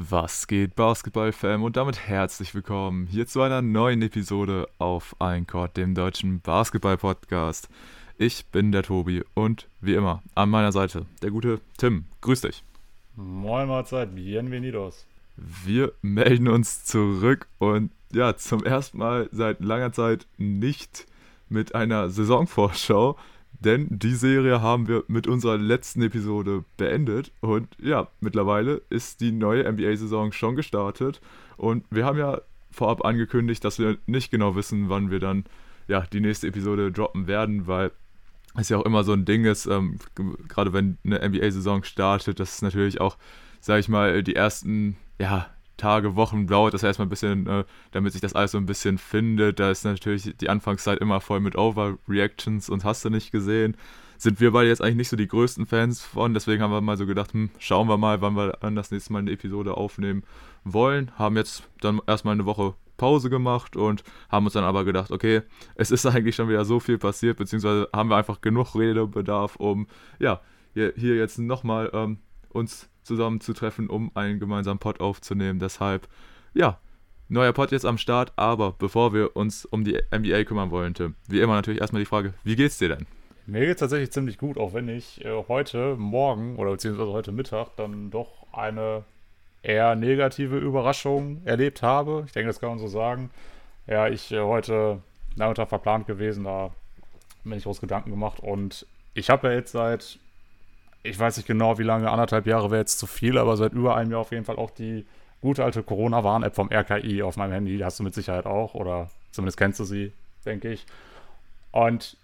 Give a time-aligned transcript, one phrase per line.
[0.00, 1.64] Was geht, Basketball-Fam?
[1.64, 7.68] Und damit herzlich willkommen hier zu einer neuen Episode auf Eincord, dem deutschen Basketball-Podcast.
[8.16, 12.04] Ich bin der Tobi und wie immer an meiner Seite der gute Tim.
[12.20, 12.62] Grüß dich.
[13.16, 15.04] Moin Mahlzeit, bienvenidos.
[15.36, 21.08] Wir melden uns zurück und ja, zum ersten Mal seit langer Zeit nicht
[21.48, 23.18] mit einer Saisonvorschau,
[23.52, 27.32] denn die Serie haben wir mit unserer letzten Episode beendet.
[27.40, 31.20] Und ja, mittlerweile ist die neue NBA-Saison schon gestartet.
[31.56, 32.40] Und wir haben ja
[32.70, 35.44] vorab angekündigt, dass wir nicht genau wissen, wann wir dann
[35.88, 37.90] ja, die nächste Episode droppen werden, weil
[38.54, 39.98] es ja auch immer so ein Ding ist, ähm,
[40.48, 43.16] gerade wenn eine NBA-Saison startet, dass es natürlich auch,
[43.60, 45.46] sag ich mal, die ersten ja,
[45.78, 48.98] Tage, Wochen dauert das erstmal ein bisschen, äh, damit sich das alles so ein bisschen
[48.98, 49.58] findet.
[49.58, 53.76] Da ist natürlich die Anfangszeit immer voll mit Overreactions und hast du nicht gesehen.
[54.18, 56.96] Sind wir beide jetzt eigentlich nicht so die größten Fans von, deswegen haben wir mal
[56.96, 60.24] so gedacht, hm, schauen wir mal, wann wir dann das nächste Mal eine Episode aufnehmen
[60.64, 61.12] wollen.
[61.16, 65.42] Haben jetzt dann erstmal eine Woche Pause gemacht und haben uns dann aber gedacht, okay,
[65.76, 69.86] es ist eigentlich schon wieder so viel passiert, beziehungsweise haben wir einfach genug Redebedarf, um
[70.18, 70.40] ja,
[70.74, 72.18] hier, hier jetzt nochmal ähm,
[72.50, 75.58] uns zusammenzutreffen, um einen gemeinsamen Pod aufzunehmen.
[75.58, 76.08] Deshalb,
[76.54, 76.78] ja,
[77.28, 81.14] neuer Pod jetzt am Start, aber bevor wir uns um die NBA kümmern wollen, Tim,
[81.28, 83.06] wie immer natürlich erstmal die Frage, wie geht's dir denn?
[83.46, 87.76] Mir geht's tatsächlich ziemlich gut, auch wenn ich äh, heute Morgen oder beziehungsweise heute Mittag
[87.76, 89.04] dann doch eine
[89.62, 92.24] eher negative Überraschung erlebt habe.
[92.26, 93.30] Ich denke, das kann man so sagen.
[93.86, 95.00] Ja, ich äh, heute
[95.36, 96.70] Nachmittag verplant gewesen, da
[97.42, 100.18] bin ich groß Gedanken gemacht und ich habe ja jetzt seit
[101.02, 103.96] ich weiß nicht genau, wie lange, anderthalb Jahre wäre jetzt zu viel, aber seit über
[103.96, 105.06] einem Jahr auf jeden Fall auch die
[105.40, 107.76] gute alte Corona-Warn-App vom RKI auf meinem Handy.
[107.78, 110.12] Die hast du mit Sicherheit auch oder zumindest kennst du sie,
[110.44, 110.86] denke ich.
[111.70, 112.16] Und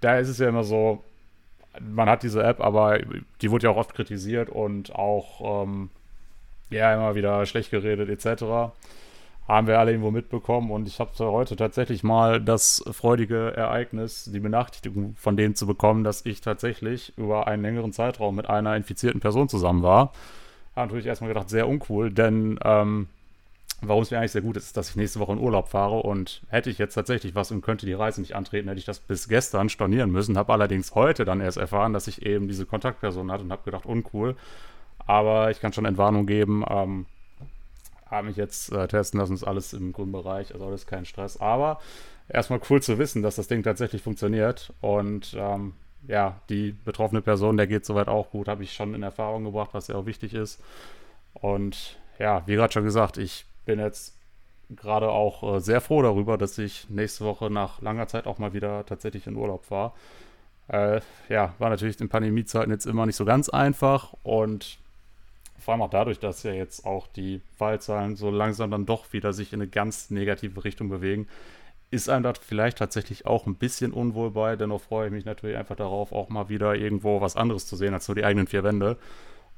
[0.00, 1.04] da ist es ja immer so,
[1.80, 2.98] man hat diese App, aber
[3.40, 5.90] die wurde ja auch oft kritisiert und auch ähm,
[6.70, 8.72] ja immer wieder schlecht geredet etc
[9.48, 14.40] haben wir alle irgendwo mitbekommen und ich habe heute tatsächlich mal das freudige Ereignis, die
[14.40, 19.20] Benachrichtigung von denen zu bekommen, dass ich tatsächlich über einen längeren Zeitraum mit einer infizierten
[19.20, 20.12] Person zusammen war.
[20.76, 23.08] Habe natürlich erstmal gedacht, sehr uncool, denn ähm,
[23.82, 26.42] warum es mir eigentlich sehr gut ist, dass ich nächste Woche in Urlaub fahre und
[26.48, 29.28] hätte ich jetzt tatsächlich was und könnte die Reise nicht antreten, hätte ich das bis
[29.28, 30.38] gestern stornieren müssen.
[30.38, 33.86] Habe allerdings heute dann erst erfahren, dass ich eben diese Kontaktperson hatte und habe gedacht,
[33.86, 34.36] uncool.
[35.04, 36.64] Aber ich kann schon Entwarnung geben.
[36.68, 37.06] Ähm,
[38.12, 41.38] habe mich jetzt äh, testen lassen, ist alles im grünen Bereich, also alles kein Stress.
[41.38, 41.80] Aber
[42.28, 44.72] erstmal cool zu wissen, dass das Ding tatsächlich funktioniert.
[44.80, 45.72] Und ähm,
[46.06, 49.70] ja, die betroffene Person, der geht soweit auch gut, habe ich schon in Erfahrung gebracht,
[49.72, 50.60] was ja auch wichtig ist.
[51.32, 54.14] Und ja, wie gerade schon gesagt, ich bin jetzt
[54.76, 58.52] gerade auch äh, sehr froh darüber, dass ich nächste Woche nach langer Zeit auch mal
[58.52, 59.94] wieder tatsächlich in Urlaub war.
[60.68, 61.00] Äh,
[61.30, 64.78] ja, war natürlich in Pandemiezeiten jetzt immer nicht so ganz einfach und
[65.62, 69.32] vor allem auch dadurch, dass ja jetzt auch die Fallzahlen so langsam dann doch wieder
[69.32, 71.28] sich in eine ganz negative Richtung bewegen,
[71.90, 74.56] ist einem da vielleicht tatsächlich auch ein bisschen unwohl bei.
[74.56, 77.94] Dennoch freue ich mich natürlich einfach darauf, auch mal wieder irgendwo was anderes zu sehen
[77.94, 78.96] als nur die eigenen vier Wände.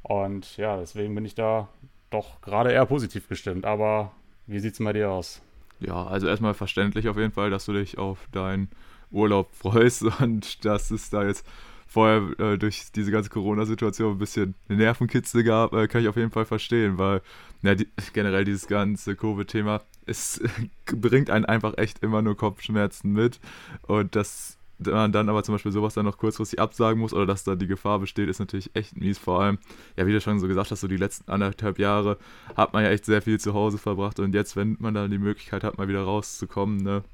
[0.03, 1.69] Und ja, deswegen bin ich da
[2.10, 3.65] doch gerade eher positiv gestimmt.
[3.65, 4.12] Aber
[4.47, 5.41] wie sieht es bei dir aus?
[5.81, 8.69] Ja, also erstmal verständlich auf jeden Fall, dass du dich auf deinen
[9.10, 11.47] Urlaub freust und dass es da jetzt
[11.94, 16.32] vorher äh, durch diese ganze Corona-Situation ein bisschen Nervenkitzel gab, äh, kann ich auf jeden
[16.32, 17.22] Fall verstehen, weil
[17.62, 20.43] ja, die, generell dieses ganze Covid-Thema, es
[20.87, 23.38] bringt einen einfach echt immer nur Kopfschmerzen mit
[23.83, 27.44] und dass man dann aber zum Beispiel sowas dann noch kurzfristig absagen muss oder dass
[27.44, 29.19] da die Gefahr besteht, ist natürlich echt mies.
[29.19, 29.59] Vor allem,
[29.97, 32.19] ja, wie du schon so gesagt hast, so die letzten anderthalb Jahre
[32.56, 35.19] hat man ja echt sehr viel zu Hause verbracht und jetzt, wenn man dann die
[35.19, 37.04] Möglichkeit hat, mal wieder rauszukommen, ne,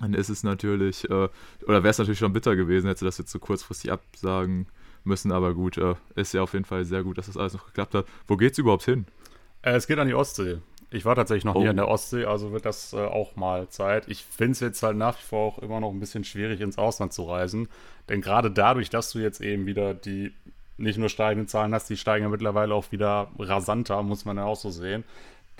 [0.00, 1.28] dann ist es natürlich, äh,
[1.66, 4.66] oder wäre es natürlich schon bitter gewesen, hätte das jetzt so kurzfristig absagen
[5.04, 7.66] müssen, aber gut, äh, ist ja auf jeden Fall sehr gut, dass das alles noch
[7.66, 8.06] geklappt hat.
[8.26, 9.06] Wo geht's überhaupt hin?
[9.62, 10.58] Äh, es geht an die Ostsee.
[10.90, 11.60] Ich war tatsächlich noch oh.
[11.60, 14.08] nie an der Ostsee, also wird das äh, auch mal Zeit.
[14.08, 16.78] Ich finde es jetzt halt nach wie vor auch immer noch ein bisschen schwierig, ins
[16.78, 17.68] Ausland zu reisen.
[18.08, 20.32] Denn gerade dadurch, dass du jetzt eben wieder die
[20.78, 24.44] nicht nur steigenden Zahlen hast, die steigen ja mittlerweile auch wieder rasanter, muss man ja
[24.44, 25.04] auch so sehen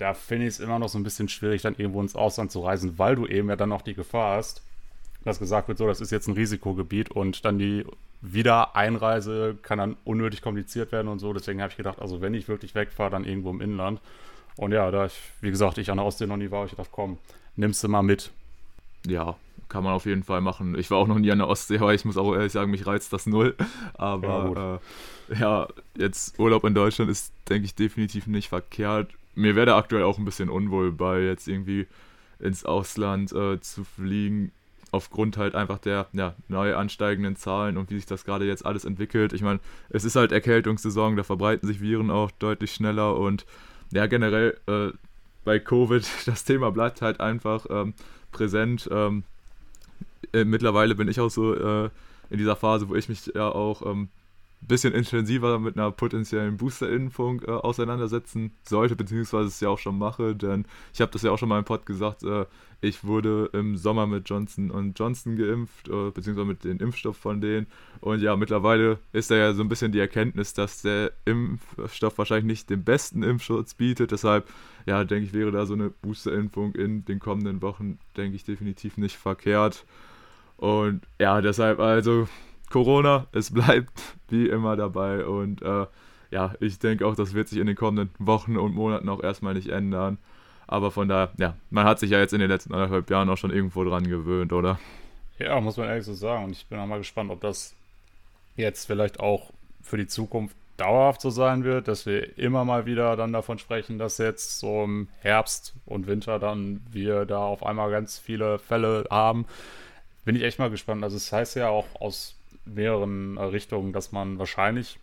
[0.01, 2.61] da finde ich es immer noch so ein bisschen schwierig, dann irgendwo ins Ausland zu
[2.61, 4.63] reisen, weil du eben ja dann noch die Gefahr hast,
[5.23, 7.85] dass gesagt wird, so, das ist jetzt ein Risikogebiet und dann die
[8.21, 11.33] Wiedereinreise kann dann unnötig kompliziert werden und so.
[11.33, 14.01] Deswegen habe ich gedacht, also wenn ich wirklich wegfahre, dann irgendwo im Inland.
[14.55, 16.89] Und ja, da ich, wie gesagt, ich an der Ostsee noch nie war, ich dachte,
[16.91, 17.19] komm,
[17.55, 18.31] nimmst du mal mit.
[19.05, 19.35] Ja,
[19.69, 20.75] kann man auf jeden Fall machen.
[20.79, 22.87] Ich war auch noch nie an der Ostsee, aber ich muss auch ehrlich sagen, mich
[22.87, 23.55] reizt das null.
[23.93, 24.79] Aber
[25.29, 29.67] ja, äh, ja jetzt Urlaub in Deutschland ist, denke ich, definitiv nicht verkehrt mir wäre
[29.67, 31.87] da aktuell auch ein bisschen unwohl bei, jetzt irgendwie
[32.39, 34.51] ins Ausland äh, zu fliegen,
[34.91, 38.83] aufgrund halt einfach der ja, neu ansteigenden Zahlen und wie sich das gerade jetzt alles
[38.83, 39.33] entwickelt.
[39.33, 43.45] Ich meine, es ist halt Erkältungssaison, da verbreiten sich Viren auch deutlich schneller und
[43.91, 44.89] ja, generell äh,
[45.43, 47.93] bei Covid, das Thema bleibt halt einfach ähm,
[48.31, 48.89] präsent.
[48.91, 49.23] Ähm,
[50.33, 51.89] äh, mittlerweile bin ich auch so äh,
[52.29, 54.09] in dieser Phase, wo ich mich ja auch ähm,
[54.67, 60.35] bisschen intensiver mit einer potenziellen Booster-Impfung äh, auseinandersetzen sollte, beziehungsweise es ja auch schon mache,
[60.35, 62.45] denn ich habe das ja auch schon mal im Pod gesagt, äh,
[62.81, 67.67] ich wurde im Sommer mit Johnson Johnson geimpft, äh, beziehungsweise mit dem Impfstoff von denen.
[67.99, 72.45] Und ja, mittlerweile ist da ja so ein bisschen die Erkenntnis, dass der Impfstoff wahrscheinlich
[72.45, 74.11] nicht den besten Impfschutz bietet.
[74.11, 74.49] Deshalb,
[74.87, 78.97] ja, denke ich, wäre da so eine Booster-Impfung in den kommenden Wochen, denke ich, definitiv
[78.97, 79.85] nicht verkehrt.
[80.57, 82.27] Und ja, deshalb also
[82.71, 85.85] Corona, es bleibt wie immer dabei und äh,
[86.31, 89.53] ja, ich denke auch, das wird sich in den kommenden Wochen und Monaten auch erstmal
[89.53, 90.17] nicht ändern.
[90.65, 93.35] Aber von daher, ja, man hat sich ja jetzt in den letzten anderthalb Jahren auch
[93.35, 94.79] schon irgendwo dran gewöhnt, oder?
[95.37, 96.45] Ja, muss man ehrlich so sagen.
[96.45, 97.75] Und ich bin auch mal gespannt, ob das
[98.55, 99.51] jetzt vielleicht auch
[99.81, 103.99] für die Zukunft dauerhaft so sein wird, dass wir immer mal wieder dann davon sprechen,
[103.99, 109.05] dass jetzt so im Herbst und Winter dann wir da auf einmal ganz viele Fälle
[109.11, 109.45] haben.
[110.23, 111.03] Bin ich echt mal gespannt.
[111.03, 112.35] Also es heißt ja auch aus
[112.65, 114.99] mehreren Richtungen, dass man wahrscheinlich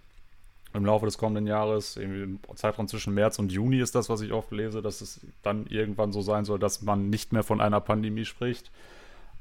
[0.74, 4.32] im Laufe des kommenden Jahres, im Zeitraum zwischen März und Juni ist das, was ich
[4.32, 7.80] oft lese, dass es dann irgendwann so sein soll, dass man nicht mehr von einer
[7.80, 8.70] Pandemie spricht.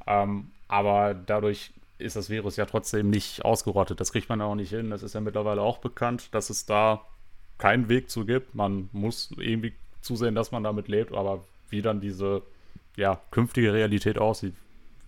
[0.05, 3.99] Ähm, aber dadurch ist das Virus ja trotzdem nicht ausgerottet.
[3.99, 4.89] Das kriegt man auch nicht hin.
[4.89, 7.01] Das ist ja mittlerweile auch bekannt, dass es da
[7.57, 8.55] keinen Weg zu gibt.
[8.55, 12.43] Man muss irgendwie zusehen, dass man damit lebt, aber wie dann diese
[12.95, 14.53] ja, künftige Realität aussieht,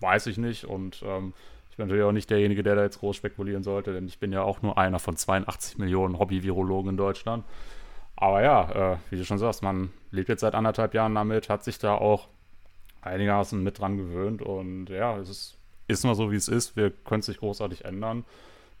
[0.00, 0.64] weiß ich nicht.
[0.64, 1.32] Und ähm,
[1.80, 4.42] bin natürlich auch nicht derjenige, der da jetzt groß spekulieren sollte, denn ich bin ja
[4.42, 7.42] auch nur einer von 82 Millionen Hobby-Virologen in Deutschland.
[8.16, 11.64] Aber ja, äh, wie du schon sagst, man lebt jetzt seit anderthalb Jahren damit, hat
[11.64, 12.28] sich da auch
[13.00, 15.56] einigermaßen mit dran gewöhnt und ja, es ist,
[15.88, 16.76] ist mal so, wie es ist.
[16.76, 18.24] Wir können es nicht großartig ändern.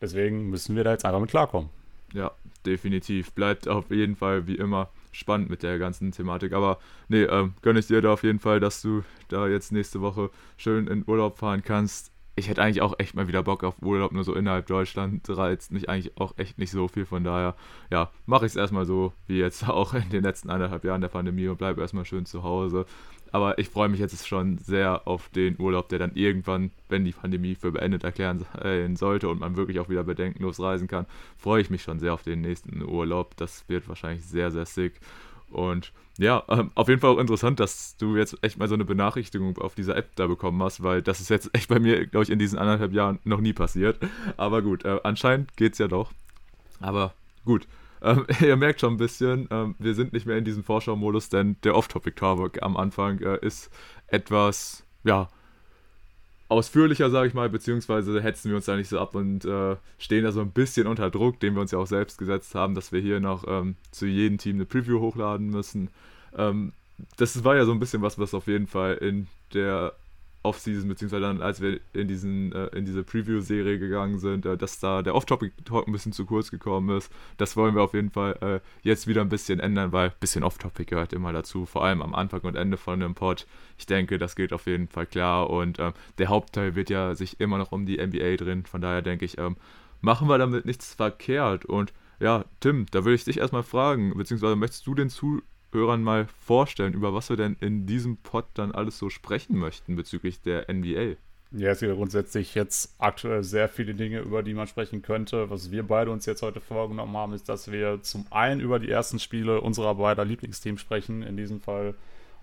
[0.02, 1.70] Deswegen müssen wir da jetzt einfach mit klarkommen.
[2.12, 2.32] Ja,
[2.66, 3.32] definitiv.
[3.32, 6.52] Bleibt auf jeden Fall wie immer spannend mit der ganzen Thematik.
[6.52, 10.02] Aber nee, ähm, gönne ich dir da auf jeden Fall, dass du da jetzt nächste
[10.02, 12.09] Woche schön in Urlaub fahren kannst
[12.40, 15.72] ich hätte eigentlich auch echt mal wieder Bock auf Urlaub, nur so innerhalb Deutschland reizt
[15.72, 17.04] mich eigentlich auch echt nicht so viel.
[17.04, 17.54] Von daher,
[17.90, 21.08] ja, mache ich es erstmal so wie jetzt auch in den letzten anderthalb Jahren der
[21.08, 22.86] Pandemie und bleibe erstmal schön zu Hause.
[23.30, 27.12] Aber ich freue mich jetzt schon sehr auf den Urlaub, der dann irgendwann, wenn die
[27.12, 28.44] Pandemie für beendet erklären
[28.96, 31.06] sollte und man wirklich auch wieder bedenkenlos reisen kann,
[31.36, 33.36] freue ich mich schon sehr auf den nächsten Urlaub.
[33.36, 34.94] Das wird wahrscheinlich sehr, sehr sick.
[35.50, 38.84] Und ja, ähm, auf jeden Fall auch interessant, dass du jetzt echt mal so eine
[38.84, 42.24] Benachrichtigung auf dieser App da bekommen hast, weil das ist jetzt echt bei mir, glaube
[42.24, 43.98] ich, in diesen anderthalb Jahren noch nie passiert.
[44.36, 46.12] Aber gut, äh, anscheinend es ja doch.
[46.80, 47.14] Aber
[47.44, 47.66] gut,
[48.02, 51.56] ähm, ihr merkt schon ein bisschen, ähm, wir sind nicht mehr in diesem Vorschau-Modus, denn
[51.64, 53.70] der Off-Topic-Talk am Anfang äh, ist
[54.06, 55.28] etwas, ja,
[56.50, 60.24] ausführlicher, sage ich mal, beziehungsweise hetzen wir uns da nicht so ab und äh, stehen
[60.24, 62.90] da so ein bisschen unter Druck, den wir uns ja auch selbst gesetzt haben, dass
[62.92, 65.90] wir hier noch ähm, zu jedem Team eine Preview hochladen müssen.
[66.36, 66.72] Ähm,
[67.16, 69.94] das war ja so ein bisschen was, was auf jeden Fall in der
[70.42, 74.80] Offseason, beziehungsweise dann, als wir in, diesen, äh, in diese Preview-Serie gegangen sind, äh, dass
[74.80, 77.12] da der Off-Topic-Talk ein bisschen zu kurz gekommen ist.
[77.36, 80.42] Das wollen wir auf jeden Fall äh, jetzt wieder ein bisschen ändern, weil ein bisschen
[80.42, 83.46] Off-Topic gehört immer dazu, vor allem am Anfang und Ende von dem Pod.
[83.78, 87.38] Ich denke, das geht auf jeden Fall klar und ähm, der Hauptteil wird ja sich
[87.40, 88.64] immer noch um die NBA drin.
[88.64, 89.56] Von daher denke ich, ähm,
[90.00, 91.66] machen wir damit nichts verkehrt.
[91.66, 95.42] Und ja, Tim, da würde ich dich erstmal fragen, beziehungsweise möchtest du den Zuhörern
[95.72, 99.96] Hörern mal vorstellen, über was wir denn in diesem Pod dann alles so sprechen möchten
[99.96, 101.16] bezüglich der NBA.
[101.52, 105.50] Ja, es gibt grundsätzlich jetzt aktuell sehr viele Dinge, über die man sprechen könnte.
[105.50, 108.88] Was wir beide uns jetzt heute vorgenommen haben, ist, dass wir zum einen über die
[108.88, 111.22] ersten Spiele unserer beider Lieblingsteams sprechen.
[111.22, 111.94] In diesem Fall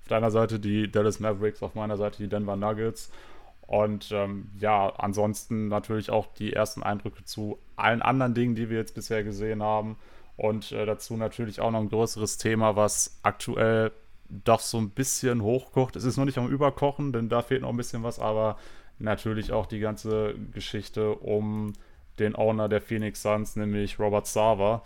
[0.01, 3.09] auf deiner Seite die Dallas Mavericks, auf meiner Seite die Denver Nuggets.
[3.65, 8.77] Und ähm, ja, ansonsten natürlich auch die ersten Eindrücke zu allen anderen Dingen, die wir
[8.77, 9.97] jetzt bisher gesehen haben.
[10.37, 13.91] Und äh, dazu natürlich auch noch ein größeres Thema, was aktuell
[14.29, 15.95] doch so ein bisschen hochkocht.
[15.95, 18.57] Es ist noch nicht am Überkochen, denn da fehlt noch ein bisschen was, aber
[18.99, 21.73] natürlich auch die ganze Geschichte um
[22.19, 24.83] den Owner der Phoenix Suns, nämlich Robert Sava,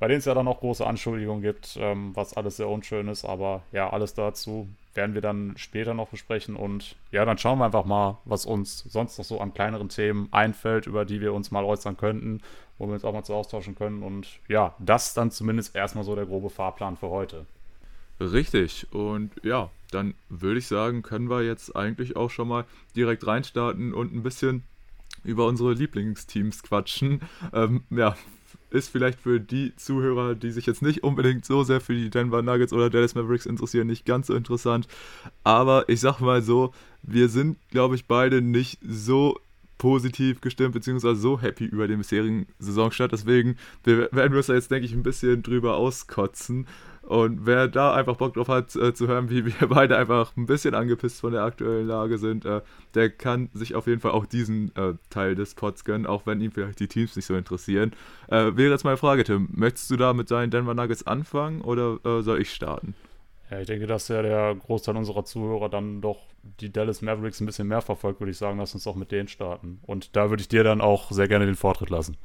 [0.00, 3.24] bei dem es ja dann auch große Anschuldigungen gibt, ähm, was alles sehr unschön ist,
[3.24, 7.66] aber ja, alles dazu werden wir dann später noch besprechen und ja, dann schauen wir
[7.66, 11.52] einfach mal, was uns sonst noch so an kleineren Themen einfällt, über die wir uns
[11.52, 12.40] mal äußern könnten
[12.80, 14.02] wo wir uns auch mal zu austauschen können.
[14.02, 17.46] Und ja, das dann zumindest erstmal so der grobe Fahrplan für heute.
[18.18, 18.86] Richtig.
[18.92, 22.64] Und ja, dann würde ich sagen, können wir jetzt eigentlich auch schon mal
[22.96, 24.64] direkt reinstarten und ein bisschen
[25.24, 27.20] über unsere Lieblingsteams quatschen.
[27.52, 28.16] Ähm, ja,
[28.70, 32.42] ist vielleicht für die Zuhörer, die sich jetzt nicht unbedingt so sehr für die Denver
[32.42, 34.86] Nuggets oder Dallas Mavericks interessieren, nicht ganz so interessant.
[35.44, 36.72] Aber ich sag mal so,
[37.02, 39.38] wir sind, glaube ich, beide nicht so
[39.78, 43.12] positiv gestimmt, beziehungsweise so happy über den bisherigen Saisonstart.
[43.12, 46.66] Deswegen werden wir uns da jetzt, denke ich, ein bisschen drüber auskotzen.
[47.02, 50.46] Und wer da einfach Bock drauf hat, äh, zu hören, wie wir beide einfach ein
[50.46, 52.60] bisschen angepisst von der aktuellen Lage sind, äh,
[52.94, 56.40] der kann sich auf jeden Fall auch diesen äh, Teil des Pods gönnen, auch wenn
[56.40, 57.92] ihn vielleicht die Teams nicht so interessieren.
[58.28, 61.98] Äh, wäre jetzt meine Frage, Tim, möchtest du da mit deinen Denver Nuggets anfangen oder
[62.04, 62.94] äh, soll ich starten?
[63.50, 66.18] Ja, ich denke, dass ja der Großteil unserer Zuhörer dann doch
[66.60, 69.28] die Dallas Mavericks ein bisschen mehr verfolgt, würde ich sagen, lass uns auch mit denen
[69.28, 69.80] starten.
[69.82, 72.16] Und da würde ich dir dann auch sehr gerne den Vortritt lassen.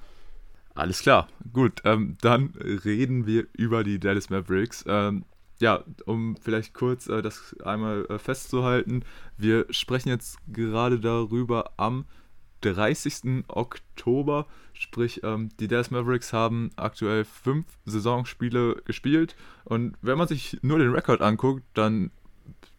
[0.76, 4.84] Alles klar, gut, ähm, dann reden wir über die Dallas Mavericks.
[4.86, 5.24] Ähm,
[5.60, 9.06] ja, um vielleicht kurz äh, das einmal äh, festzuhalten,
[9.38, 12.04] wir sprechen jetzt gerade darüber am
[12.60, 13.46] 30.
[13.48, 20.60] Oktober, sprich ähm, die Dallas Mavericks haben aktuell fünf Saisonspiele gespielt und wenn man sich
[20.62, 22.12] nur den Rekord anguckt, dann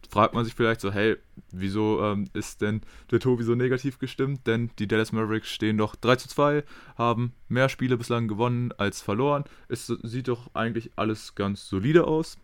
[0.09, 1.17] fragt man sich vielleicht so, hey,
[1.51, 4.47] wieso ähm, ist denn der Tobi so negativ gestimmt?
[4.47, 6.63] Denn die Dallas Mavericks stehen doch 3 zu 2,
[6.97, 9.43] haben mehr Spiele bislang gewonnen als verloren.
[9.67, 12.37] Es sieht doch eigentlich alles ganz solide aus.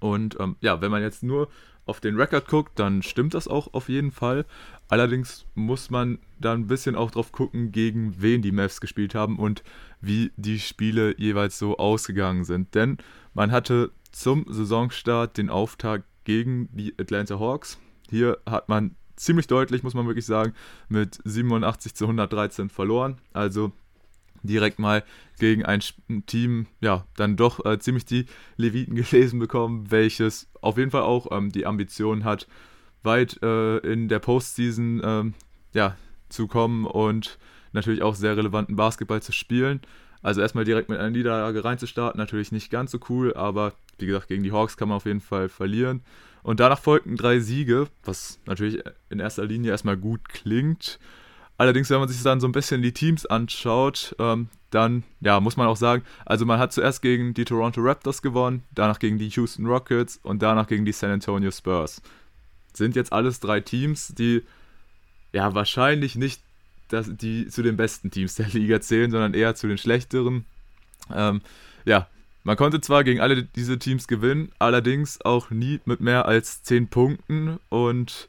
[0.00, 1.48] Und ähm, ja, wenn man jetzt nur
[1.86, 4.44] auf den Rekord guckt, dann stimmt das auch auf jeden Fall.
[4.88, 9.38] Allerdings muss man da ein bisschen auch drauf gucken, gegen wen die Mavs gespielt haben
[9.38, 9.62] und
[10.00, 12.74] wie die Spiele jeweils so ausgegangen sind.
[12.74, 12.98] Denn
[13.34, 17.78] man hatte zum Saisonstart den Auftakt gegen die Atlanta Hawks.
[18.10, 20.52] Hier hat man ziemlich deutlich, muss man wirklich sagen,
[20.88, 23.18] mit 87 zu 113 verloren.
[23.32, 23.72] Also
[24.42, 25.04] direkt mal
[25.38, 25.80] gegen ein
[26.26, 31.28] Team, ja, dann doch äh, ziemlich die Leviten gelesen bekommen, welches auf jeden Fall auch
[31.30, 32.46] ähm, die Ambition hat,
[33.02, 35.34] weit äh, in der Postseason ähm,
[35.72, 35.96] ja,
[36.28, 37.38] zu kommen und
[37.72, 39.80] natürlich auch sehr relevanten Basketball zu spielen.
[40.22, 44.28] Also erstmal direkt mit einer Niederlage reinzustarten, natürlich nicht ganz so cool, aber wie gesagt,
[44.28, 46.02] gegen die Hawks kann man auf jeden Fall verlieren.
[46.42, 50.98] Und danach folgten drei Siege, was natürlich in erster Linie erstmal gut klingt.
[51.58, 55.56] Allerdings, wenn man sich dann so ein bisschen die Teams anschaut, ähm, dann ja, muss
[55.56, 59.28] man auch sagen, also man hat zuerst gegen die Toronto Raptors gewonnen, danach gegen die
[59.28, 62.02] Houston Rockets und danach gegen die San Antonio Spurs.
[62.74, 64.42] Sind jetzt alles drei Teams, die
[65.32, 66.42] ja wahrscheinlich nicht
[66.88, 70.44] das, die zu den besten Teams der Liga zählen, sondern eher zu den schlechteren.
[71.14, 71.40] Ähm,
[71.84, 72.08] ja,
[72.44, 76.88] man konnte zwar gegen alle diese Teams gewinnen, allerdings auch nie mit mehr als 10
[76.88, 77.58] Punkten.
[77.70, 78.28] Und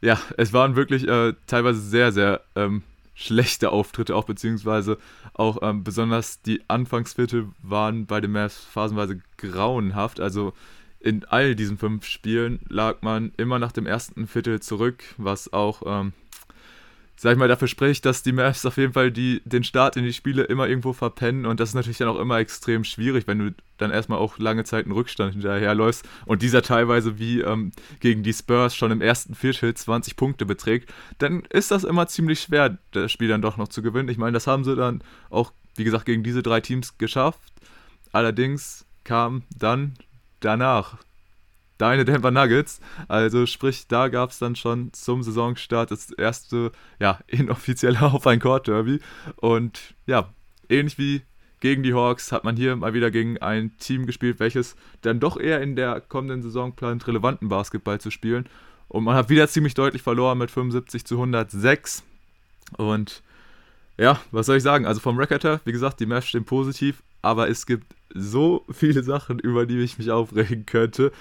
[0.00, 2.82] ja, es waren wirklich äh, teilweise sehr, sehr ähm,
[3.14, 4.96] schlechte Auftritte auch, beziehungsweise
[5.34, 10.20] auch ähm, besonders die Anfangsviertel waren bei den Mavs phasenweise grauenhaft.
[10.20, 10.54] Also
[10.98, 15.82] in all diesen fünf Spielen lag man immer nach dem ersten Viertel zurück, was auch
[15.84, 16.14] ähm,
[17.22, 20.04] sag ich mal, dafür spricht, dass die Mavs auf jeden Fall die, den Start in
[20.04, 23.38] die Spiele immer irgendwo verpennen und das ist natürlich dann auch immer extrem schwierig, wenn
[23.38, 28.22] du dann erstmal auch lange Zeit einen Rückstand hinterherläufst und dieser teilweise wie ähm, gegen
[28.22, 32.78] die Spurs schon im ersten Viertel 20 Punkte beträgt, dann ist das immer ziemlich schwer,
[32.92, 34.08] das Spiel dann doch noch zu gewinnen.
[34.08, 37.52] Ich meine, das haben sie dann auch, wie gesagt, gegen diese drei Teams geschafft.
[38.12, 39.92] Allerdings kam dann
[40.40, 40.96] danach
[41.80, 42.80] deine Denver Nuggets.
[43.08, 48.40] Also sprich, da gab es dann schon zum Saisonstart das erste, ja, inoffizielle Auf ein
[48.40, 49.00] Court Derby.
[49.36, 50.28] Und ja,
[50.68, 51.22] ähnlich wie
[51.60, 55.38] gegen die Hawks hat man hier mal wieder gegen ein Team gespielt, welches dann doch
[55.38, 58.48] eher in der kommenden Saison plant, relevanten Basketball zu spielen.
[58.88, 62.02] Und man hat wieder ziemlich deutlich verloren mit 75 zu 106.
[62.76, 63.22] Und
[63.98, 64.86] ja, was soll ich sagen?
[64.86, 69.02] Also vom Record her, wie gesagt, die Mavs stehen positiv, aber es gibt so viele
[69.02, 71.12] Sachen, über die ich mich aufregen könnte.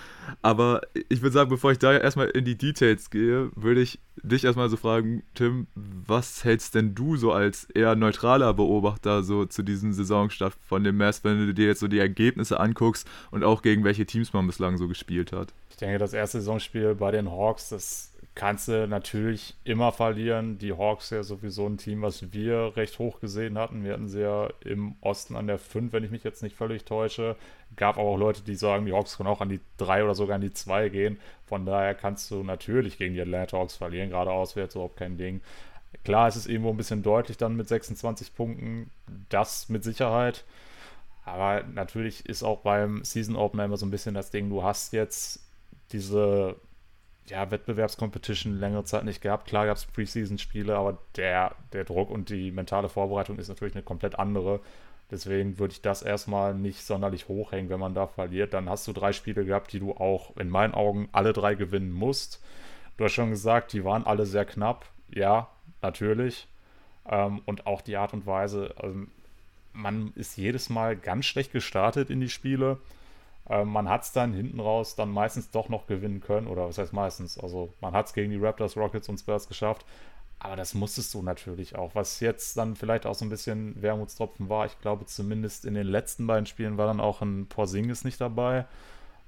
[0.41, 4.43] Aber ich würde sagen, bevor ich da erstmal in die Details gehe, würde ich dich
[4.43, 9.63] erstmal so fragen, Tim, was hältst denn du so als eher neutraler Beobachter so zu
[9.63, 13.61] diesem Saisonstart von dem Mavs, wenn du dir jetzt so die Ergebnisse anguckst und auch
[13.61, 15.53] gegen welche Teams man bislang so gespielt hat?
[15.69, 18.08] Ich denke, das erste Saisonspiel bei den Hawks, das
[18.39, 20.59] kannst du natürlich immer verlieren.
[20.59, 23.83] Die Hawks ja sowieso ein Team, was wir recht hoch gesehen hatten.
[23.83, 26.85] Wir hatten sie ja im Osten an der 5, wenn ich mich jetzt nicht völlig
[26.85, 27.35] täusche.
[27.75, 30.35] Gab aber auch Leute, die sagen, die Hawks können auch an die 3 oder sogar
[30.35, 31.19] an die 2 gehen.
[31.47, 35.41] Von daher kannst du natürlich gegen die Atlanta Hawks verlieren, gerade auswärts überhaupt kein Ding.
[36.05, 38.89] Klar, es ist irgendwo ein bisschen deutlich dann mit 26 Punkten,
[39.27, 40.45] das mit Sicherheit.
[41.25, 44.93] Aber natürlich ist auch beim Season Opener immer so ein bisschen das Ding, du hast
[44.93, 45.41] jetzt
[45.91, 46.55] diese
[47.29, 49.47] ja, Wettbewerbscompetition längere Zeit nicht gehabt.
[49.47, 53.83] Klar gab es Preseason-Spiele, aber der, der Druck und die mentale Vorbereitung ist natürlich eine
[53.83, 54.59] komplett andere.
[55.11, 58.53] Deswegen würde ich das erstmal nicht sonderlich hochhängen, wenn man da verliert.
[58.53, 61.91] Dann hast du drei Spiele gehabt, die du auch in meinen Augen alle drei gewinnen
[61.91, 62.43] musst.
[62.97, 64.85] Du hast schon gesagt, die waren alle sehr knapp.
[65.09, 65.49] Ja,
[65.81, 66.47] natürlich.
[67.07, 68.99] Ähm, und auch die Art und Weise, also
[69.73, 72.77] man ist jedes Mal ganz schlecht gestartet in die Spiele.
[73.49, 76.77] Äh, man hat es dann hinten raus dann meistens doch noch gewinnen können, oder was
[76.77, 77.37] heißt meistens?
[77.39, 79.85] Also man hat es gegen die Raptors, Rockets und Spurs geschafft.
[80.39, 81.95] aber das musstest du natürlich auch.
[81.95, 85.87] Was jetzt dann vielleicht auch so ein bisschen Wermutstropfen war, ich glaube zumindest in den
[85.87, 88.65] letzten beiden Spielen war dann auch ein Porzingis nicht dabei,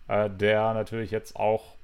[0.08, 1.76] äh, der natürlich jetzt auch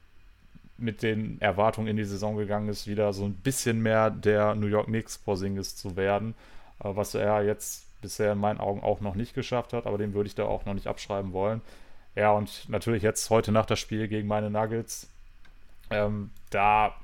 [0.77, 4.67] mit den Erwartungen in die Saison gegangen ist, wieder so ein bisschen mehr der New
[4.67, 6.36] York Knicks Porzingis zu werden,
[6.84, 10.13] äh, was er jetzt bisher in meinen Augen auch noch nicht geschafft hat, aber den
[10.13, 11.62] würde ich da auch noch nicht abschreiben wollen.
[12.18, 15.08] Ja, und natürlich jetzt heute nach das Spiel gegen meine Nuggets,
[15.92, 16.96] ähm, da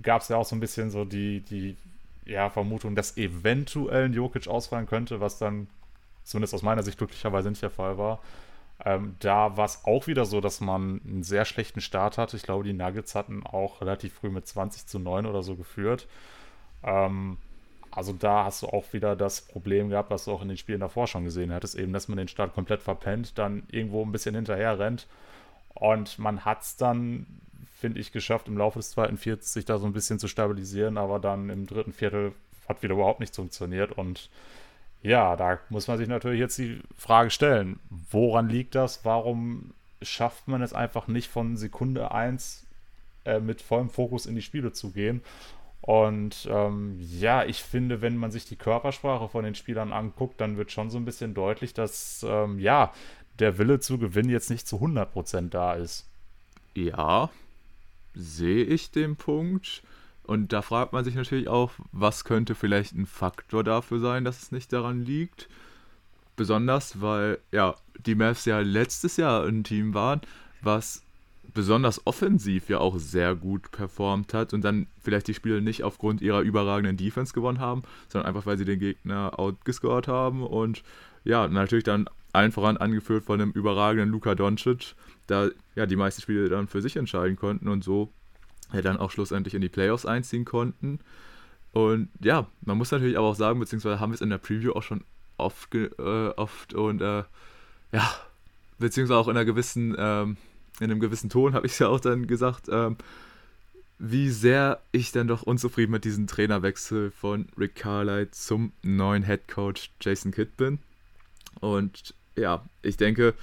[0.00, 1.76] gab es ja auch so ein bisschen so die, die
[2.24, 5.68] ja, Vermutung, dass eventuell ein Jokic ausfallen könnte, was dann
[6.24, 8.20] zumindest aus meiner Sicht glücklicherweise nicht der Fall war.
[8.82, 12.38] Ähm, da war es auch wieder so, dass man einen sehr schlechten Start hatte.
[12.38, 16.08] Ich glaube, die Nuggets hatten auch relativ früh mit 20 zu 9 oder so geführt.
[16.82, 17.36] Ähm,
[17.92, 20.80] also da hast du auch wieder das Problem gehabt, was du auch in den Spielen
[20.80, 24.34] davor schon gesehen hattest, eben, dass man den Start komplett verpennt, dann irgendwo ein bisschen
[24.34, 25.06] hinterher rennt.
[25.74, 27.26] Und man hat es dann,
[27.76, 30.96] finde ich, geschafft, im Laufe des zweiten Viertels sich da so ein bisschen zu stabilisieren,
[30.96, 32.32] aber dann im dritten Viertel
[32.66, 33.92] hat wieder überhaupt nicht funktioniert.
[33.92, 34.30] Und
[35.02, 39.04] ja, da muss man sich natürlich jetzt die Frage stellen, woran liegt das?
[39.04, 42.66] Warum schafft man es einfach nicht von Sekunde 1
[43.26, 45.22] äh, mit vollem Fokus in die Spiele zu gehen?
[45.82, 50.56] Und ähm, ja, ich finde, wenn man sich die Körpersprache von den Spielern anguckt, dann
[50.56, 52.92] wird schon so ein bisschen deutlich, dass ähm, ja,
[53.40, 56.08] der Wille zu gewinnen jetzt nicht zu 100% da ist.
[56.74, 57.30] Ja,
[58.14, 59.82] sehe ich den Punkt.
[60.22, 64.40] Und da fragt man sich natürlich auch, was könnte vielleicht ein Faktor dafür sein, dass
[64.40, 65.48] es nicht daran liegt.
[66.36, 67.74] Besonders, weil ja,
[68.06, 70.20] die Mavs ja letztes Jahr ein Team waren,
[70.60, 71.01] was
[71.54, 76.22] besonders offensiv ja auch sehr gut performt hat und dann vielleicht die Spiele nicht aufgrund
[76.22, 80.82] ihrer überragenden Defense gewonnen haben, sondern einfach weil sie den Gegner outgescored haben und
[81.24, 84.94] ja, natürlich dann allen voran angeführt von einem überragenden Luka Doncic,
[85.26, 88.10] da ja die meisten Spiele dann für sich entscheiden konnten und so
[88.72, 91.00] ja, dann auch schlussendlich in die Playoffs einziehen konnten.
[91.72, 94.72] Und ja, man muss natürlich aber auch sagen, beziehungsweise haben wir es in der Preview
[94.72, 95.04] auch schon
[95.36, 97.24] oft, äh, oft und äh,
[97.92, 98.10] ja,
[98.78, 100.36] beziehungsweise auch in einer gewissen ähm,
[100.80, 102.96] in einem gewissen Ton habe ich es ja auch dann gesagt, ähm,
[103.98, 109.46] wie sehr ich dann doch unzufrieden mit diesem Trainerwechsel von Rick Carlisle zum neuen Head
[109.46, 110.80] Coach Jason Kidd bin.
[111.60, 113.34] Und ja, ich denke,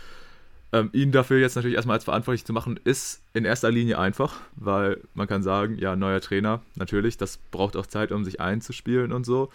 [0.72, 4.40] ähm, ihn dafür jetzt natürlich erstmal als verantwortlich zu machen, ist in erster Linie einfach,
[4.56, 9.12] weil man kann sagen, ja, neuer Trainer, natürlich, das braucht auch Zeit, um sich einzuspielen
[9.12, 9.50] und so.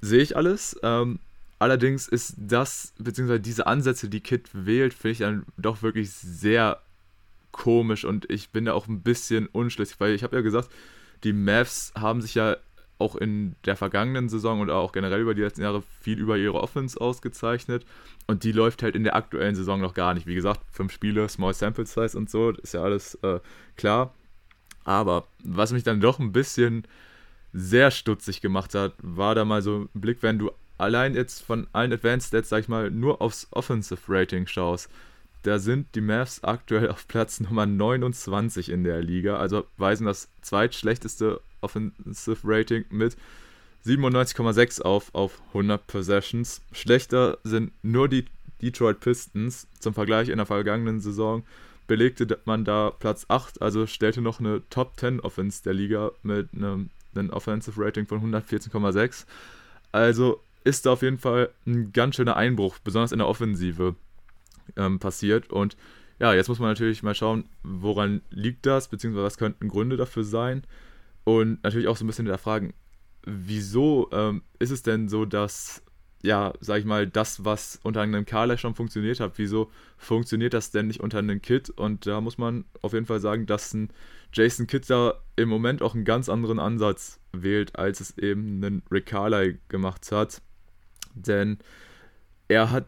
[0.00, 0.78] Sehe ich alles.
[0.82, 1.18] Ähm,
[1.58, 6.82] Allerdings ist das, beziehungsweise diese Ansätze, die Kit wählt, finde ich dann doch wirklich sehr
[7.50, 10.70] komisch und ich bin da auch ein bisschen unschlüssig, weil ich habe ja gesagt,
[11.24, 12.58] die Mavs haben sich ja
[12.98, 16.60] auch in der vergangenen Saison und auch generell über die letzten Jahre viel über ihre
[16.60, 17.84] Offense ausgezeichnet
[18.26, 20.26] und die läuft halt in der aktuellen Saison noch gar nicht.
[20.26, 23.40] Wie gesagt, fünf Spiele, Small Sample Size und so, ist ja alles äh,
[23.76, 24.14] klar.
[24.84, 26.86] Aber was mich dann doch ein bisschen
[27.52, 31.66] sehr stutzig gemacht hat, war da mal so ein Blick, wenn du allein jetzt von
[31.72, 34.90] allen Advanced Stats, sag ich mal, nur aufs Offensive Rating schaust,
[35.42, 40.28] da sind die Mavs aktuell auf Platz Nummer 29 in der Liga, also weisen das
[40.42, 43.16] zweitschlechteste Offensive Rating mit
[43.86, 46.60] 97,6 auf, auf 100 Possessions.
[46.72, 48.24] Schlechter sind nur die
[48.60, 49.68] Detroit Pistons.
[49.78, 51.44] Zum Vergleich in der vergangenen Saison
[51.86, 56.48] belegte man da Platz 8, also stellte noch eine Top 10 Offense der Liga mit
[56.52, 59.24] einem, einem Offensive Rating von 114,6.
[59.92, 63.94] Also ist da auf jeden Fall ein ganz schöner Einbruch, besonders in der Offensive,
[64.76, 65.50] ähm, passiert.
[65.50, 65.76] Und
[66.18, 70.24] ja, jetzt muss man natürlich mal schauen, woran liegt das, beziehungsweise was könnten Gründe dafür
[70.24, 70.64] sein.
[71.22, 72.74] Und natürlich auch so ein bisschen der Fragen,
[73.24, 75.84] wieso ähm, ist es denn so, dass,
[76.22, 80.72] ja, sag ich mal, das, was unter einem Carla schon funktioniert hat, wieso funktioniert das
[80.72, 81.70] denn nicht unter einem Kit?
[81.70, 83.90] Und da muss man auf jeden Fall sagen, dass ein
[84.32, 88.82] Jason Kidd da im Moment auch einen ganz anderen Ansatz wählt, als es eben ein
[88.90, 90.42] Rick Carly gemacht hat.
[91.16, 91.58] Denn
[92.48, 92.86] er hat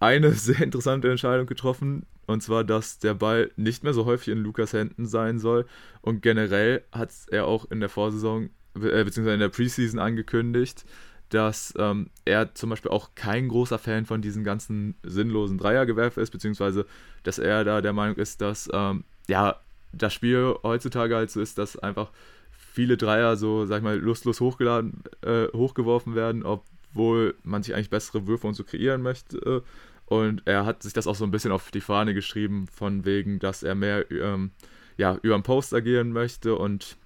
[0.00, 4.38] eine sehr interessante Entscheidung getroffen, und zwar, dass der Ball nicht mehr so häufig in
[4.38, 5.66] Lukas Händen sein soll.
[6.00, 10.84] Und generell hat er auch in der Vorsaison, äh, beziehungsweise in der Preseason angekündigt,
[11.28, 16.30] dass ähm, er zum Beispiel auch kein großer Fan von diesen ganzen sinnlosen Dreiergewerfen ist,
[16.30, 16.86] beziehungsweise
[17.24, 19.60] dass er da der Meinung ist, dass ähm, ja
[19.92, 22.10] das Spiel heutzutage halt so ist, dass einfach
[22.50, 27.74] viele Dreier so, sag ich mal, lustlos hochgeladen, äh, hochgeworfen werden, ob obwohl man sich
[27.74, 29.62] eigentlich bessere Würfe und so kreieren möchte.
[30.06, 33.40] Und er hat sich das auch so ein bisschen auf die Fahne geschrieben, von wegen,
[33.40, 34.52] dass er mehr ähm,
[34.96, 36.54] ja, über den Post agieren möchte.
[36.54, 36.96] Und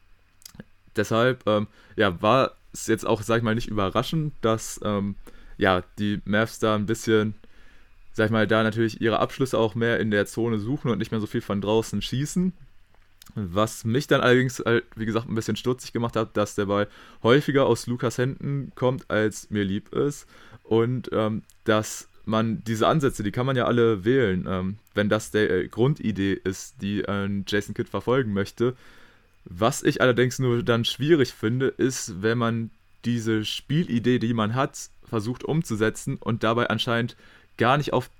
[0.94, 5.14] deshalb ähm, ja, war es jetzt auch, sag ich mal, nicht überraschend, dass ähm,
[5.56, 7.34] ja, die Mavs da ein bisschen,
[8.12, 11.12] sag ich mal, da natürlich ihre Abschlüsse auch mehr in der Zone suchen und nicht
[11.12, 12.52] mehr so viel von draußen schießen.
[13.52, 16.88] Was mich dann allerdings, halt, wie gesagt, ein bisschen stutzig gemacht hat, dass der Ball
[17.22, 20.26] häufiger aus Lukas Händen kommt, als mir lieb ist.
[20.64, 25.30] Und ähm, dass man diese Ansätze, die kann man ja alle wählen, ähm, wenn das
[25.30, 28.74] der äh, Grundidee ist, die äh, Jason Kidd verfolgen möchte.
[29.44, 32.70] Was ich allerdings nur dann schwierig finde, ist, wenn man
[33.04, 37.16] diese Spielidee, die man hat, versucht umzusetzen und dabei anscheinend
[37.56, 38.10] gar nicht auf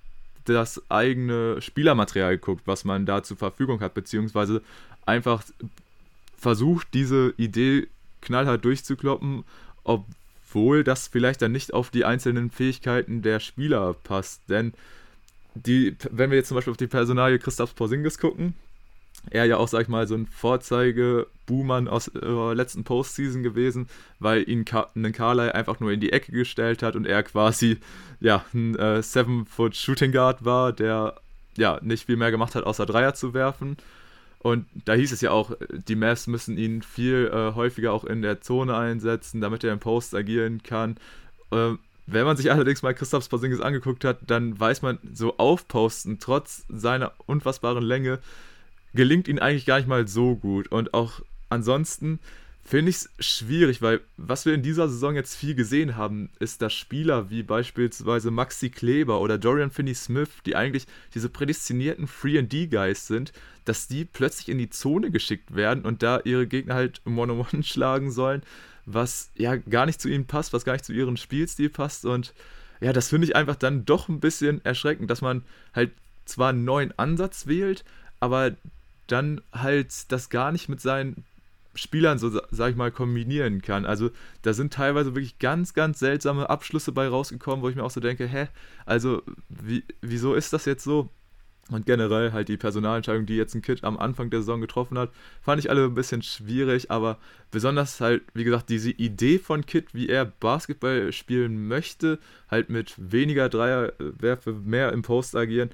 [0.44, 4.62] das eigene Spielermaterial guckt, was man da zur Verfügung hat, beziehungsweise
[5.09, 5.42] einfach
[6.37, 7.88] versucht, diese Idee
[8.21, 9.44] knallhart durchzukloppen,
[9.85, 14.42] obwohl das vielleicht dann nicht auf die einzelnen Fähigkeiten der Spieler passt.
[14.49, 14.73] Denn
[15.55, 18.55] die, wenn wir jetzt zum Beispiel auf die Personalie Christoph Porzingis gucken,
[19.31, 23.88] er ja auch, sag ich mal, so ein Vorzeige-Buhmann aus äh, letzten Postseason gewesen,
[24.21, 27.79] weil ihn Ka einen Carly einfach nur in die Ecke gestellt hat und er quasi,
[28.21, 31.16] ja, ein äh, Seven-Foot-Shooting Guard war, der,
[31.57, 33.77] ja, nicht viel mehr gemacht hat, außer Dreier zu werfen.
[34.40, 38.22] Und da hieß es ja auch, die Mavs müssen ihn viel äh, häufiger auch in
[38.22, 40.96] der Zone einsetzen, damit er im Post agieren kann.
[41.51, 46.18] Ähm, wenn man sich allerdings mal Christoph Porzingis angeguckt hat, dann weiß man, so aufposten,
[46.20, 48.20] trotz seiner unfassbaren Länge,
[48.94, 50.68] gelingt ihnen eigentlich gar nicht mal so gut.
[50.68, 51.20] Und auch
[51.51, 52.20] ansonsten
[52.68, 56.61] finde ich es schwierig, weil was wir in dieser Saison jetzt viel gesehen haben, ist,
[56.61, 63.33] dass Spieler wie beispielsweise Maxi Kleber oder Dorian Finney-Smith, die eigentlich diese prädestinierten 3D-Guys sind,
[63.64, 68.11] dass die plötzlich in die Zone geschickt werden und da ihre Gegner halt One-on-One schlagen
[68.11, 68.42] sollen,
[68.85, 72.04] was ja gar nicht zu ihnen passt, was gar nicht zu ihrem Spielstil passt.
[72.04, 72.35] Und
[72.83, 75.42] ja, das finde ich einfach dann doch ein bisschen erschreckend, dass man
[75.74, 75.92] halt
[76.26, 77.83] zwar einen neuen Ansatz wählt,
[78.20, 78.52] aber
[79.07, 81.24] dann halt das gar nicht mit seinen
[81.79, 83.87] Spielern, so sag ich mal, kombinieren kann.
[83.87, 84.11] Also
[84.43, 88.01] da sind teilweise wirklich ganz, ganz seltsame Abschlüsse bei rausgekommen, wo ich mir auch so
[88.01, 88.49] denke, hä,
[88.87, 91.11] also wie, wieso ist das jetzt so?
[91.71, 95.11] Und generell halt die Personalentscheidung, die jetzt ein Kid am Anfang der Saison getroffen hat,
[95.43, 97.19] fand ich alle ein bisschen schwierig, aber
[97.51, 102.19] besonders halt, wie gesagt, diese Idee von Kid, wie er Basketball spielen möchte,
[102.51, 105.69] halt mit weniger Dreierwerfe, mehr im Post agieren,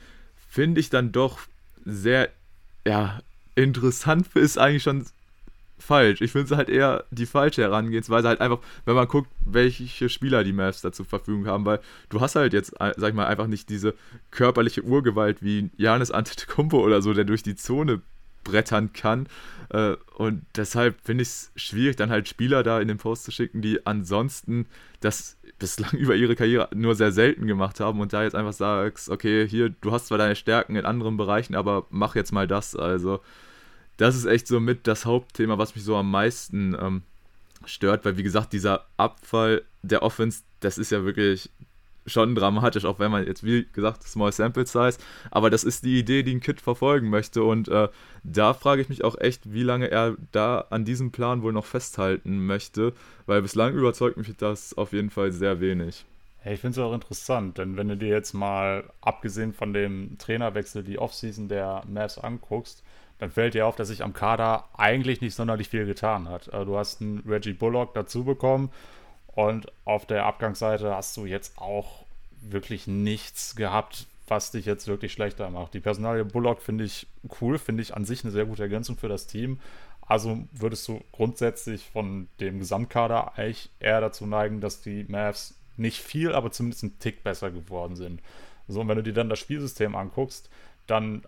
[0.48, 1.38] finde ich dann doch
[1.84, 2.28] sehr
[2.86, 3.20] ja,
[3.54, 5.06] interessant ist eigentlich schon
[5.78, 6.20] falsch.
[6.20, 10.44] Ich finde es halt eher die falsche Herangehensweise, halt einfach, wenn man guckt, welche Spieler
[10.44, 13.26] die Mavs da zur Verfügung haben, weil du hast halt jetzt, äh, sag ich mal,
[13.26, 13.94] einfach nicht diese
[14.30, 18.02] körperliche Urgewalt wie Janis Antetokounmpo oder so, der durch die Zone
[18.44, 19.26] brettern kann.
[19.70, 23.32] Äh, und deshalb finde ich es schwierig, dann halt Spieler da in den Post zu
[23.32, 24.66] schicken, die ansonsten
[25.00, 29.08] das bislang über ihre Karriere nur sehr selten gemacht haben und da jetzt einfach sagst,
[29.08, 32.76] okay, hier, du hast zwar deine Stärken in anderen Bereichen, aber mach jetzt mal das.
[32.76, 33.20] Also,
[33.96, 37.02] das ist echt so mit das Hauptthema, was mich so am meisten ähm,
[37.64, 41.50] stört, weil wie gesagt, dieser Abfall der Offense, das ist ja wirklich
[42.06, 44.98] schon dramatisch, auch wenn man jetzt, wie gesagt, Small Sample Size,
[45.30, 47.88] aber das ist die Idee, die ein Kid verfolgen möchte und äh,
[48.22, 51.64] da frage ich mich auch echt, wie lange er da an diesem Plan wohl noch
[51.64, 52.92] festhalten möchte,
[53.26, 56.04] weil bislang überzeugt mich das auf jeden Fall sehr wenig.
[56.44, 60.18] Ja, ich finde es auch interessant, denn wenn du dir jetzt mal, abgesehen von dem
[60.18, 62.82] Trainerwechsel, die Offseason der Mavs anguckst,
[63.18, 66.52] dann fällt dir auf, dass sich am Kader eigentlich nicht sonderlich viel getan hat.
[66.52, 68.70] Also du hast einen Reggie Bullock dazu bekommen
[69.28, 72.04] und auf der Abgangsseite hast du jetzt auch
[72.40, 75.74] wirklich nichts gehabt, was dich jetzt wirklich schlechter macht.
[75.74, 77.06] Die Personalie Bullock finde ich
[77.40, 79.58] cool, finde ich an sich eine sehr gute Ergänzung für das Team.
[80.06, 86.00] Also würdest du grundsätzlich von dem Gesamtkader eigentlich eher dazu neigen, dass die Mavs nicht
[86.00, 88.20] viel, aber zumindest einen Tick besser geworden sind.
[88.68, 90.48] So, und wenn du dir dann das Spielsystem anguckst,
[90.86, 91.22] dann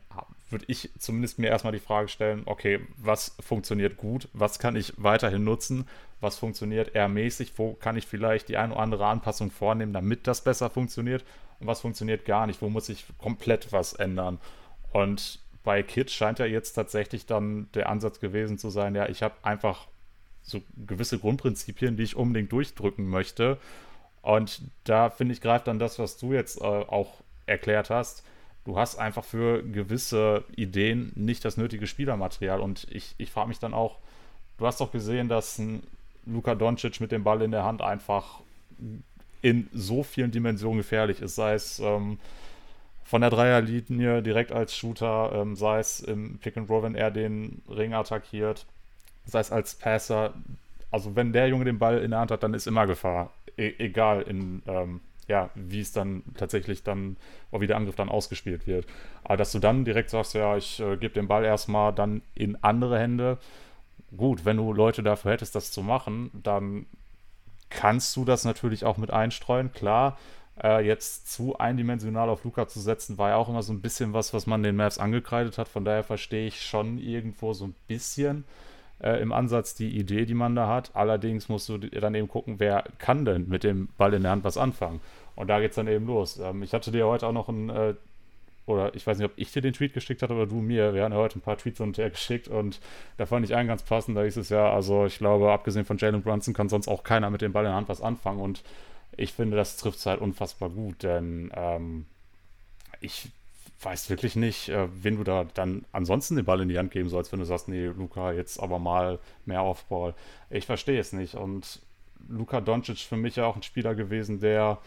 [0.51, 4.93] würde ich zumindest mir erstmal die Frage stellen, okay, was funktioniert gut, was kann ich
[4.97, 5.89] weiterhin nutzen,
[6.21, 10.27] was funktioniert eher mäßig, wo kann ich vielleicht die eine oder andere Anpassung vornehmen, damit
[10.27, 11.25] das besser funktioniert
[11.59, 14.39] und was funktioniert gar nicht, wo muss ich komplett was ändern.
[14.93, 19.23] Und bei Kids scheint ja jetzt tatsächlich dann der Ansatz gewesen zu sein, ja, ich
[19.23, 19.89] habe einfach
[20.43, 23.59] so gewisse Grundprinzipien, die ich unbedingt durchdrücken möchte.
[24.23, 28.25] Und da finde ich, greift dann das, was du jetzt äh, auch erklärt hast,
[28.67, 32.61] du hast einfach für gewisse Ideen nicht das nötige Spielermaterial.
[32.61, 33.99] Und ich, ich frage mich dann auch,
[34.59, 35.83] du hast doch gesehen, dass ein
[36.27, 38.41] Luka Doncic mit dem Ball in der Hand einfach
[39.41, 42.19] in so vielen Dimensionen gefährlich ist, sei es ähm,
[43.05, 47.13] von der Dreierlinie direkt als Shooter, ähm, sei es im Pick and Roll, wenn er
[47.13, 48.67] den Ring attackiert,
[49.27, 50.35] sei es als Passer.
[50.91, 53.33] Also wenn der Junge den Ball in der Hand hat, dann ist immer Gefahr.
[53.57, 57.17] E egal in ähm, ja, wie es dann tatsächlich dann,
[57.51, 58.87] wie der Angriff dann ausgespielt wird.
[59.25, 62.57] Aber dass du dann direkt sagst, ja, ich äh, gebe den Ball erstmal dann in
[62.63, 63.39] andere Hände.
[64.17, 66.87] Gut, wenn du Leute dafür hättest, das zu machen, dann
[67.71, 70.17] kannst du das natürlich auch mit einstreuen, klar.
[70.63, 74.13] Äh, jetzt zu eindimensional auf Luca zu setzen, war ja auch immer so ein bisschen
[74.13, 75.69] was, was man den Mavs angekreidet hat.
[75.69, 78.45] Von daher verstehe ich schon irgendwo so ein bisschen
[79.03, 80.91] äh, im Ansatz die Idee, die man da hat.
[80.95, 84.45] Allerdings musst du dann eben gucken, wer kann denn mit dem Ball in der Hand
[84.45, 85.01] was anfangen.
[85.35, 86.39] Und da geht es dann eben los.
[86.39, 87.95] Ähm, ich hatte dir heute auch noch ein, äh,
[88.67, 90.95] oder ich weiß nicht, ob ich dir den Tweet geschickt hatte oder du mir.
[90.95, 92.81] Wir haben ja heute ein paar Tweets und her geschickt und
[93.17, 94.17] da fand ich einen ganz passend.
[94.17, 97.31] Da hieß es ja, also ich glaube, abgesehen von Jalen Brunson kann sonst auch keiner
[97.31, 98.41] mit dem Ball in der Hand was anfangen.
[98.41, 98.63] Und
[99.17, 102.07] ich finde, das trifft es halt unfassbar gut, denn ähm,
[103.01, 103.29] ich
[103.87, 107.09] weiß wirklich nicht, äh, wen du da dann ansonsten den Ball in die Hand geben
[107.09, 110.15] sollst, wenn du sagst, nee, Luca, jetzt aber mal mehr Offball.
[110.51, 111.37] Ich verstehe es nicht.
[111.37, 111.81] Und
[112.29, 114.79] Luca Doncic für mich ja auch ein Spieler gewesen, der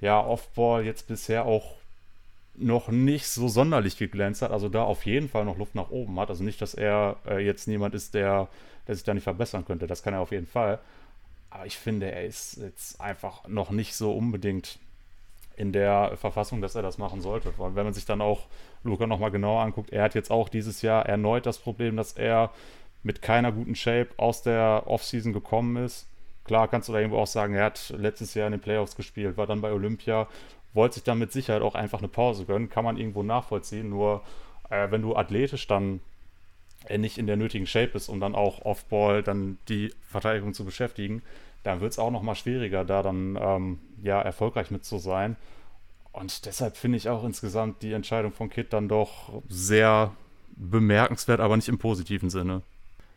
[0.00, 1.76] ja Offball jetzt bisher auch
[2.56, 4.50] noch nicht so sonderlich geglänzt hat.
[4.50, 6.28] Also da auf jeden Fall noch Luft nach oben hat.
[6.28, 8.48] Also nicht, dass er äh, jetzt niemand ist, der,
[8.88, 9.86] der sich da nicht verbessern könnte.
[9.86, 10.80] Das kann er auf jeden Fall.
[11.50, 14.80] Aber ich finde, er ist jetzt einfach noch nicht so unbedingt
[15.56, 17.52] in der Verfassung, dass er das machen sollte.
[17.58, 18.46] Weil wenn man sich dann auch
[18.82, 22.50] Luca nochmal genauer anguckt, er hat jetzt auch dieses Jahr erneut das Problem, dass er
[23.02, 26.08] mit keiner guten Shape aus der Offseason gekommen ist.
[26.44, 29.36] Klar kannst du da irgendwo auch sagen, er hat letztes Jahr in den Playoffs gespielt,
[29.36, 30.26] war dann bei Olympia,
[30.72, 33.88] wollte sich dann mit Sicherheit auch einfach eine Pause gönnen, kann man irgendwo nachvollziehen.
[33.88, 34.22] Nur
[34.70, 36.00] äh, wenn du athletisch dann
[36.86, 40.64] äh, nicht in der nötigen Shape bist, um dann auch Offball dann die Verteidigung zu
[40.64, 41.22] beschäftigen,
[41.62, 45.36] dann wird es auch nochmal schwieriger, da dann ähm, ja erfolgreich mit zu sein.
[46.12, 50.12] Und deshalb finde ich auch insgesamt die Entscheidung von Kit dann doch sehr
[50.54, 52.62] bemerkenswert, aber nicht im positiven Sinne.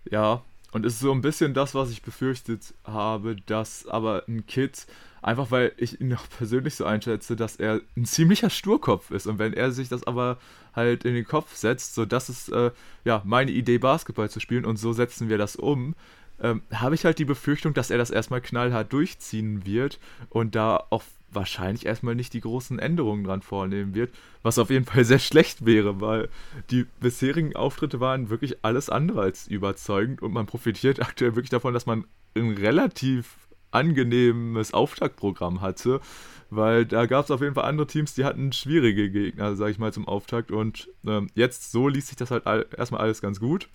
[0.10, 4.48] Ja, und es ist so ein bisschen das, was ich befürchtet habe, dass aber ein
[4.48, 4.88] Kid,
[5.22, 9.28] einfach weil ich ihn auch persönlich so einschätze, dass er ein ziemlicher Sturkopf ist.
[9.28, 10.38] Und wenn er sich das aber
[10.74, 12.72] halt in den Kopf setzt, so das ist äh,
[13.06, 15.94] ja meine Idee, Basketball zu spielen und so setzen wir das um,
[16.42, 20.84] ähm, habe ich halt die Befürchtung, dass er das erstmal knallhart durchziehen wird und da
[20.90, 25.20] auch wahrscheinlich erstmal nicht die großen Änderungen dran vornehmen wird, was auf jeden Fall sehr
[25.20, 26.30] schlecht wäre, weil
[26.72, 31.74] die bisherigen Auftritte waren wirklich alles andere als überzeugend und man profitiert aktuell wirklich davon,
[31.74, 33.36] dass man ein relativ
[33.72, 36.00] angenehmes Auftaktprogramm hatte,
[36.50, 39.80] weil da gab es auf jeden Fall andere Teams, die hatten schwierige Gegner, sage ich
[39.80, 43.40] mal, zum Auftakt und ähm, jetzt so liest sich das halt all, erstmal alles ganz
[43.40, 43.68] gut.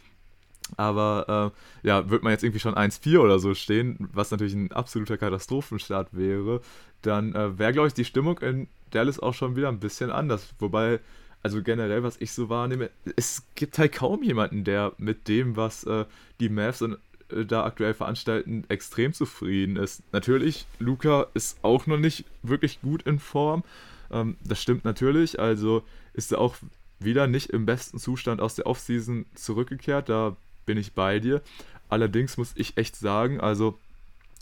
[0.77, 4.73] Aber äh, ja, wird man jetzt irgendwie schon 1-4 oder so stehen, was natürlich ein
[4.73, 6.61] absoluter Katastrophenstart wäre,
[7.03, 10.55] dann äh, wäre, glaube ich, die Stimmung in Dallas auch schon wieder ein bisschen anders.
[10.59, 11.01] Wobei,
[11.43, 15.85] also generell, was ich so wahrnehme, es gibt halt kaum jemanden, der mit dem, was
[15.85, 16.05] äh,
[16.41, 16.99] die Mavs und,
[17.31, 20.03] äh, da aktuell veranstalten, extrem zufrieden ist.
[20.13, 23.65] Natürlich, Luca ist auch noch nicht wirklich gut in Form.
[24.11, 25.41] Ähm, das stimmt natürlich.
[25.41, 25.83] Also
[26.15, 26.57] ist er auch
[27.01, 30.09] wieder nicht im besten Zustand aus der Offseason zurückgekehrt.
[30.09, 31.43] Da bin ich bei dir.
[31.89, 33.79] Allerdings muss ich echt sagen, also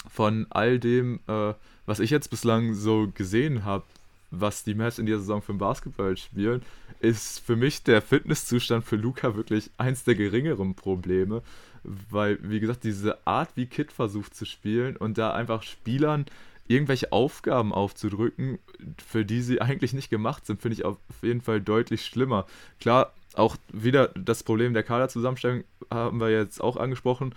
[0.09, 1.55] von all dem, äh,
[1.87, 3.85] was ich jetzt bislang so gesehen habe,
[4.31, 6.63] was die Mavs in dieser Saison für den Basketball spielen,
[7.01, 11.43] ist für mich der Fitnesszustand für Luca wirklich eins der geringeren Probleme.
[11.83, 16.27] Weil, wie gesagt, diese Art, wie Kid versucht zu spielen und da einfach Spielern
[16.69, 18.59] irgendwelche Aufgaben aufzudrücken,
[19.05, 22.47] für die sie eigentlich nicht gemacht sind, finde ich auf jeden Fall deutlich schlimmer.
[22.79, 27.35] Klar, auch wieder das Problem der Kaderzusammenstellung haben wir jetzt auch angesprochen.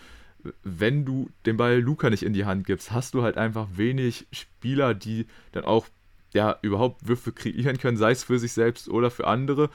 [0.64, 4.28] Wenn du den Ball Luca nicht in die Hand gibst, hast du halt einfach wenig
[4.32, 5.88] Spieler, die dann auch
[6.34, 9.70] ja überhaupt Würfe kreieren können, sei es für sich selbst oder für andere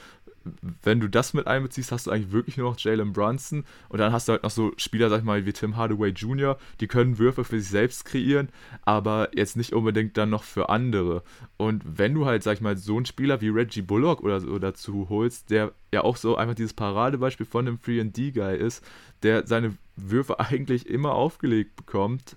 [0.82, 4.12] wenn du das mit einbeziehst, hast du eigentlich wirklich nur noch Jalen Brunson und dann
[4.12, 7.18] hast du halt noch so Spieler, sag ich mal, wie Tim Hardaway Jr., die können
[7.18, 8.48] Würfe für sich selbst kreieren,
[8.84, 11.22] aber jetzt nicht unbedingt dann noch für andere.
[11.56, 14.58] Und wenn du halt, sag ich mal, so einen Spieler wie Reggie Bullock oder so
[14.58, 18.84] dazu holst, der ja auch so einfach dieses Paradebeispiel von einem 3D-Guy ist,
[19.22, 22.36] der seine Würfe eigentlich immer aufgelegt bekommt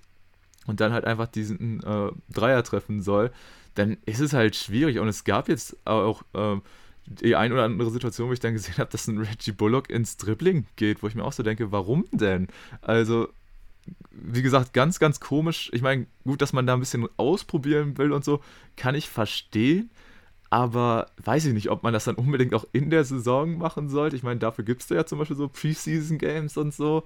[0.66, 3.30] und dann halt einfach diesen äh, Dreier treffen soll,
[3.74, 4.98] dann ist es halt schwierig.
[4.98, 6.56] Und es gab jetzt auch äh,
[7.06, 10.16] die ein oder andere Situation, wo ich dann gesehen habe, dass ein Reggie Bullock ins
[10.16, 12.48] Dribbling geht, wo ich mir auch so denke, warum denn?
[12.80, 13.28] Also,
[14.10, 15.70] wie gesagt, ganz, ganz komisch.
[15.72, 18.40] Ich meine, gut, dass man da ein bisschen ausprobieren will und so,
[18.76, 19.90] kann ich verstehen.
[20.50, 24.16] Aber weiß ich nicht, ob man das dann unbedingt auch in der Saison machen sollte.
[24.16, 27.04] Ich meine, dafür gibt es ja zum Beispiel so Preseason-Games und so.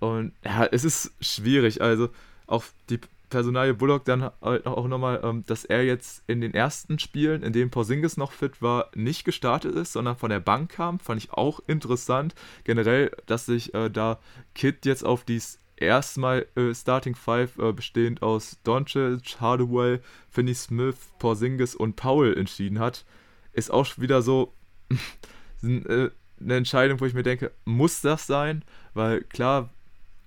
[0.00, 1.80] Und ja, es ist schwierig.
[1.80, 2.10] Also,
[2.46, 3.00] auch die
[3.34, 7.52] Personalie Bullock dann halt auch nochmal, ähm, dass er jetzt in den ersten Spielen, in
[7.52, 11.32] denen Porzingis noch fit war, nicht gestartet ist, sondern von der Bank kam, fand ich
[11.32, 12.36] auch interessant.
[12.62, 14.20] Generell, dass sich äh, da
[14.54, 15.42] Kid jetzt auf die
[15.76, 19.98] erstmal äh, Starting Five äh, bestehend aus Doncic, Hardaway,
[20.30, 23.04] Finney Smith, Porzingis und Powell entschieden hat,
[23.52, 24.54] ist auch wieder so
[25.64, 26.08] äh,
[26.40, 28.62] eine Entscheidung, wo ich mir denke, muss das sein?
[28.92, 29.70] Weil klar,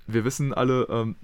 [0.07, 1.15] wir wissen alle, ähm,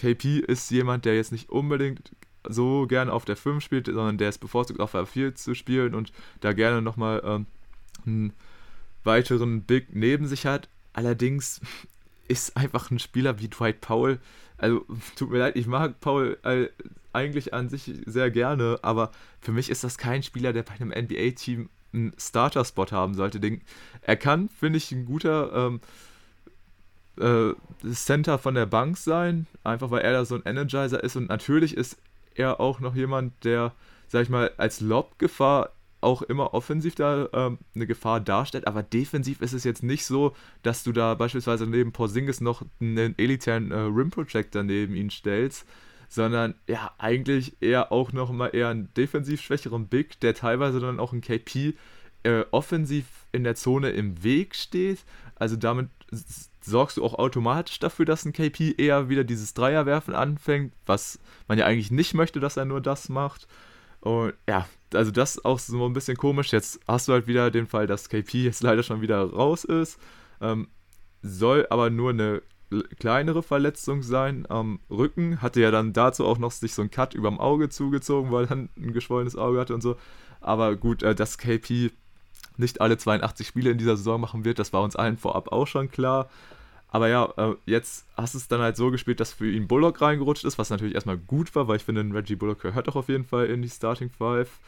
[0.00, 2.12] KP ist jemand, der jetzt nicht unbedingt
[2.48, 5.94] so gerne auf der 5 spielt, sondern der es bevorzugt auf der 4 zu spielen
[5.94, 6.10] und
[6.40, 7.46] da gerne nochmal ähm,
[8.06, 8.32] einen
[9.04, 10.68] weiteren Big neben sich hat.
[10.94, 11.60] Allerdings
[12.28, 14.18] ist einfach ein Spieler wie Dwight Powell,
[14.56, 14.86] also
[15.16, 16.68] tut mir leid, ich mag Powell äh,
[17.12, 19.10] eigentlich an sich sehr gerne, aber
[19.40, 23.40] für mich ist das kein Spieler, der bei einem NBA-Team einen Starter-Spot haben sollte.
[23.40, 23.60] Den,
[24.00, 25.80] er kann, finde ich, ein guter ähm,
[27.20, 27.54] äh,
[27.92, 31.76] Center von der Bank sein, einfach weil er da so ein Energizer ist und natürlich
[31.76, 31.98] ist
[32.34, 33.72] er auch noch jemand, der,
[34.08, 39.42] sag ich mal, als Lob-Gefahr auch immer offensiv da ähm, eine Gefahr darstellt, aber defensiv
[39.42, 43.76] ist es jetzt nicht so, dass du da beispielsweise neben Porzingis noch einen elitären äh,
[43.76, 45.66] Rim Projector neben ihn stellst,
[46.08, 50.98] sondern ja, eigentlich eher auch noch mal eher einen defensiv schwächeren Big, der teilweise dann
[50.98, 51.74] auch ein KP
[52.22, 55.04] äh, offensiv in der Zone im Weg steht.
[55.36, 55.88] Also damit
[56.62, 61.18] sorgst du auch automatisch dafür, dass ein KP eher wieder dieses Dreierwerfen anfängt, was
[61.48, 63.46] man ja eigentlich nicht möchte, dass er nur das macht.
[64.00, 66.52] Und ja, also das ist auch so ein bisschen komisch.
[66.52, 69.98] Jetzt hast du halt wieder den Fall, dass KP jetzt leider schon wieder raus ist.
[70.40, 70.68] Ähm,
[71.22, 72.42] soll aber nur eine
[72.98, 75.42] kleinere Verletzung sein am Rücken.
[75.42, 78.48] Hatte ja dann dazu auch noch sich so ein Cut überm Auge zugezogen, weil er
[78.48, 79.96] dann ein geschwollenes Auge hatte und so.
[80.40, 81.90] Aber gut, äh, dass KP
[82.56, 85.66] nicht alle 82 Spiele in dieser Saison machen wird, das war uns allen vorab auch
[85.66, 86.28] schon klar.
[86.92, 90.00] Aber ja, äh, jetzt hast du es dann halt so gespielt, dass für ihn Bullock
[90.00, 93.08] reingerutscht ist, was natürlich erstmal gut war, weil ich finde, Reggie Bullock gehört doch auf
[93.08, 94.58] jeden Fall in die Starting Five.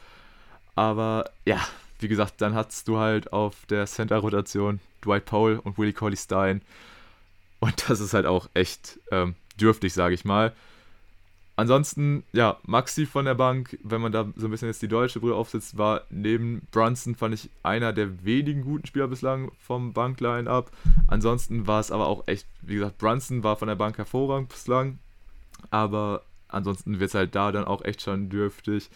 [0.77, 1.61] Aber ja,
[1.99, 6.63] wie gesagt, dann hast du halt auf der Center-Rotation Dwight Powell und Willie Colley Stein.
[7.59, 10.53] Und das ist halt auch echt ähm, dürftig, sage ich mal.
[11.55, 15.21] Ansonsten, ja, Maxi von der Bank, wenn man da so ein bisschen jetzt die deutsche
[15.21, 20.71] Brille aufsetzt, war neben Brunson, fand ich, einer der wenigen guten Spieler bislang vom Bankline-Up.
[21.09, 24.99] Ansonsten war es aber auch echt, wie gesagt, Brunson war von der Bank hervorragend bislang,
[25.71, 28.89] aber ansonsten wird es halt da dann auch echt schon dürftig.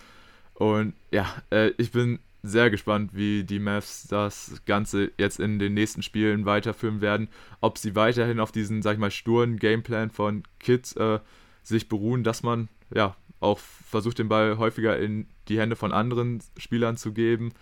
[0.55, 5.75] Und ja, äh, ich bin sehr gespannt, wie die Mavs das Ganze jetzt in den
[5.75, 7.29] nächsten Spielen weiterführen werden.
[7.61, 11.19] Ob sie weiterhin auf diesen, sag ich mal, sturen Gameplan von Kids äh,
[11.66, 16.42] sich beruhen, dass man ja auch versucht, den Ball häufiger in die Hände von anderen
[16.57, 17.52] Spielern zu geben.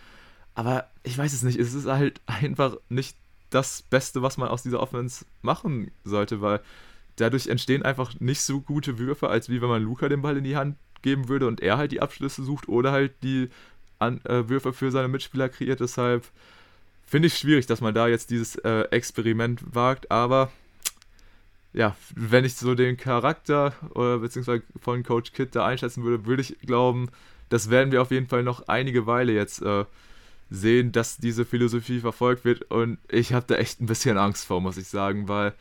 [0.55, 3.17] Aber ich weiß es nicht, es ist halt einfach nicht
[3.51, 6.61] das Beste, was man aus dieser Offense machen sollte, weil
[7.17, 10.45] dadurch entstehen einfach nicht so gute Würfe, als wie wenn man Luca den Ball in
[10.45, 13.49] die Hand geben würde und er halt die Abschlüsse sucht oder halt die
[13.99, 15.81] An äh, Würfe für seine Mitspieler kreiert.
[15.81, 16.25] Deshalb
[17.07, 20.51] finde ich schwierig, dass man da jetzt dieses äh, Experiment wagt, aber
[21.75, 26.43] ja, wenn ich so den Charakter oder beziehungsweise von Coach Kid da einschätzen würde, würde
[26.43, 27.11] ich glauben,
[27.49, 29.85] das werden wir auf jeden Fall noch einige Weile jetzt äh,
[30.51, 32.71] sehen, dass diese Philosophie verfolgt wird.
[32.71, 35.53] Und ich habe da echt ein bisschen Angst vor, muss ich sagen, weil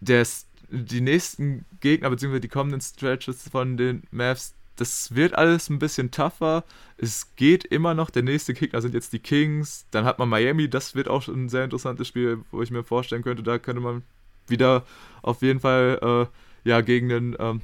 [0.00, 5.78] des, die nächsten Gegner, beziehungsweise die kommenden Stretches von den Mavs, das wird alles ein
[5.78, 6.64] bisschen tougher.
[6.96, 8.10] Es geht immer noch.
[8.10, 9.86] Der nächste Gegner sind jetzt die Kings.
[9.92, 10.68] Dann hat man Miami.
[10.68, 14.02] Das wird auch ein sehr interessantes Spiel, wo ich mir vorstellen könnte, da könnte man
[14.48, 14.84] wieder
[15.22, 16.28] auf jeden Fall
[16.64, 17.60] äh, ja, gegen ein ähm,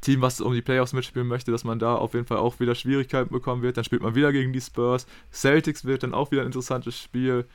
[0.00, 2.74] Team, was um die Playoffs mitspielen möchte, dass man da auf jeden Fall auch wieder
[2.74, 3.76] Schwierigkeiten bekommen wird.
[3.76, 5.06] Dann spielt man wieder gegen die Spurs.
[5.32, 7.46] Celtics wird dann auch wieder ein interessantes Spiel.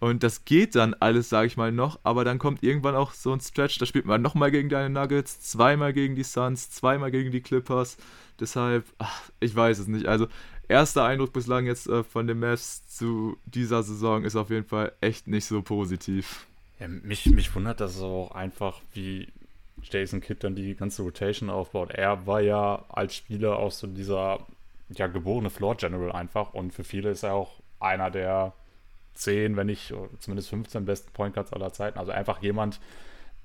[0.00, 3.32] Und das geht dann alles, sage ich mal, noch, aber dann kommt irgendwann auch so
[3.32, 7.32] ein Stretch, da spielt man nochmal gegen deine Nuggets, zweimal gegen die Suns, zweimal gegen
[7.32, 7.96] die Clippers.
[8.38, 10.06] Deshalb, ach, ich weiß es nicht.
[10.06, 10.28] Also,
[10.68, 14.92] erster Eindruck bislang jetzt äh, von den Mavs zu dieser Saison ist auf jeden Fall
[15.00, 16.47] echt nicht so positiv.
[16.80, 19.28] Ja, mich, mich wundert das auch einfach, wie
[19.82, 21.90] Jason Kidd dann die ganze Rotation aufbaut.
[21.90, 24.40] Er war ja als Spieler auch so dieser
[24.90, 28.52] ja, geborene Floor General einfach und für viele ist er auch einer der
[29.14, 31.98] 10, wenn nicht zumindest 15 besten Point Guards aller Zeiten.
[31.98, 32.80] Also einfach jemand,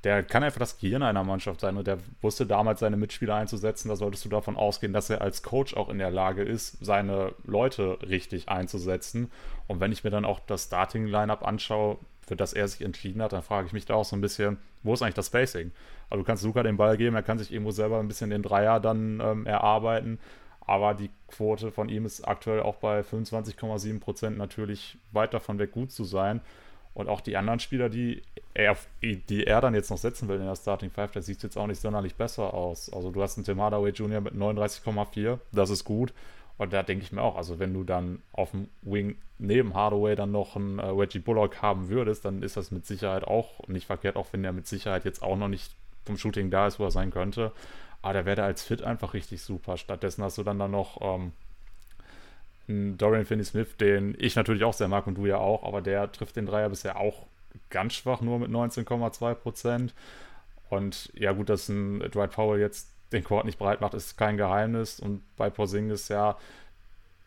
[0.04, 3.90] der kann einfach das Gehirn einer Mannschaft sein und der wusste damals seine Mitspieler einzusetzen.
[3.90, 7.34] Da solltest du davon ausgehen, dass er als Coach auch in der Lage ist, seine
[7.46, 9.32] Leute richtig einzusetzen.
[9.68, 13.22] Und wenn ich mir dann auch das Starting Lineup anschaue, für das er sich entschieden
[13.22, 15.72] hat, dann frage ich mich da auch so ein bisschen, wo ist eigentlich das Spacing?
[16.10, 18.44] Also du kannst Luca den Ball geben, er kann sich irgendwo selber ein bisschen den
[18.44, 20.20] Dreier dann ähm, erarbeiten,
[20.66, 25.72] aber die Quote von ihm ist aktuell auch bei 25,7 Prozent natürlich weit davon weg,
[25.72, 26.42] gut zu sein.
[26.94, 28.22] Und auch die anderen Spieler, die
[28.54, 31.58] er, die er dann jetzt noch setzen will in der Starting Five, da sieht jetzt
[31.58, 32.94] auch nicht sonderlich besser aus.
[32.94, 34.22] Also du hast einen Tim Hardaway Jr.
[34.22, 36.14] mit 39,4, das ist gut.
[36.58, 40.16] Und da denke ich mir auch, also wenn du dann auf dem Wing neben Hardaway
[40.16, 43.88] dann noch einen äh, Reggie Bullock haben würdest, dann ist das mit Sicherheit auch nicht
[43.88, 45.74] verkehrt, auch wenn der mit Sicherheit jetzt auch noch nicht
[46.06, 47.52] vom Shooting da ist, wo er sein könnte.
[48.02, 49.78] Aber der wäre als Fit einfach richtig super.
[49.78, 51.32] Stattdessen hast du dann, dann noch ähm,
[52.68, 56.12] einen Dorian Finney-Smith, den ich natürlich auch sehr mag und du ja auch, aber der
[56.12, 57.26] trifft den Dreier bisher auch
[57.70, 59.94] ganz schwach, nur mit 19,2 Prozent.
[60.70, 64.38] Und ja, gut, dass ein Dwight Powell jetzt den Court nicht breit macht, ist kein
[64.38, 65.00] Geheimnis.
[65.00, 66.38] Und bei Porzingis, ja,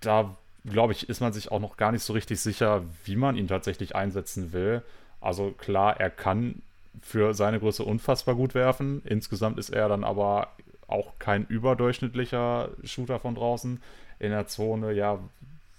[0.01, 3.37] da glaube ich, ist man sich auch noch gar nicht so richtig sicher, wie man
[3.37, 4.83] ihn tatsächlich einsetzen will.
[5.21, 6.63] Also klar, er kann
[7.03, 9.03] für seine Größe unfassbar gut werfen.
[9.05, 10.49] Insgesamt ist er dann aber
[10.89, 13.83] auch kein überdurchschnittlicher Shooter von draußen.
[14.19, 15.19] In der Zone, ja,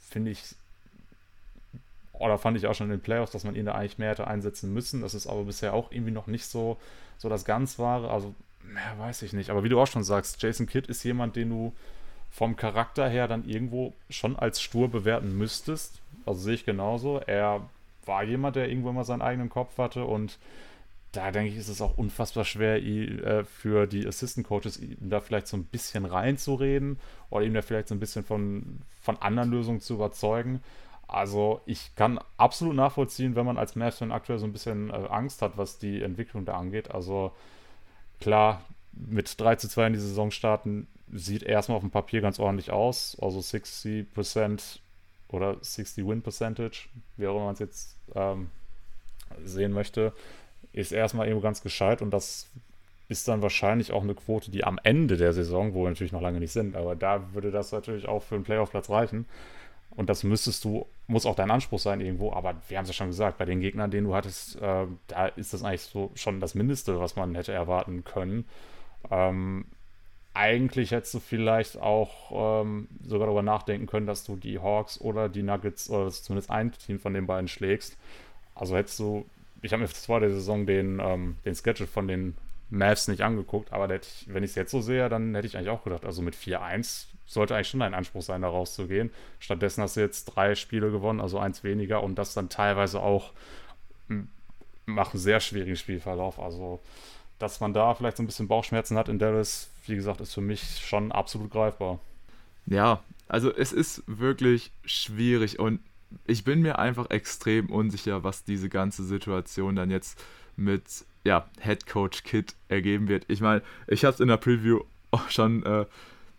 [0.09, 0.43] finde ich,
[2.13, 4.27] oder fand ich auch schon in den Playoffs, dass man ihn da eigentlich mehr hätte
[4.27, 5.01] einsetzen müssen.
[5.01, 6.77] Das ist aber bisher auch irgendwie noch nicht so,
[7.17, 8.11] so das ganz wahre.
[8.11, 8.33] Also,
[8.67, 9.49] mehr weiß ich nicht.
[9.49, 11.73] Aber wie du auch schon sagst, Jason Kidd ist jemand, den du
[12.29, 16.01] vom Charakter her dann irgendwo schon als stur bewerten müsstest.
[16.25, 17.19] Also sehe ich genauso.
[17.25, 17.69] Er
[18.05, 20.37] war jemand, der irgendwo immer seinen eigenen Kopf hatte und
[21.11, 25.19] da denke ich, ist es auch unfassbar schwer äh, für die Assistant Coaches, ihm da
[25.19, 26.99] vielleicht so ein bisschen reinzureden
[27.29, 30.61] oder ihm da vielleicht so ein bisschen von, von anderen Lösungen zu überzeugen.
[31.07, 35.41] Also ich kann absolut nachvollziehen, wenn man als Mavs-Fan aktuell so ein bisschen äh, Angst
[35.41, 36.91] hat, was die Entwicklung da angeht.
[36.91, 37.31] Also
[38.19, 38.61] klar,
[38.91, 42.71] mit 3 zu 2 in die Saison starten, sieht erstmal auf dem Papier ganz ordentlich
[42.71, 43.17] aus.
[43.21, 44.79] Also 60%
[45.29, 46.87] oder 60 Win Percentage,
[47.17, 48.49] wie auch immer man es jetzt ähm,
[49.43, 50.13] sehen möchte,
[50.73, 52.47] ist erstmal eben ganz gescheit und das
[53.09, 56.21] ist dann wahrscheinlich auch eine Quote, die am Ende der Saison, wo wir natürlich noch
[56.21, 59.25] lange nicht sind, aber da würde das natürlich auch für einen Playoff-Platz reichen.
[59.91, 62.93] Und das müsstest du, muss auch dein Anspruch sein irgendwo, aber wir haben es ja
[62.93, 66.39] schon gesagt, bei den Gegnern, den du hattest, äh, da ist das eigentlich so schon
[66.39, 68.45] das Mindeste, was man hätte erwarten können.
[69.09, 69.65] Ähm,
[70.33, 75.29] eigentlich hättest du vielleicht auch ähm, sogar darüber nachdenken können, dass du die Hawks oder
[75.29, 77.97] die Nuggets oder zumindest ein Team von den beiden schlägst.
[78.53, 79.25] Also hättest du,
[79.61, 82.35] ich habe mir vor der Saison den, ähm, den Schedule von den
[82.69, 85.69] Mavs nicht angeguckt, aber ich, wenn ich es jetzt so sehe, dann hätte ich eigentlich
[85.69, 89.11] auch gedacht, also mit 4-1 sollte eigentlich schon dein Anspruch sein, da rauszugehen.
[89.39, 93.33] Stattdessen hast du jetzt drei Spiele gewonnen, also eins weniger und das dann teilweise auch
[94.85, 96.39] macht einen sehr schwierigen Spielverlauf.
[96.39, 96.79] Also
[97.39, 100.41] dass man da vielleicht so ein bisschen Bauchschmerzen hat in Dallas, wie gesagt, ist für
[100.41, 101.99] mich schon absolut greifbar.
[102.65, 105.79] Ja, also es ist wirklich schwierig und
[106.25, 110.23] ich bin mir einfach extrem unsicher, was diese ganze Situation dann jetzt
[110.55, 110.83] mit
[111.23, 113.25] ja, Head Coach Kit ergeben wird.
[113.27, 115.85] Ich meine, ich habe es in der Preview auch schon äh,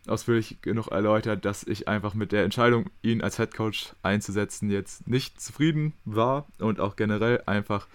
[0.09, 5.09] ausführlich genug erläutert, dass ich einfach mit der Entscheidung, ihn als Head Coach einzusetzen, jetzt
[5.09, 7.87] nicht zufrieden war und auch generell einfach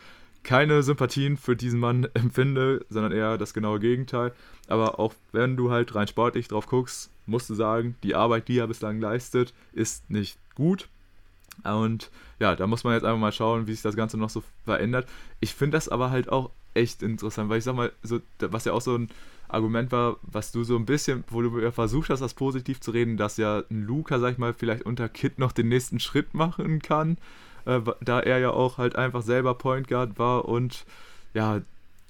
[0.43, 4.33] keine Sympathien für diesen Mann empfinde, sondern eher das genaue Gegenteil.
[4.67, 8.59] Aber auch wenn du halt rein sportlich drauf guckst, musst du sagen, die Arbeit, die
[8.59, 10.87] er bislang leistet, ist nicht gut.
[11.63, 12.09] Und
[12.39, 15.07] ja, da muss man jetzt einfach mal schauen, wie sich das Ganze noch so verändert.
[15.39, 18.73] Ich finde das aber halt auch echt interessant, weil ich sag mal, so, was ja
[18.73, 19.09] auch so ein
[19.53, 23.17] Argument war, was du so ein bisschen, wo du versucht hast, das positiv zu reden,
[23.17, 26.79] dass ja ein Luca, sag ich mal, vielleicht unter Kit noch den nächsten Schritt machen
[26.79, 27.17] kann
[27.65, 30.85] äh, da er ja auch halt einfach selber Point Guard war und
[31.33, 31.61] ja,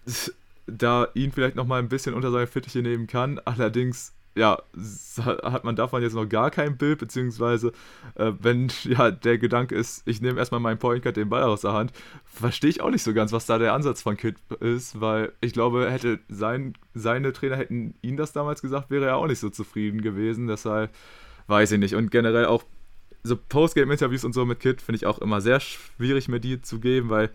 [0.68, 3.40] da ihn vielleicht nochmal ein bisschen unter seine Fittiche nehmen kann.
[3.44, 4.62] Allerdings, ja,
[5.18, 7.72] hat man davon jetzt noch gar kein Bild, beziehungsweise
[8.16, 11.62] äh, wenn ja der Gedanke ist, ich nehme erstmal meinen Point Guard den Ball aus
[11.62, 11.92] der Hand,
[12.26, 15.54] verstehe ich auch nicht so ganz, was da der Ansatz von Kid ist, weil ich
[15.54, 19.50] glaube, hätte sein, seine Trainer hätten ihn das damals gesagt, wäre er auch nicht so
[19.50, 20.48] zufrieden gewesen.
[20.48, 20.92] Deshalb
[21.48, 21.96] weiß ich nicht.
[21.96, 22.64] Und generell auch
[23.24, 26.80] so Postgame-Interviews und so mit Kid finde ich auch immer sehr schwierig, mir die zu
[26.80, 27.30] geben, weil,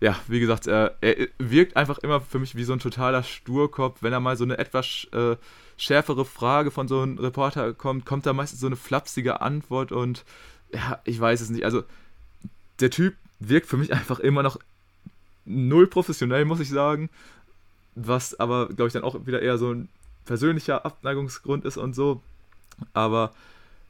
[0.00, 4.02] ja, wie gesagt, er, er, wirkt einfach immer für mich wie so ein totaler Sturkopf.
[4.02, 5.36] Wenn er mal so eine etwas äh,
[5.78, 10.24] schärfere Frage von so einem Reporter kommt, kommt da meistens so eine flapsige Antwort und,
[10.72, 11.64] ja, ich weiß es nicht.
[11.64, 11.84] Also,
[12.80, 14.58] der Typ wirkt für mich einfach immer noch
[15.46, 17.08] null professionell, muss ich sagen.
[17.94, 19.88] Was aber, glaube ich, dann auch wieder eher so ein
[20.24, 22.20] persönlicher Abneigungsgrund ist und so.
[22.92, 23.32] Aber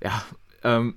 [0.00, 0.24] ja,
[0.62, 0.94] ähm,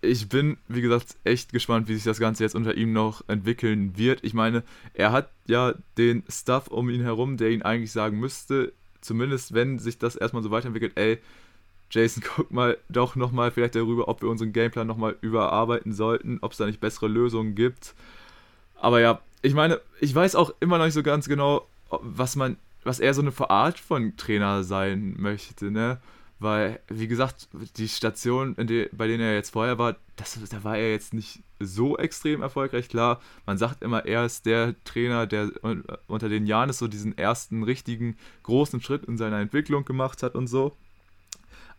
[0.00, 3.96] ich bin, wie gesagt, echt gespannt, wie sich das Ganze jetzt unter ihm noch entwickeln
[3.96, 4.22] wird.
[4.22, 4.62] Ich meine,
[4.94, 8.72] er hat ja den Stuff um ihn herum, der ihn eigentlich sagen müsste,
[9.06, 11.18] zumindest wenn sich das erstmal so weiterentwickelt, ey,
[11.90, 16.52] Jason, guck mal doch nochmal vielleicht darüber, ob wir unseren Gameplan nochmal überarbeiten sollten, ob
[16.52, 17.94] es da nicht bessere Lösungen gibt.
[18.74, 22.56] Aber ja, ich meine, ich weiß auch immer noch nicht so ganz genau, was man,
[22.84, 25.98] was er so eine Art von Trainer sein möchte, ne?
[26.38, 30.76] Weil, wie gesagt, die Station, die, bei denen er jetzt vorher war, das, da war
[30.76, 32.90] er jetzt nicht so extrem erfolgreich.
[32.90, 35.50] Klar, man sagt immer, er ist der Trainer, der
[36.06, 40.34] unter den Jahren ist so diesen ersten richtigen großen Schritt in seiner Entwicklung gemacht hat
[40.34, 40.76] und so.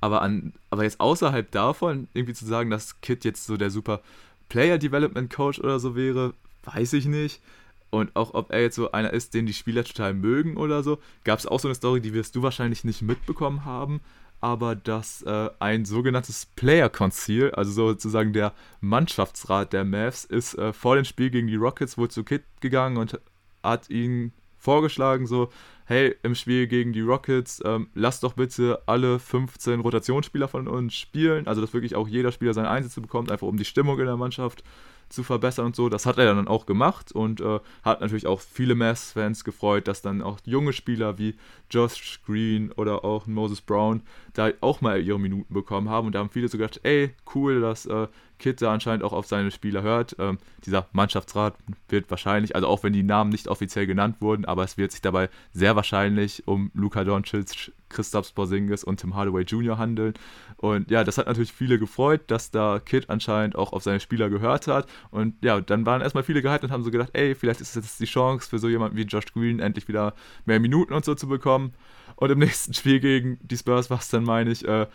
[0.01, 4.01] Aber, an, aber jetzt außerhalb davon, irgendwie zu sagen, dass Kit jetzt so der super
[4.49, 6.33] Player Development Coach oder so wäre,
[6.63, 7.41] weiß ich nicht.
[7.89, 10.99] Und auch ob er jetzt so einer ist, den die Spieler total mögen oder so,
[11.23, 14.01] gab es auch so eine Story, die wirst du wahrscheinlich nicht mitbekommen haben
[14.41, 20.73] aber dass äh, ein sogenanntes Player Concil, also sozusagen der Mannschaftsrat der Mavs, ist äh,
[20.73, 23.19] vor dem Spiel gegen die Rockets wohl zu Kit gegangen und
[23.63, 25.49] hat ihn vorgeschlagen, so,
[25.85, 30.93] hey, im Spiel gegen die Rockets, ähm, lasst doch bitte alle 15 Rotationsspieler von uns
[30.93, 34.05] spielen, also dass wirklich auch jeder Spieler seine Einsätze bekommt, einfach um die Stimmung in
[34.05, 34.63] der Mannschaft
[35.09, 35.89] zu verbessern und so.
[35.89, 40.01] Das hat er dann auch gemacht und äh, hat natürlich auch viele Mavs-Fans gefreut, dass
[40.01, 41.35] dann auch junge Spieler wie
[41.69, 44.01] Josh Green oder auch Moses Brown
[44.33, 46.07] da auch mal ihre Minuten bekommen haben.
[46.07, 48.07] Und da haben viele so gedacht, ey, cool, dass äh,
[48.39, 50.15] Kid da anscheinend auch auf seine Spieler hört.
[50.19, 51.55] Ähm, dieser Mannschaftsrat
[51.89, 55.01] wird wahrscheinlich, also auch wenn die Namen nicht offiziell genannt wurden, aber es wird sich
[55.01, 59.77] dabei sehr wahrscheinlich um Luka Doncic, Christoph Porzingis und Tim Hardaway Jr.
[59.77, 60.13] handeln.
[60.57, 64.29] Und ja, das hat natürlich viele gefreut, dass da Kid anscheinend auch auf seine Spieler
[64.29, 64.87] gehört hat.
[65.11, 67.75] Und ja, dann waren erstmal viele gehypt und haben so gedacht, ey, vielleicht ist es
[67.75, 71.13] jetzt die Chance für so jemanden wie Josh Green endlich wieder mehr Minuten und so
[71.13, 71.73] zu bekommen.
[72.15, 74.87] Und im nächsten Spiel gegen die Spurs war es dann, meine ich, äh,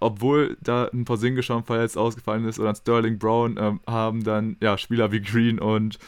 [0.00, 4.56] obwohl da ein Porzingis schon verletzt ausgefallen ist oder ein Sterling Brown, äh, haben dann
[4.60, 5.98] ja Spieler wie Green und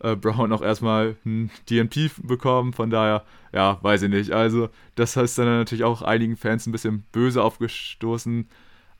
[0.00, 2.72] äh, Brown auch erstmal ein DNP bekommen.
[2.72, 4.32] Von daher, ja, weiß ich nicht.
[4.32, 8.48] Also, das ist dann natürlich auch einigen Fans ein bisschen böse aufgestoßen.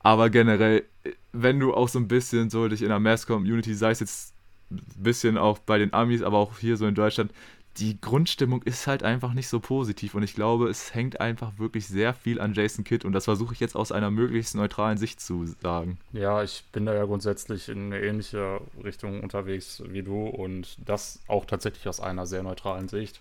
[0.01, 0.85] Aber generell,
[1.33, 4.35] wenn du auch so ein bisschen so dich in der Mass-Community, sei es jetzt
[4.71, 7.33] ein bisschen auch bei den Amis, aber auch hier so in Deutschland,
[7.79, 11.87] die Grundstimmung ist halt einfach nicht so positiv und ich glaube, es hängt einfach wirklich
[11.87, 15.21] sehr viel an Jason Kidd und das versuche ich jetzt aus einer möglichst neutralen Sicht
[15.21, 15.99] zu sagen.
[16.13, 21.21] Ja, ich bin da ja grundsätzlich in eine ähnliche Richtung unterwegs wie du und das
[21.29, 23.21] auch tatsächlich aus einer sehr neutralen Sicht.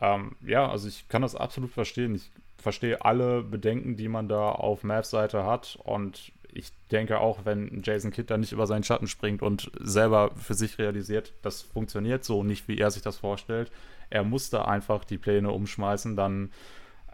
[0.00, 2.14] Ähm, ja, also ich kann das absolut verstehen.
[2.14, 7.44] Ich verstehe alle Bedenken, die man da auf Mavs Seite hat und ich denke auch,
[7.44, 11.62] wenn Jason Kidd da nicht über seinen Schatten springt und selber für sich realisiert, das
[11.62, 13.70] funktioniert so nicht, wie er sich das vorstellt,
[14.10, 16.52] er muss da einfach die Pläne umschmeißen, dann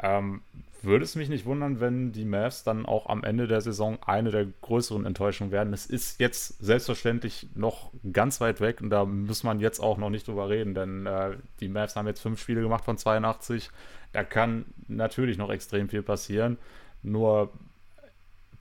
[0.01, 0.43] ähm,
[0.83, 4.31] würde es mich nicht wundern, wenn die Mavs dann auch am Ende der Saison eine
[4.31, 5.73] der größeren Enttäuschungen werden.
[5.73, 10.11] Es ist jetzt selbstverständlich noch ganz weit weg und da muss man jetzt auch noch
[10.11, 13.71] nicht drüber reden, denn äh, die Mavs haben jetzt fünf Spiele gemacht von 82.
[14.13, 16.59] Da kann natürlich noch extrem viel passieren.
[17.03, 17.53] Nur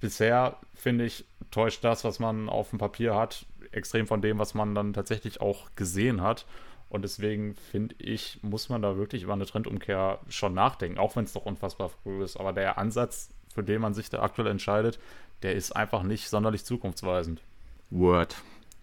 [0.02, 4.54] bisher, finde ich, täuscht das, was man auf dem Papier hat, extrem von dem, was
[4.54, 6.46] man dann tatsächlich auch gesehen hat.
[6.90, 11.24] Und deswegen finde ich, muss man da wirklich über eine Trendumkehr schon nachdenken, auch wenn
[11.24, 12.36] es doch unfassbar früh ist.
[12.36, 15.00] Aber der Ansatz, für den man sich da aktuell entscheidet,
[15.42, 17.42] der ist einfach nicht sonderlich zukunftsweisend.
[17.90, 18.36] Word.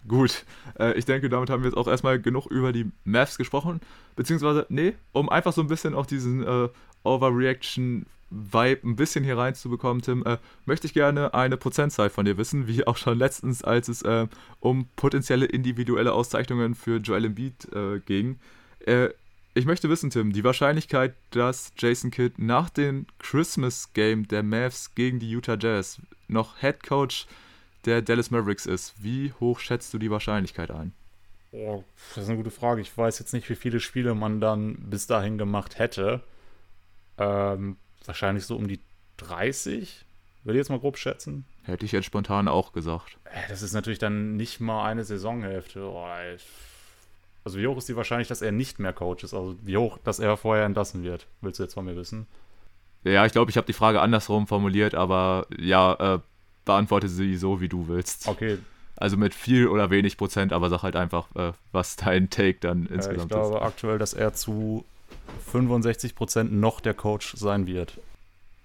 [0.07, 0.45] Gut,
[0.79, 3.81] äh, ich denke, damit haben wir jetzt auch erstmal genug über die Mavs gesprochen.
[4.15, 6.69] Beziehungsweise, nee, um einfach so ein bisschen auch diesen äh,
[7.03, 12.37] Overreaction Vibe ein bisschen hier reinzubekommen, Tim, äh, möchte ich gerne eine Prozentzahl von dir
[12.37, 14.27] wissen, wie auch schon letztens, als es äh,
[14.59, 18.39] um potenzielle individuelle Auszeichnungen für Joel Embiid äh, ging.
[18.85, 19.09] Äh,
[19.55, 24.93] ich möchte wissen, Tim, die Wahrscheinlichkeit, dass Jason Kidd nach dem Christmas Game der Mavs
[24.95, 27.27] gegen die Utah Jazz noch Head Coach
[27.85, 30.93] der Dallas Mavericks ist, wie hoch schätzt du die Wahrscheinlichkeit ein?
[31.51, 32.81] Oh, das ist eine gute Frage.
[32.81, 36.21] Ich weiß jetzt nicht, wie viele Spiele man dann bis dahin gemacht hätte.
[37.17, 38.79] Ähm, wahrscheinlich so um die
[39.17, 40.05] 30,
[40.43, 41.45] würde ich jetzt mal grob schätzen.
[41.63, 43.17] Hätte ich jetzt spontan auch gesagt.
[43.25, 45.83] Äh, das ist natürlich dann nicht mal eine Saisonhälfte.
[45.83, 46.05] Oh,
[47.43, 49.33] also wie hoch ist die Wahrscheinlichkeit, dass er nicht mehr Coach ist?
[49.33, 51.27] Also wie hoch, dass er vorher entlassen wird?
[51.41, 52.27] Willst du jetzt von mir wissen?
[53.03, 56.19] Ja, ich glaube, ich habe die Frage andersrum formuliert, aber ja, äh,
[56.65, 58.27] beantworte sie so, wie du willst.
[58.27, 58.57] Okay.
[58.97, 62.85] Also mit viel oder wenig Prozent, aber sag halt einfach, äh, was dein Take dann
[62.85, 63.23] insgesamt ist.
[63.23, 63.61] Ich glaube ist.
[63.61, 64.83] aktuell, dass er zu
[65.51, 67.97] 65 Prozent noch der Coach sein wird.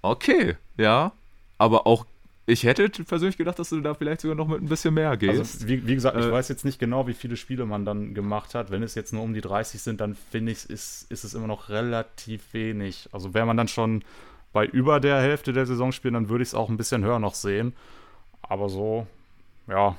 [0.02, 1.12] Okay, ja.
[1.58, 2.04] Aber auch
[2.46, 5.38] ich hätte persönlich gedacht, dass du da vielleicht sogar noch mit ein bisschen mehr gehst.
[5.38, 8.12] Also, wie, wie gesagt, ich äh, weiß jetzt nicht genau, wie viele Spiele man dann
[8.12, 8.70] gemacht hat.
[8.70, 11.46] Wenn es jetzt nur um die 30 sind, dann finde ich, ist, ist es immer
[11.46, 13.08] noch relativ wenig.
[13.12, 14.04] Also wäre man dann schon
[14.52, 17.18] bei über der Hälfte der Saison spielen, dann würde ich es auch ein bisschen höher
[17.18, 17.72] noch sehen.
[18.42, 19.06] Aber so,
[19.66, 19.96] ja,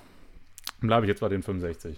[0.82, 1.98] bleibe ich jetzt bei den 65.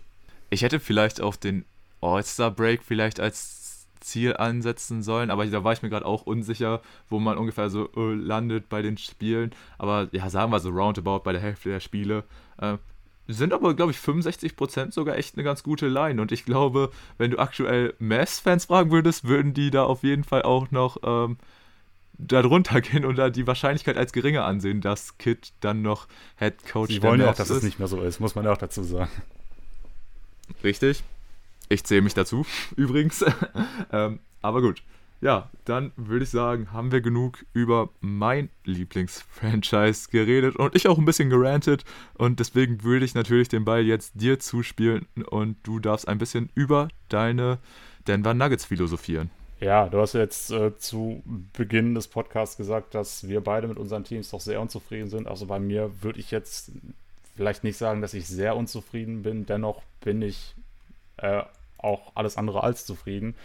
[0.49, 1.65] Ich hätte vielleicht auf den
[1.99, 3.66] All-Star-Break vielleicht als
[4.07, 7.89] Ziel ansetzen sollen, aber da war ich mir gerade auch unsicher, wo man ungefähr so
[7.95, 9.51] äh, landet bei den Spielen.
[9.77, 12.23] Aber ja, sagen wir so roundabout bei der Hälfte der Spiele.
[12.59, 12.77] Äh,
[13.27, 16.21] sind aber, glaube ich, 65% sogar echt eine ganz gute Line.
[16.21, 20.43] Und ich glaube, wenn du aktuell Mass-Fans fragen würdest, würden die da auf jeden Fall
[20.43, 21.37] auch noch ähm,
[22.17, 26.93] darunter gehen und da die Wahrscheinlichkeit als geringer ansehen, dass Kid dann noch Head Coach
[26.93, 27.57] Sie wollen ja auch, dass ist.
[27.57, 29.11] es nicht mehr so ist, muss man ja auch dazu sagen.
[30.63, 31.03] Richtig.
[31.69, 32.45] Ich zähle mich dazu,
[32.75, 33.23] übrigens.
[33.91, 34.81] ähm, aber gut.
[35.19, 40.99] Ja, dann würde ich sagen, haben wir genug über mein Lieblingsfranchise geredet und ich auch
[40.99, 41.85] ein bisschen gerantet.
[42.13, 46.49] Und deswegen würde ich natürlich den Ball jetzt dir zuspielen und du darfst ein bisschen
[46.53, 47.57] über deine
[48.07, 49.31] Denver Nuggets philosophieren.
[49.59, 54.03] Ja, du hast jetzt äh, zu Beginn des Podcasts gesagt, dass wir beide mit unseren
[54.03, 55.27] Teams doch sehr unzufrieden sind.
[55.27, 56.71] Also bei mir würde ich jetzt
[57.35, 59.47] vielleicht nicht sagen, dass ich sehr unzufrieden bin.
[59.47, 60.53] Dennoch bin ich
[61.17, 61.41] äh,
[61.77, 63.35] auch alles andere als zufrieden.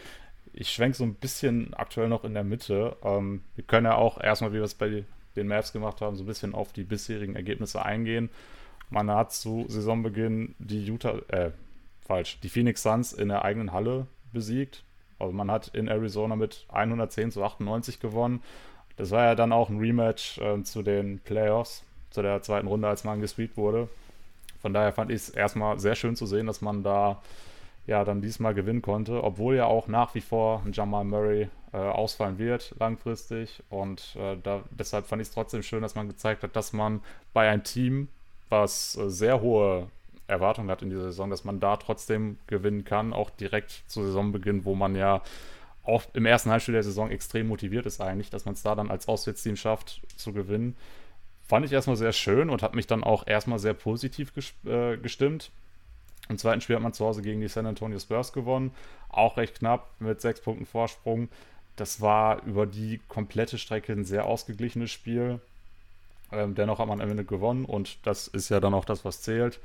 [0.53, 2.97] ich schwenke so ein bisschen aktuell noch in der Mitte.
[3.03, 5.05] Ähm, wir können ja auch erstmal, wie wir es bei
[5.37, 8.29] den Mavs gemacht haben, so ein bisschen auf die bisherigen Ergebnisse eingehen.
[8.91, 11.53] Man hat zu Saisonbeginn die Utah, äh,
[12.03, 14.85] falsch, die Phoenix Suns in der eigenen Halle besiegt.
[15.19, 18.43] Also man hat in Arizona mit 110 zu 98 gewonnen.
[18.97, 22.89] Das war ja dann auch ein Rematch äh, zu den Playoffs, zu der zweiten Runde,
[22.89, 23.89] als man gesweept wurde.
[24.61, 27.23] Von daher fand ich es erstmal sehr schön zu sehen, dass man da
[27.87, 32.39] ja dann diesmal gewinnen konnte, obwohl ja auch nach wie vor Jamal Murray äh, ausfallen
[32.39, 33.63] wird langfristig.
[33.71, 37.01] Und äh, da, deshalb fand ich es trotzdem schön, dass man gezeigt hat, dass man
[37.33, 38.09] bei einem Team,
[38.49, 39.89] was äh, sehr hohe
[40.29, 44.65] Erwartungen hat in dieser Saison, dass man da trotzdem gewinnen kann, auch direkt zu Saisonbeginn,
[44.65, 45.23] wo man ja
[45.85, 48.91] auch im ersten Halbspiel der Saison extrem motiviert ist eigentlich, dass man es da dann
[48.91, 50.77] als Auswärtsteam schafft zu gewinnen.
[51.45, 54.33] Fand ich erstmal sehr schön und hat mich dann auch erstmal sehr positiv
[54.65, 55.51] äh, gestimmt.
[56.29, 58.73] Im zweiten Spiel hat man zu Hause gegen die San Antonio Spurs gewonnen.
[59.09, 61.29] Auch recht knapp mit sechs Punkten Vorsprung.
[61.77, 65.41] Das war über die komplette Strecke ein sehr ausgeglichenes Spiel.
[66.31, 69.21] Ähm, dennoch hat man am Ende gewonnen und das ist ja dann auch das, was
[69.23, 69.61] zählt.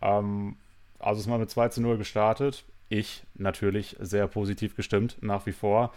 [0.00, 0.56] Ähm,
[0.98, 2.64] also ist man mit 2 zu 0 gestartet.
[2.88, 5.92] Ich natürlich sehr positiv gestimmt, nach wie vor.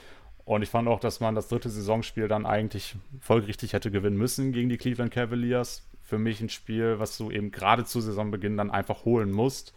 [0.45, 4.51] Und ich fand auch, dass man das dritte Saisonspiel dann eigentlich folgerichtig hätte gewinnen müssen
[4.51, 5.83] gegen die Cleveland Cavaliers.
[6.03, 9.73] Für mich ein Spiel, was du eben gerade zu Saisonbeginn dann einfach holen musst.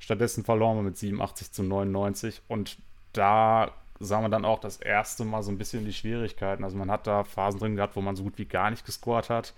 [0.00, 2.78] Stattdessen verloren wir mit 87 zu 99 und
[3.12, 3.70] da
[4.00, 6.64] sah man dann auch das erste Mal so ein bisschen die Schwierigkeiten.
[6.64, 9.28] Also man hat da Phasen drin gehabt, wo man so gut wie gar nicht gescored
[9.28, 9.52] hat.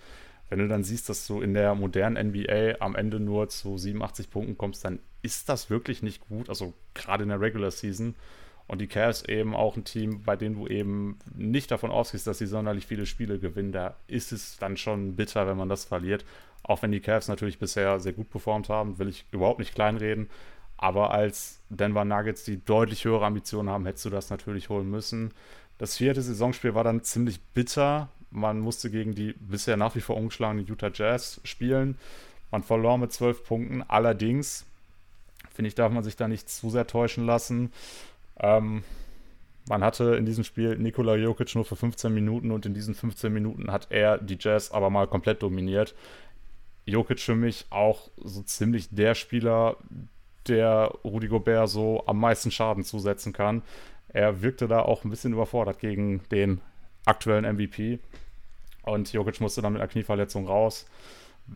[0.49, 4.29] Wenn du dann siehst, dass du in der modernen NBA am Ende nur zu 87
[4.29, 6.49] Punkten kommst, dann ist das wirklich nicht gut.
[6.49, 8.15] Also gerade in der Regular Season.
[8.67, 12.37] Und die Cavs eben auch ein Team, bei dem du eben nicht davon ausgehst, dass
[12.37, 13.71] sie sonderlich viele Spiele gewinnen.
[13.71, 16.25] Da ist es dann schon bitter, wenn man das verliert.
[16.63, 20.29] Auch wenn die Cavs natürlich bisher sehr gut performt haben, will ich überhaupt nicht kleinreden.
[20.77, 25.31] Aber als Denver Nuggets, die deutlich höhere Ambitionen haben, hättest du das natürlich holen müssen.
[25.77, 28.09] Das vierte Saisonspiel war dann ziemlich bitter.
[28.31, 31.97] Man musste gegen die bisher nach wie vor ungeschlagenen Utah Jazz spielen.
[32.51, 33.83] Man verlor mit zwölf Punkten.
[33.83, 34.65] Allerdings,
[35.53, 37.71] finde ich, darf man sich da nicht zu sehr täuschen lassen.
[38.39, 38.83] Ähm,
[39.69, 43.31] man hatte in diesem Spiel Nikola Jokic nur für 15 Minuten und in diesen 15
[43.31, 45.95] Minuten hat er die Jazz aber mal komplett dominiert.
[46.85, 49.77] Jokic für mich auch so ziemlich der Spieler,
[50.47, 53.61] der Rudi Gobert so am meisten Schaden zusetzen kann.
[54.09, 56.61] Er wirkte da auch ein bisschen überfordert gegen den
[57.05, 57.99] aktuellen MVP.
[58.83, 60.85] Und Jokic musste dann mit einer Knieverletzung raus.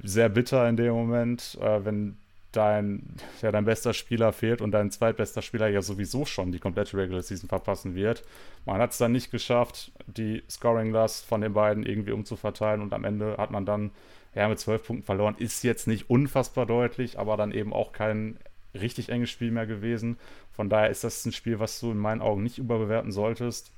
[0.04, 2.18] Sehr bitter in dem Moment, äh, wenn
[2.52, 3.04] dein,
[3.42, 7.22] ja, dein bester Spieler fehlt und dein zweitbester Spieler ja sowieso schon die komplette Regular
[7.22, 8.24] Season verpassen wird.
[8.66, 13.04] Man hat es dann nicht geschafft, die Scoring-Last von den beiden irgendwie umzuverteilen und am
[13.04, 13.92] Ende hat man dann
[14.36, 15.36] ja, mit zwölf Punkten verloren.
[15.38, 18.38] Ist jetzt nicht unfassbar deutlich, aber dann eben auch kein
[18.74, 20.18] richtig enges Spiel mehr gewesen.
[20.54, 23.72] Von daher ist das ein Spiel, was du in meinen Augen nicht überbewerten solltest.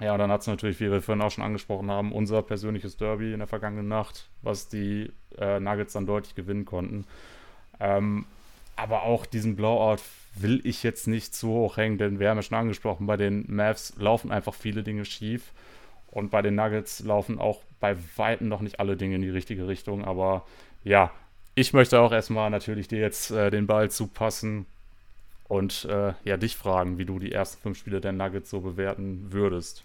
[0.00, 2.96] Ja, und dann hat es natürlich, wie wir vorhin auch schon angesprochen haben, unser persönliches
[2.96, 7.04] Derby in der vergangenen Nacht, was die äh, Nuggets dann deutlich gewinnen konnten.
[7.80, 8.24] Ähm,
[8.76, 10.02] aber auch diesen Blowout
[10.36, 13.44] will ich jetzt nicht zu hoch hängen, denn wir haben ja schon angesprochen, bei den
[13.48, 15.52] Mavs laufen einfach viele Dinge schief.
[16.10, 19.68] Und bei den Nuggets laufen auch bei Weitem noch nicht alle Dinge in die richtige
[19.68, 20.04] Richtung.
[20.04, 20.44] Aber
[20.84, 21.10] ja,
[21.54, 24.66] ich möchte auch erstmal natürlich dir jetzt äh, den Ball zupassen
[25.48, 29.26] und äh, ja, dich fragen, wie du die ersten fünf Spiele der Nuggets so bewerten
[29.30, 29.82] würdest.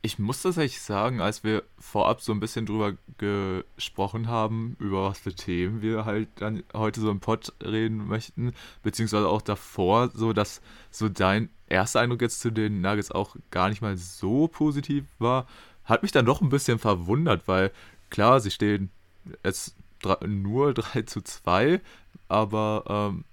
[0.00, 5.18] Ich muss tatsächlich sagen, als wir vorab so ein bisschen drüber gesprochen haben, über was
[5.18, 8.54] für Themen wir halt dann heute so im Pod reden möchten,
[8.84, 10.62] beziehungsweise auch davor, so dass
[10.92, 15.48] so dein erster Eindruck jetzt zu den Nuggets auch gar nicht mal so positiv war,
[15.88, 17.72] hat mich dann doch ein bisschen verwundert, weil
[18.10, 18.90] klar, sie stehen
[19.44, 19.74] jetzt
[20.26, 21.80] nur 3 zu 2,
[22.28, 23.24] aber ähm,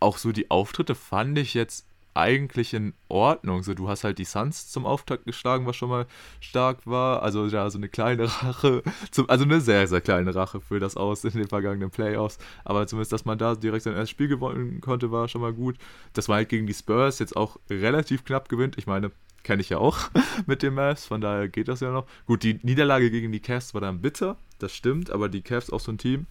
[0.00, 3.62] auch so die Auftritte fand ich jetzt eigentlich in Ordnung.
[3.62, 6.06] So, du hast halt die Suns zum Auftakt geschlagen, was schon mal
[6.40, 7.22] stark war.
[7.22, 10.96] Also ja, so eine kleine Rache, zum, also eine sehr, sehr kleine Rache für das
[10.96, 12.38] Aus in den vergangenen Playoffs.
[12.64, 15.76] Aber zumindest, dass man da direkt sein erstes Spiel gewonnen konnte, war schon mal gut.
[16.12, 18.78] Dass man halt gegen die Spurs jetzt auch relativ knapp gewinnt.
[18.78, 19.12] Ich meine,
[19.46, 19.98] kenne ich ja auch
[20.46, 22.06] mit den Mavs, von daher geht das ja noch.
[22.26, 25.80] Gut, die Niederlage gegen die Cavs war dann bitter, das stimmt, aber die Cavs auch
[25.80, 26.26] so ein Team.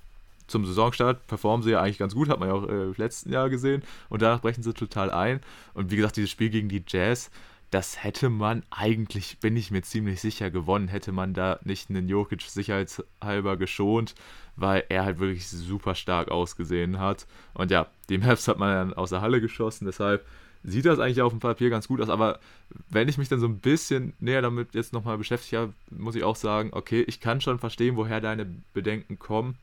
[0.47, 3.31] Zum Saisonstart performen sie ja eigentlich ganz gut, hat man ja auch äh, im letzten
[3.31, 3.83] Jahr gesehen.
[4.09, 5.41] Und danach brechen sie total ein.
[5.73, 7.31] Und wie gesagt, dieses Spiel gegen die Jazz,
[7.71, 12.07] das hätte man eigentlich, bin ich mir ziemlich sicher, gewonnen, hätte man da nicht einen
[12.07, 14.15] Jokic sicherheitshalber geschont,
[14.55, 17.25] weil er halt wirklich super stark ausgesehen hat.
[17.53, 20.25] Und ja, die Mavs hat man dann aus der Halle geschossen, deshalb
[20.63, 22.39] sieht das eigentlich auf dem Papier ganz gut aus, aber
[22.89, 26.23] wenn ich mich dann so ein bisschen näher damit jetzt nochmal beschäftigt habe, muss ich
[26.23, 29.57] auch sagen, okay, ich kann schon verstehen, woher deine Bedenken kommen.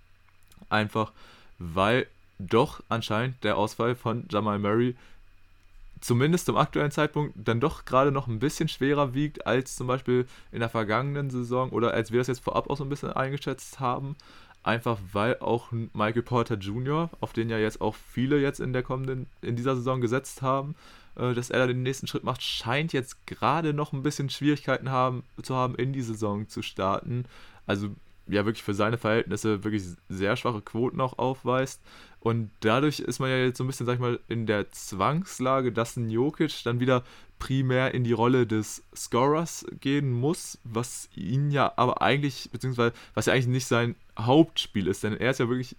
[0.68, 1.12] Einfach,
[1.58, 2.06] weil
[2.38, 4.96] doch anscheinend der Ausfall von Jamal Murray
[6.02, 10.26] zumindest zum aktuellen Zeitpunkt dann doch gerade noch ein bisschen schwerer wiegt als zum Beispiel
[10.50, 13.80] in der vergangenen Saison oder als wir das jetzt vorab auch so ein bisschen eingeschätzt
[13.80, 14.16] haben.
[14.64, 18.84] Einfach weil auch Michael Porter Jr., auf den ja jetzt auch viele jetzt in der
[18.84, 20.76] kommenden, in dieser Saison gesetzt haben,
[21.16, 24.90] äh, dass er da den nächsten Schritt macht, scheint jetzt gerade noch ein bisschen Schwierigkeiten
[24.90, 27.24] haben, zu haben, in die Saison zu starten.
[27.66, 27.88] Also
[28.34, 31.82] ja wirklich für seine Verhältnisse wirklich sehr schwache Quoten auch aufweist.
[32.20, 35.72] Und dadurch ist man ja jetzt so ein bisschen, sag ich mal, in der Zwangslage,
[35.72, 37.02] dass ein Jokic dann wieder
[37.38, 43.26] primär in die Rolle des Scorers gehen muss, was ihn ja aber eigentlich, beziehungsweise was
[43.26, 45.76] ja eigentlich nicht sein Hauptspiel ist, denn er ist ja wirklich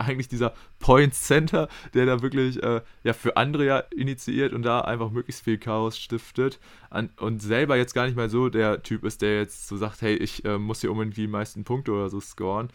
[0.00, 4.80] eigentlich dieser Point Center, der da wirklich äh, ja für andere ja initiiert und da
[4.80, 9.04] einfach möglichst viel Chaos stiftet an, und selber jetzt gar nicht mal so der Typ
[9.04, 12.08] ist, der jetzt so sagt, hey, ich äh, muss hier unbedingt die meisten Punkte oder
[12.08, 12.70] so scoren.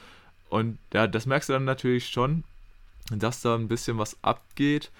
[0.50, 2.44] Und ja, das merkst du dann natürlich schon,
[3.12, 4.92] dass da ein bisschen was abgeht.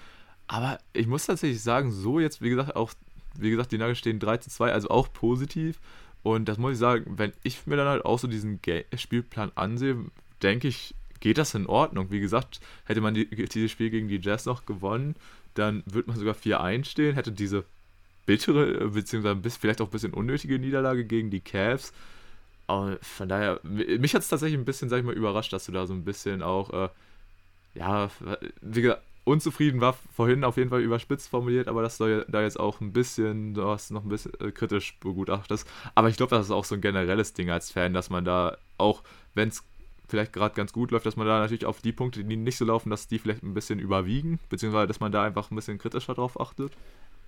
[0.48, 2.92] Aber ich muss tatsächlich sagen, so jetzt, wie gesagt, auch,
[3.38, 5.80] wie gesagt, die Nuggets stehen 3 zu 2, also auch positiv.
[6.22, 8.60] Und das muss ich sagen, wenn ich mir dann halt auch so diesen
[8.96, 9.96] Spielplan ansehe,
[10.42, 10.94] denke ich,
[11.26, 12.12] geht das in Ordnung.
[12.12, 15.16] Wie gesagt, hätte man die, dieses Spiel gegen die Jazz noch gewonnen,
[15.54, 17.64] dann würde man sogar 4-1 stehen, hätte diese
[18.26, 21.92] bittere, beziehungsweise vielleicht auch ein bisschen unnötige Niederlage gegen die Cavs.
[22.68, 25.72] Aber von daher, mich hat es tatsächlich ein bisschen, sag ich mal, überrascht, dass du
[25.72, 26.88] da so ein bisschen auch, äh,
[27.74, 28.08] ja,
[28.60, 32.60] wie gesagt, unzufrieden war vorhin auf jeden Fall überspitzt formuliert, aber dass du da jetzt
[32.60, 35.66] auch ein bisschen, du hast noch ein bisschen äh, kritisch begutachtest.
[35.96, 38.58] Aber ich glaube, das ist auch so ein generelles Ding als Fan, dass man da
[38.78, 39.02] auch,
[39.34, 39.64] wenn es
[40.08, 42.64] vielleicht gerade ganz gut läuft, dass man da natürlich auf die Punkte, die nicht so
[42.64, 46.14] laufen, dass die vielleicht ein bisschen überwiegen, beziehungsweise dass man da einfach ein bisschen kritischer
[46.14, 46.72] drauf achtet?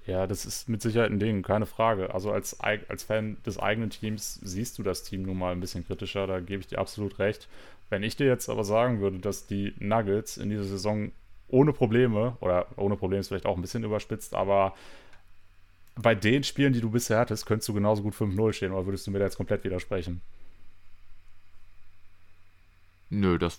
[0.06, 2.14] Ja, das ist mit Sicherheit ein Ding, keine Frage.
[2.14, 5.86] Also als, als Fan des eigenen Teams siehst du das Team nun mal ein bisschen
[5.86, 7.46] kritischer, da gebe ich dir absolut recht.
[7.90, 11.12] Wenn ich dir jetzt aber sagen würde, dass die Nuggets in dieser Saison
[11.48, 14.74] ohne Probleme, oder ohne Probleme ist vielleicht auch ein bisschen überspitzt, aber
[15.96, 19.06] bei den Spielen, die du bisher hattest, könntest du genauso gut 5-0 stehen, oder würdest
[19.06, 20.22] du mir da jetzt komplett widersprechen?
[23.10, 23.58] Nö, das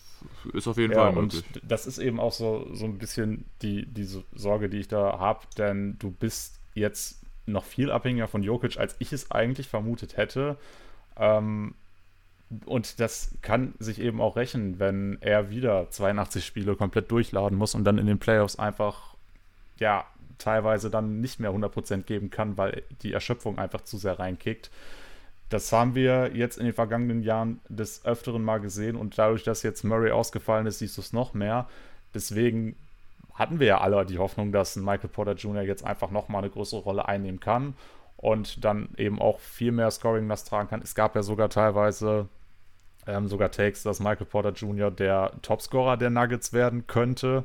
[0.54, 1.44] ist auf jeden ja, Fall möglich.
[1.56, 5.18] Und das ist eben auch so, so ein bisschen die, die Sorge, die ich da
[5.20, 10.18] habe, denn du bist jetzt noch viel abhängiger von Jokic, als ich es eigentlich vermutet
[10.18, 10.58] hätte.
[11.18, 11.74] Ähm,
[12.66, 17.76] und das kann sich eben auch rächen, wenn er wieder 82 Spiele komplett durchladen muss
[17.76, 19.16] und dann in den Playoffs einfach,
[19.78, 20.06] ja,
[20.38, 24.72] teilweise dann nicht mehr 100% geben kann, weil die Erschöpfung einfach zu sehr reinkickt.
[25.50, 29.64] Das haben wir jetzt in den vergangenen Jahren des Öfteren mal gesehen und dadurch, dass
[29.64, 31.68] jetzt Murray ausgefallen ist, siehst du es noch mehr.
[32.14, 32.76] Deswegen
[33.34, 35.64] hatten wir ja alle die Hoffnung, dass Michael Porter Jr.
[35.64, 37.74] jetzt einfach nochmal eine größere Rolle einnehmen kann
[38.18, 40.82] und dann eben auch viel mehr Scoring-Last tragen kann.
[40.82, 42.28] Es gab ja sogar teilweise
[43.08, 44.92] ähm, sogar Takes, dass Michael Porter Jr.
[44.92, 47.44] der Topscorer der Nuggets werden könnte.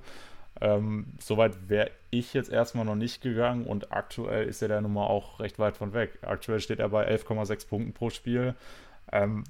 [0.60, 5.10] Ähm, Soweit wäre ich jetzt erstmal noch nicht gegangen und aktuell ist er der Nummer
[5.10, 6.18] auch recht weit von weg.
[6.22, 8.54] Aktuell steht er bei 11,6 Punkten pro Spiel.
[9.10, 9.44] Ähm,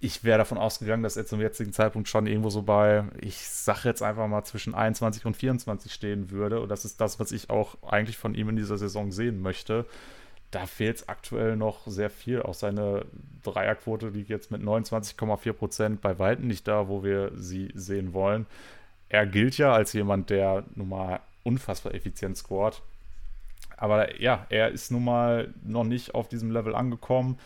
[0.00, 3.88] ich wäre davon ausgegangen, dass er zum jetzigen Zeitpunkt schon irgendwo so bei, ich sage
[3.88, 6.60] jetzt einfach mal zwischen 21 und 24 stehen würde.
[6.60, 9.86] Und das ist das, was ich auch eigentlich von ihm in dieser Saison sehen möchte.
[10.50, 12.42] Da fehlt es aktuell noch sehr viel.
[12.42, 13.06] Auch seine
[13.44, 18.46] Dreierquote liegt jetzt mit 29,4 Prozent bei Weitem nicht da, wo wir sie sehen wollen
[19.12, 22.80] er gilt ja als jemand, der nun mal unfassbar effizient scored.
[23.76, 27.38] Aber ja, er ist nun mal noch nicht auf diesem Level angekommen.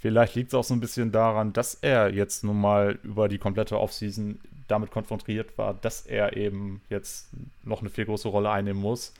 [0.00, 3.38] Vielleicht liegt es auch so ein bisschen daran, dass er jetzt nun mal über die
[3.38, 7.28] komplette Offseason damit konfrontiert war, dass er eben jetzt
[7.62, 9.14] noch eine viel größere Rolle einnehmen muss.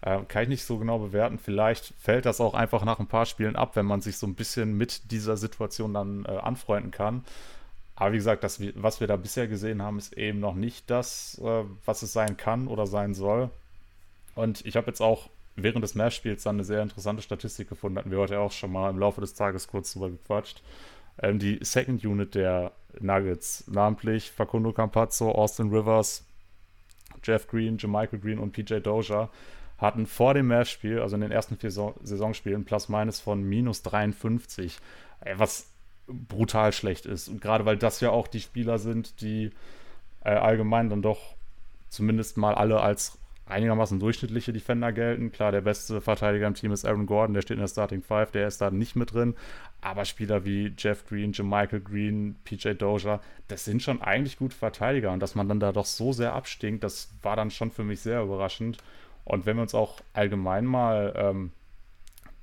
[0.00, 1.38] Äh, kann ich nicht so genau bewerten.
[1.38, 4.34] Vielleicht fällt das auch einfach nach ein paar Spielen ab, wenn man sich so ein
[4.34, 7.24] bisschen mit dieser Situation dann äh, anfreunden kann.
[7.96, 11.40] Aber wie gesagt, das, was wir da bisher gesehen haben, ist eben noch nicht das,
[11.42, 13.50] äh, was es sein kann oder sein soll.
[14.34, 17.98] Und ich habe jetzt auch während des Matchspiels dann eine sehr interessante Statistik gefunden.
[17.98, 20.62] Hatten wir heute auch schon mal im Laufe des Tages kurz drüber gequatscht.
[21.22, 26.24] Ähm, die Second Unit der Nuggets, namentlich Facundo Campazzo, Austin Rivers,
[27.22, 29.30] Jeff Green, Jermichael Green und PJ Dozier,
[29.78, 34.78] hatten vor dem Matchspiel, also in den ersten vier Saisonspielen, Plus-Minus von minus 53.
[35.36, 35.66] Was
[36.06, 37.28] brutal schlecht ist.
[37.28, 39.50] Und gerade weil das ja auch die Spieler sind, die
[40.24, 41.34] äh, allgemein dann doch
[41.88, 45.30] zumindest mal alle als einigermaßen durchschnittliche Defender gelten.
[45.30, 48.30] Klar, der beste Verteidiger im Team ist Aaron Gordon, der steht in der Starting Five,
[48.30, 49.34] der ist da nicht mit drin.
[49.80, 55.12] Aber Spieler wie Jeff Green, Michael Green, PJ Dozier, das sind schon eigentlich gute Verteidiger.
[55.12, 58.00] Und dass man dann da doch so sehr abstinkt, das war dann schon für mich
[58.00, 58.78] sehr überraschend.
[59.24, 61.52] Und wenn wir uns auch allgemein mal ähm,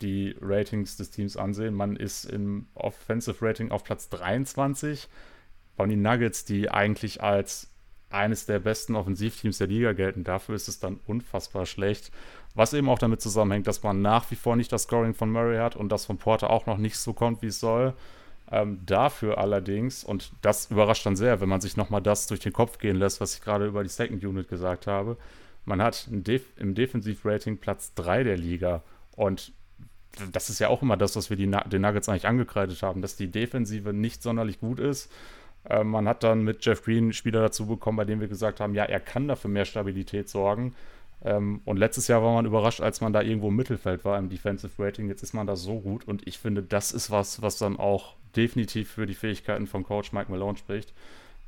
[0.02, 5.08] die Ratings des Teams ansehen, man ist im Offensive Rating auf Platz 23.
[5.78, 7.70] Waren die Nuggets, die eigentlich als
[8.10, 10.24] eines der besten Offensivteams der Liga gelten.
[10.24, 12.12] Dafür ist es dann unfassbar schlecht.
[12.54, 15.58] Was eben auch damit zusammenhängt, dass man nach wie vor nicht das Scoring von Murray
[15.58, 17.94] hat und das von Porter auch noch nicht so kommt, wie es soll.
[18.52, 22.52] Ähm, dafür allerdings, und das überrascht dann sehr, wenn man sich nochmal das durch den
[22.52, 25.16] Kopf gehen lässt, was ich gerade über die Second Unit gesagt habe.
[25.64, 28.84] Man hat Def im Defensivrating Platz 3 der Liga.
[29.16, 29.54] Und
[30.32, 33.16] das ist ja auch immer das, was wir die, den Nuggets eigentlich angekreidet haben, dass
[33.16, 35.12] die Defensive nicht sonderlich gut ist.
[35.70, 38.74] Ähm, man hat dann mit Jeff Green Spieler dazu bekommen, bei dem wir gesagt haben,
[38.74, 40.76] ja, er kann dafür mehr Stabilität sorgen.
[41.24, 44.30] Ähm, und letztes Jahr war man überrascht, als man da irgendwo im Mittelfeld war im
[44.30, 45.08] Defensive Rating.
[45.08, 48.16] Jetzt ist man da so gut und ich finde, das ist was, was dann auch
[48.36, 50.94] definitiv für die Fähigkeiten von Coach Mike Malone spricht.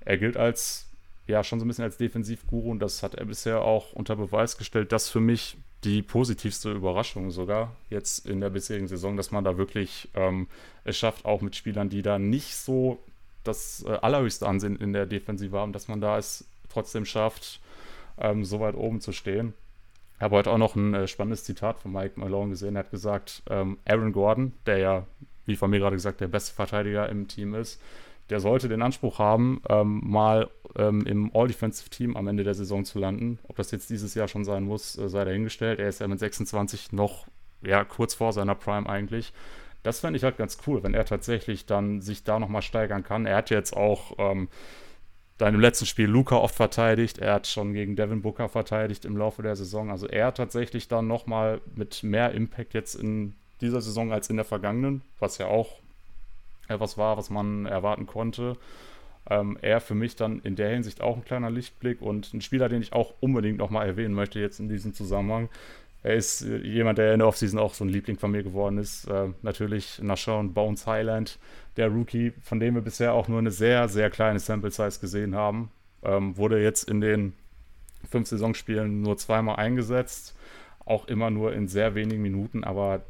[0.02, 0.88] Er gilt als,
[1.28, 4.58] ja, schon so ein bisschen als Defensivguru und das hat er bisher auch unter Beweis
[4.58, 4.92] gestellt.
[4.92, 9.58] Das für mich die positivste Überraschung sogar jetzt in der bisherigen Saison, dass man da
[9.58, 10.48] wirklich ähm,
[10.84, 13.00] es schafft, auch mit Spielern, die da nicht so
[13.44, 17.60] das äh, allerhöchste Ansehen in der Defensive haben, dass man da es trotzdem schafft,
[18.18, 19.54] ähm, so weit oben zu stehen.
[20.16, 22.76] Ich habe heute auch noch ein äh, spannendes Zitat von Mike Malone gesehen.
[22.76, 25.08] Er hat gesagt, ähm, Aaron Gordon, der ja,
[25.46, 27.82] wie von mir gerade gesagt, der beste Verteidiger im Team ist,
[28.30, 33.00] der sollte den Anspruch haben, ähm, mal ähm, im All-Defensive-Team am Ende der Saison zu
[33.00, 33.40] landen.
[33.44, 35.80] Ob das jetzt dieses Jahr schon sein muss, äh, sei dahingestellt.
[35.80, 37.28] Er ist ja mit 26 noch
[37.62, 39.34] ja, kurz vor seiner Prime eigentlich.
[39.84, 43.26] Das fände ich halt ganz cool, wenn er tatsächlich dann sich da nochmal steigern kann.
[43.26, 44.48] Er hat jetzt auch ähm,
[45.38, 47.18] dann im letzten Spiel Luca oft verteidigt.
[47.18, 49.92] Er hat schon gegen Devin Booker verteidigt im Laufe der Saison.
[49.92, 54.46] Also er tatsächlich dann nochmal mit mehr Impact jetzt in dieser Saison als in der
[54.46, 55.83] vergangenen, was ja auch
[56.68, 58.58] etwas war, was man erwarten konnte.
[59.30, 62.68] Ähm, er für mich dann in der Hinsicht auch ein kleiner Lichtblick und ein Spieler,
[62.68, 65.50] den ich auch unbedingt nochmal erwähnen möchte jetzt in diesem Zusammenhang,
[66.04, 68.78] er ist äh, jemand, der in der Offseason auch so ein Liebling von mir geworden
[68.78, 69.06] ist.
[69.06, 71.40] Äh, natürlich Nashon Bones Highland,
[71.78, 75.34] der Rookie, von dem wir bisher auch nur eine sehr, sehr kleine Sample Size gesehen
[75.34, 75.72] haben.
[76.04, 77.34] Ähm, wurde jetzt in den
[78.10, 80.36] fünf Saisonspielen nur zweimal eingesetzt.
[80.86, 82.66] Auch immer nur in sehr wenigen Minuten.
[82.66, 83.02] Aber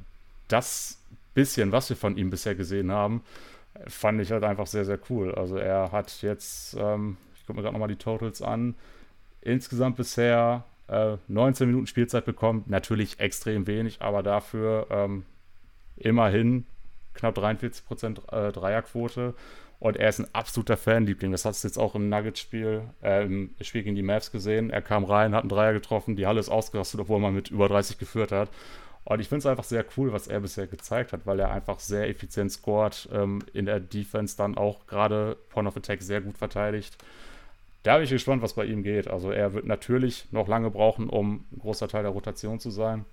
[0.47, 0.99] das
[1.33, 3.23] bisschen, was wir von ihm bisher gesehen haben,
[3.87, 5.33] fand ich halt einfach sehr, sehr cool.
[5.35, 8.75] Also er hat jetzt, ähm, ich gucke mir gerade nochmal die Totals an,
[9.41, 15.25] insgesamt bisher äh, 19 Minuten Spielzeit bekommen, natürlich extrem wenig, aber dafür ähm,
[15.97, 16.65] immerhin
[17.13, 19.33] knapp 43 Prozent äh, Dreierquote.
[19.79, 21.33] Und er ist ein absoluter Fanliebling.
[21.33, 24.69] Das hast du jetzt auch im Nuggets-Spiel, äh, im Spiel gegen die Mavs gesehen.
[24.69, 27.67] Er kam rein, hat einen Dreier getroffen, die Halle ist ausgerastet, obwohl man mit über
[27.67, 28.49] 30 geführt hat.
[29.05, 31.79] Und ich finde es einfach sehr cool, was er bisher gezeigt hat, weil er einfach
[31.79, 36.37] sehr effizient scored, ähm, in der Defense dann auch gerade Point of Attack sehr gut
[36.37, 36.97] verteidigt
[37.83, 39.09] da bin ich gespannt, was bei ihm geht.
[39.09, 43.05] Also er wird natürlich noch lange brauchen, um ein großer Teil der Rotation zu sein.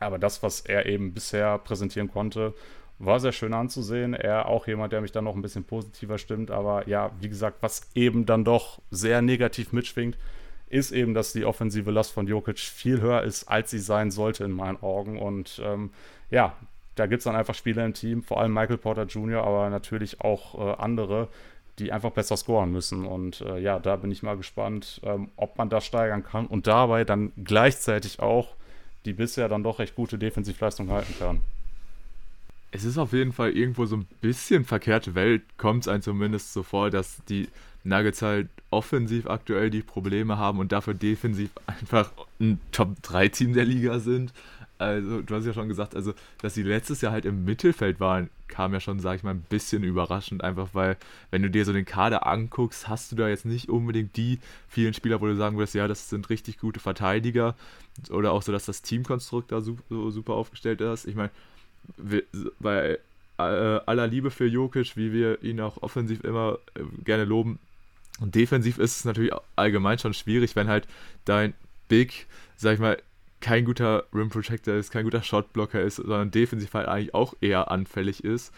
[0.00, 2.54] Aber das, was er eben bisher präsentieren konnte,
[2.98, 4.14] war sehr schön anzusehen.
[4.14, 6.50] Er auch jemand, der mich dann noch ein bisschen positiver stimmt.
[6.50, 10.16] Aber ja, wie gesagt, was eben dann doch sehr negativ mitschwingt,
[10.70, 14.44] ist eben, dass die offensive Last von Jokic viel höher ist, als sie sein sollte
[14.44, 15.18] in meinen Augen.
[15.18, 15.90] Und ähm,
[16.30, 16.56] ja,
[16.94, 20.20] da gibt es dann einfach Spieler im Team, vor allem Michael Porter Jr., aber natürlich
[20.20, 21.28] auch äh, andere,
[21.78, 23.04] die einfach besser scoren müssen.
[23.04, 26.66] Und äh, ja, da bin ich mal gespannt, ähm, ob man das steigern kann und
[26.66, 28.54] dabei dann gleichzeitig auch
[29.04, 31.40] die bisher dann doch recht gute Defensivleistung halten kann.
[32.72, 36.52] Es ist auf jeden Fall irgendwo so ein bisschen verkehrte Welt, kommt es einem zumindest
[36.52, 37.48] so vor, dass die
[37.82, 43.98] Nuggets halt offensiv aktuell die Probleme haben und dafür defensiv einfach ein Top-3-Team der Liga
[43.98, 44.32] sind.
[44.78, 48.30] Also, du hast ja schon gesagt, also, dass sie letztes Jahr halt im Mittelfeld waren,
[48.48, 50.96] kam ja schon, sag ich mal, ein bisschen überraschend, einfach weil,
[51.30, 54.94] wenn du dir so den Kader anguckst, hast du da jetzt nicht unbedingt die vielen
[54.94, 57.56] Spieler, wo du sagen würdest, ja, das sind richtig gute Verteidiger
[58.10, 61.06] oder auch so, dass das Teamkonstrukt da so, so super aufgestellt ist.
[61.06, 61.30] Ich meine,
[62.58, 62.98] bei
[63.38, 67.58] äh, aller Liebe für Jokic, wie wir ihn auch offensiv immer äh, gerne loben,
[68.20, 70.86] und defensiv ist es natürlich allgemein schon schwierig, wenn halt
[71.24, 71.54] dein
[71.88, 72.26] Big,
[72.56, 73.02] sag ich mal,
[73.40, 77.70] kein guter Rim Protector ist, kein guter Shotblocker ist, sondern defensiv halt eigentlich auch eher
[77.70, 78.52] anfällig ist,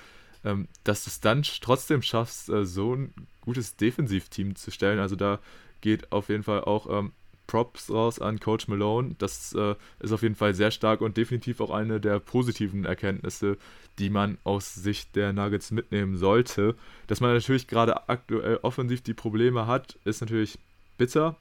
[0.45, 4.99] ähm, dass du es dann trotzdem schaffst, äh, so ein gutes Defensivteam zu stellen.
[4.99, 5.39] Also da
[5.81, 7.12] geht auf jeden Fall auch ähm,
[7.47, 9.14] Props raus an Coach Malone.
[9.18, 13.59] Das äh, ist auf jeden Fall sehr stark und definitiv auch eine der positiven Erkenntnisse,
[13.99, 16.74] die man aus Sicht der Nuggets mitnehmen sollte.
[17.07, 20.59] Dass man natürlich gerade aktuell offensiv die Probleme hat, ist natürlich
[20.97, 21.36] bitter.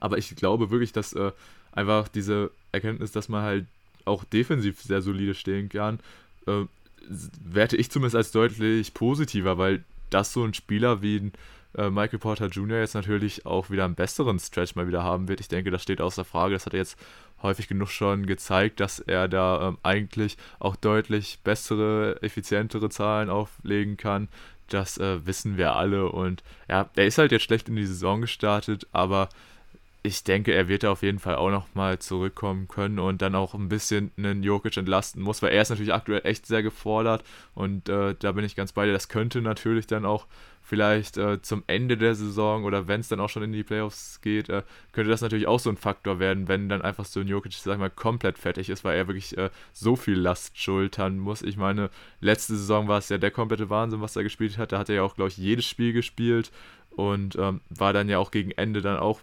[0.00, 1.32] Aber ich glaube wirklich, dass äh,
[1.72, 3.66] einfach diese Erkenntnis, dass man halt
[4.04, 6.00] auch defensiv sehr solide stehen kann,
[6.46, 6.64] äh,
[7.08, 11.32] werte ich zumindest als deutlich positiver, weil das so ein Spieler wie ein
[11.76, 12.78] äh, Michael Porter Jr.
[12.78, 15.40] jetzt natürlich auch wieder einen besseren Stretch mal wieder haben wird.
[15.40, 16.54] Ich denke, das steht außer Frage.
[16.54, 16.98] Das hat er jetzt
[17.42, 23.96] häufig genug schon gezeigt, dass er da ähm, eigentlich auch deutlich bessere, effizientere Zahlen auflegen
[23.96, 24.28] kann.
[24.68, 26.10] Das äh, wissen wir alle.
[26.10, 29.28] Und ja, er ist halt jetzt schlecht in die Saison gestartet, aber
[30.02, 33.54] ich denke, er wird da auf jeden Fall auch nochmal zurückkommen können und dann auch
[33.54, 37.88] ein bisschen einen Jokic entlasten muss, weil er ist natürlich aktuell echt sehr gefordert und
[37.88, 38.92] äh, da bin ich ganz bei dir.
[38.92, 40.26] Das könnte natürlich dann auch
[40.68, 44.20] vielleicht äh, zum Ende der Saison oder wenn es dann auch schon in die Playoffs
[44.20, 44.62] geht, äh,
[44.92, 47.72] könnte das natürlich auch so ein Faktor werden, wenn dann einfach so ein Jokic, sag
[47.72, 51.40] ich mal, komplett fertig ist, weil er wirklich äh, so viel Last schultern muss.
[51.40, 51.88] Ich meine,
[52.20, 54.72] letzte Saison war es ja der komplette Wahnsinn, was er gespielt hat.
[54.72, 56.52] Da hat er ja auch, glaube ich, jedes Spiel gespielt
[56.90, 59.22] und ähm, war dann ja auch gegen Ende dann auch,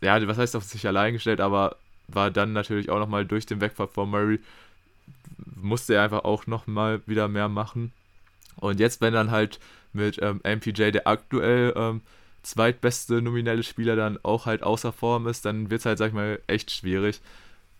[0.00, 1.76] ja, was heißt auf sich allein gestellt, aber
[2.08, 4.40] war dann natürlich auch nochmal durch den Wegfall von Murray,
[5.54, 7.92] musste er einfach auch nochmal wieder mehr machen.
[8.56, 9.60] Und jetzt, wenn dann halt
[9.92, 12.02] mit ähm, MPJ, der aktuell ähm,
[12.42, 16.14] zweitbeste nominelle Spieler, dann auch halt außer Form ist, dann wird es halt, sag ich
[16.14, 17.20] mal, echt schwierig.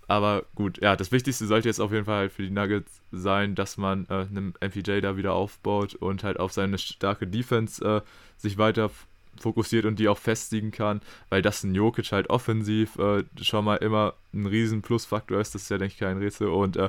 [0.08, 3.54] Aber gut, ja, das Wichtigste sollte jetzt auf jeden Fall halt für die Nuggets sein,
[3.54, 8.00] dass man äh, einen MPJ da wieder aufbaut und halt auf seine starke Defense äh,
[8.38, 8.90] sich weiter
[9.38, 13.76] fokussiert und die auch festigen kann, weil das ein Jokic halt offensiv äh, schon mal
[13.76, 16.88] immer ein riesen Plusfaktor ist, das ist ja, denke ich, kein Rätsel und äh,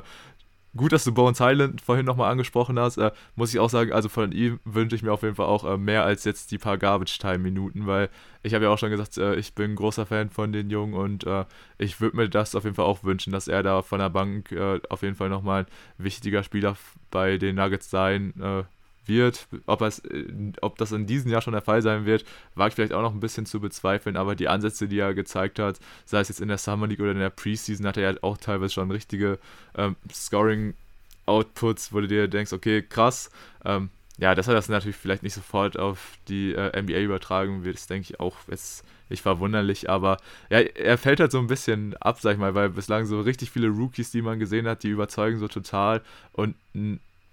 [0.76, 2.96] gut, dass du Bones Highland vorhin nochmal angesprochen hast.
[2.96, 5.64] Äh, muss ich auch sagen, also von ihm wünsche ich mir auf jeden Fall auch
[5.64, 8.08] äh, mehr als jetzt die paar Garbage-Time-Minuten, weil
[8.42, 10.94] ich habe ja auch schon gesagt, äh, ich bin ein großer Fan von den Jungen
[10.94, 11.44] und äh,
[11.78, 14.52] ich würde mir das auf jeden Fall auch wünschen, dass er da von der Bank
[14.52, 16.76] äh, auf jeden Fall nochmal ein wichtiger Spieler
[17.10, 18.64] bei den Nuggets sein äh,
[19.10, 19.46] wird.
[19.66, 20.24] Ob, es, äh,
[20.62, 23.12] ob das in diesem Jahr schon der Fall sein wird, wage ich vielleicht auch noch
[23.12, 26.48] ein bisschen zu bezweifeln, aber die Ansätze, die er gezeigt hat, sei es jetzt in
[26.48, 29.38] der Summer League oder in der Preseason, hat er ja auch teilweise schon richtige
[29.76, 33.30] ähm, Scoring-Outputs, wo du dir denkst, okay, krass.
[33.64, 37.76] Ähm, ja, dass er das natürlich vielleicht nicht sofort auf die äh, NBA übertragen wird,
[37.76, 40.18] ist, denke ich, auch jetzt nicht verwunderlich, aber
[40.50, 43.50] ja, er fällt halt so ein bisschen ab, sag ich mal, weil bislang so richtig
[43.50, 46.02] viele Rookies, die man gesehen hat, die überzeugen so total
[46.32, 46.54] und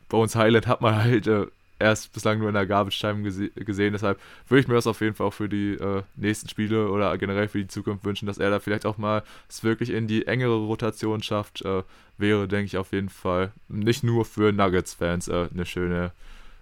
[0.09, 1.47] Bones Highland hat man halt äh,
[1.79, 3.93] erst bislang nur in der Garbage Time gese gesehen.
[3.93, 7.17] Deshalb würde ich mir das auf jeden Fall auch für die äh, nächsten Spiele oder
[7.17, 10.27] generell für die Zukunft wünschen, dass er da vielleicht auch mal es wirklich in die
[10.27, 11.63] engere Rotation schafft.
[11.63, 11.83] Äh,
[12.17, 16.11] wäre, denke ich, auf jeden Fall nicht nur für Nuggets-Fans äh, eine schöne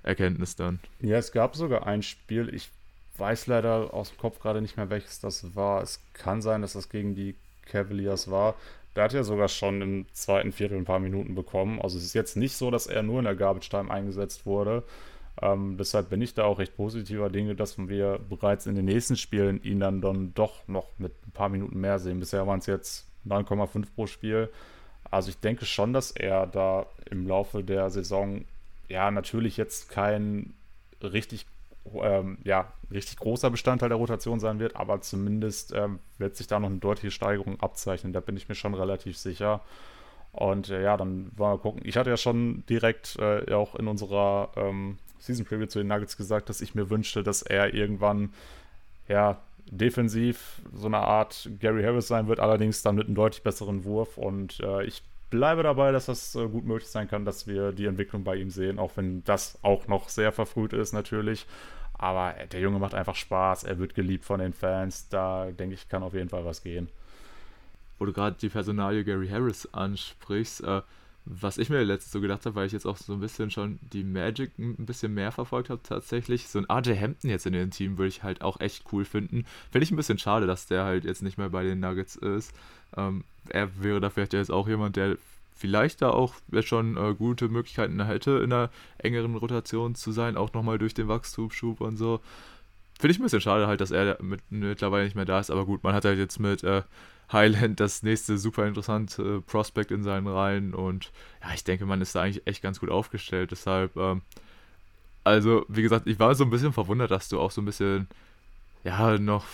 [0.03, 0.79] Erkenntnis dann.
[0.99, 2.69] Ja, es gab sogar ein Spiel, ich
[3.17, 5.81] weiß leider aus dem Kopf gerade nicht mehr, welches das war.
[5.81, 7.35] Es kann sein, dass das gegen die
[7.65, 8.55] Cavaliers war.
[8.95, 11.81] Der hat ja sogar schon im zweiten Viertel ein paar Minuten bekommen.
[11.81, 14.83] Also es ist jetzt nicht so, dass er nur in der Garbage Time eingesetzt wurde.
[15.41, 19.17] Ähm, deshalb bin ich da auch recht positiver Dinge, dass wir bereits in den nächsten
[19.17, 22.19] Spielen ihn dann, dann doch noch mit ein paar Minuten mehr sehen.
[22.19, 24.49] Bisher waren es jetzt 9,5 pro Spiel.
[25.11, 28.45] Also ich denke schon, dass er da im Laufe der Saison
[28.87, 30.53] ja natürlich jetzt kein
[31.01, 31.45] richtig
[32.01, 36.59] ähm, ja, richtig großer Bestandteil der Rotation sein wird, aber zumindest ähm, wird sich da
[36.59, 38.13] noch eine deutliche Steigerung abzeichnen.
[38.13, 39.61] Da bin ich mir schon relativ sicher.
[40.31, 41.81] Und äh, ja, dann wollen wir gucken.
[41.85, 46.17] Ich hatte ja schon direkt äh, auch in unserer ähm, Season Preview zu den Nuggets
[46.17, 48.33] gesagt, dass ich mir wünschte, dass er irgendwann
[49.07, 49.37] ja
[49.71, 54.17] defensiv so eine Art Gary Harris sein wird, allerdings dann mit einem deutlich besseren Wurf.
[54.17, 57.85] Und äh, ich bleibe dabei, dass das äh, gut möglich sein kann, dass wir die
[57.85, 61.45] Entwicklung bei ihm sehen, auch wenn das auch noch sehr verfrüht ist natürlich.
[61.97, 65.09] Aber der Junge macht einfach Spaß, er wird geliebt von den Fans.
[65.09, 66.89] Da denke ich, kann auf jeden Fall was gehen.
[67.97, 70.81] Wo du gerade die Personalie Gary Harris ansprichst, äh,
[71.25, 73.79] was ich mir letztens so gedacht habe, weil ich jetzt auch so ein bisschen schon
[73.81, 77.71] die Magic ein bisschen mehr verfolgt habe tatsächlich, so ein RJ Hampton jetzt in dem
[77.71, 79.45] Team würde ich halt auch echt cool finden.
[79.71, 82.53] Finde ich ein bisschen schade, dass der halt jetzt nicht mehr bei den Nuggets ist.
[82.95, 85.17] Ähm, er wäre da vielleicht jetzt auch jemand, der
[85.55, 90.53] vielleicht da auch schon äh, gute Möglichkeiten hätte, in einer engeren Rotation zu sein, auch
[90.53, 92.19] nochmal durch den Wachstumsschub und so.
[92.99, 95.65] Finde ich ein bisschen schade halt, dass er mit, mittlerweile nicht mehr da ist, aber
[95.65, 96.83] gut, man hat halt jetzt mit äh,
[97.31, 102.01] Highland das nächste super interessante äh, Prospect in seinen Reihen und ja, ich denke, man
[102.01, 104.21] ist da eigentlich echt ganz gut aufgestellt, deshalb, ähm,
[105.23, 108.07] also wie gesagt, ich war so ein bisschen verwundert, dass du auch so ein bisschen,
[108.83, 109.45] ja, noch,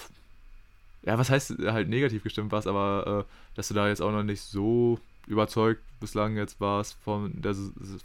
[1.03, 4.23] ja, was heißt halt negativ gestimmt warst, aber äh, dass du da jetzt auch noch
[4.23, 7.55] nicht so überzeugt bislang jetzt war es vom, der,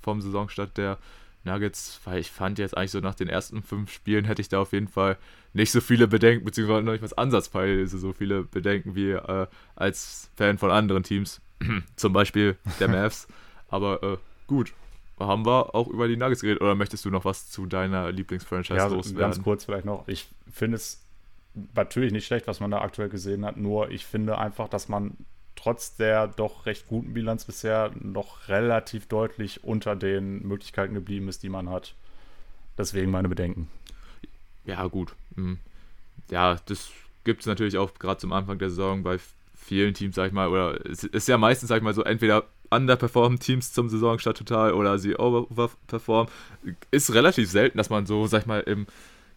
[0.03, 0.99] vom Saisonstart der
[1.43, 4.61] Nuggets, weil ich fand jetzt eigentlich so nach den ersten fünf Spielen hätte ich da
[4.61, 5.17] auf jeden Fall
[5.53, 10.31] nicht so viele Bedenken, beziehungsweise noch nicht was ansatzweise so viele Bedenken wie äh, als
[10.37, 11.41] Fan von anderen Teams,
[11.97, 13.27] zum Beispiel der Mavs.
[13.69, 14.73] Aber äh, gut,
[15.19, 18.77] haben wir auch über die Nuggets geredet oder möchtest du noch was zu deiner Lieblingsfranchise
[18.77, 19.19] ja, loswerden?
[19.19, 20.07] Ganz kurz vielleicht noch.
[20.09, 21.05] Ich finde es
[21.75, 25.17] natürlich nicht schlecht, was man da aktuell gesehen hat, nur ich finde einfach, dass man
[25.57, 31.43] trotz der doch recht guten Bilanz bisher noch relativ deutlich unter den Möglichkeiten geblieben ist,
[31.43, 31.95] die man hat.
[32.79, 33.69] Deswegen meine Bedenken.
[34.65, 35.15] Ja, gut.
[35.35, 35.59] Mhm.
[36.31, 36.91] Ja, das
[37.25, 39.19] gibt es natürlich auch gerade zum Anfang der Saison bei
[39.57, 42.45] vielen Teams, sag ich mal, oder es ist ja meistens, sag ich mal, so, entweder
[42.71, 46.33] underperformen Teams zum Saisonstart total oder sie overperformen.
[46.91, 48.87] Ist relativ selten, dass man so, sag ich mal, im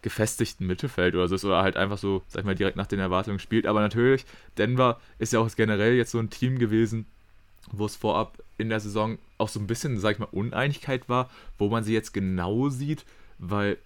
[0.02, 3.00] gefestigten Mittelfeld oder so ist oder halt einfach so, sag ich mal, direkt nach den
[3.00, 3.66] Erwartungen spielt.
[3.66, 4.24] Aber natürlich,
[4.58, 7.06] Denver ist ja auch generell jetzt so ein Team gewesen,
[7.70, 11.30] wo es vorab in der Saison auch so ein bisschen, sag ich mal, Uneinigkeit war,
[11.58, 13.04] wo man sie jetzt genau sieht,
[13.38, 13.78] weil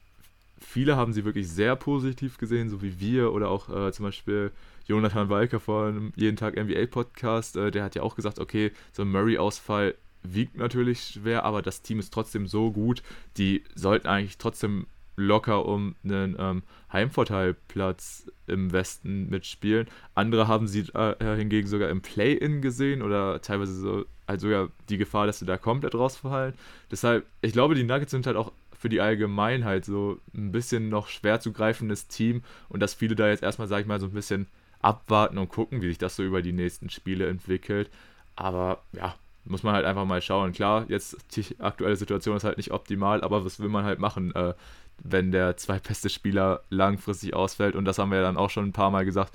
[0.58, 4.52] viele haben sie wirklich sehr positiv gesehen, so wie wir oder auch äh, zum Beispiel
[4.86, 9.02] Jonathan Walker von Jeden Tag NBA Podcast, äh, der hat ja auch gesagt, okay, so
[9.02, 13.02] ein Murray-Ausfall wiegt natürlich schwer, aber das Team ist trotzdem so gut,
[13.36, 14.86] die sollten eigentlich trotzdem
[15.16, 16.62] locker um einen ähm,
[16.92, 19.88] Heimvorteilplatz im Westen mitspielen.
[20.14, 24.98] Andere haben sie äh, hingegen sogar im Play-In gesehen oder teilweise so, halt sogar die
[24.98, 26.54] Gefahr, dass sie da komplett rausfallen.
[26.90, 31.08] Deshalb, ich glaube, die Nuggets sind halt auch für die Allgemeinheit so ein bisschen noch
[31.08, 34.12] schwer zu greifendes Team und dass viele da jetzt erstmal, sag ich mal, so ein
[34.12, 34.46] bisschen
[34.82, 37.88] abwarten und gucken, wie sich das so über die nächsten Spiele entwickelt.
[38.36, 39.14] Aber ja,
[39.46, 40.52] muss man halt einfach mal schauen.
[40.52, 44.34] Klar, jetzt die aktuelle Situation ist halt nicht optimal, aber was will man halt machen?
[44.34, 44.54] Äh,
[45.02, 47.74] wenn der zweitbeste Spieler langfristig ausfällt.
[47.74, 49.34] Und das haben wir ja dann auch schon ein paar Mal gesagt.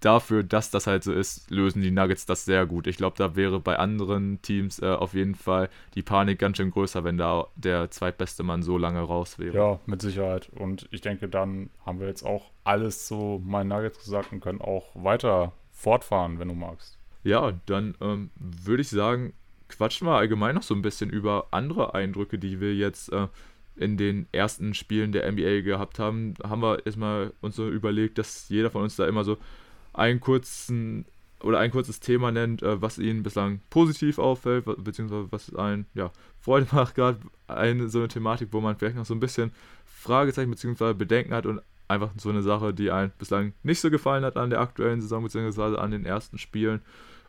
[0.00, 2.86] Dafür, dass das halt so ist, lösen die Nuggets das sehr gut.
[2.86, 6.70] Ich glaube, da wäre bei anderen Teams äh, auf jeden Fall die Panik ganz schön
[6.70, 9.56] größer, wenn da der zweitbeste Mann so lange raus wäre.
[9.56, 10.50] Ja, mit Sicherheit.
[10.50, 14.60] Und ich denke, dann haben wir jetzt auch alles zu meinen Nuggets gesagt und können
[14.60, 16.98] auch weiter fortfahren, wenn du magst.
[17.22, 19.32] Ja, dann ähm, würde ich sagen,
[19.68, 23.28] quatschen wir allgemein noch so ein bisschen über andere Eindrücke, die wir jetzt äh,
[23.76, 28.48] in den ersten Spielen der NBA gehabt haben, haben wir erstmal uns so überlegt, dass
[28.48, 29.38] jeder von uns da immer so
[29.92, 31.06] einen kurzen
[31.42, 36.10] oder ein kurzes Thema nennt, äh, was ihnen bislang positiv auffällt, beziehungsweise was einen ja,
[36.40, 39.52] Freude macht, gerade eine so eine Thematik, wo man vielleicht noch so ein bisschen
[39.84, 44.24] Fragezeichen beziehungsweise Bedenken hat und einfach so eine Sache, die einem bislang nicht so gefallen
[44.24, 46.80] hat an der aktuellen Saison beziehungsweise an den ersten Spielen.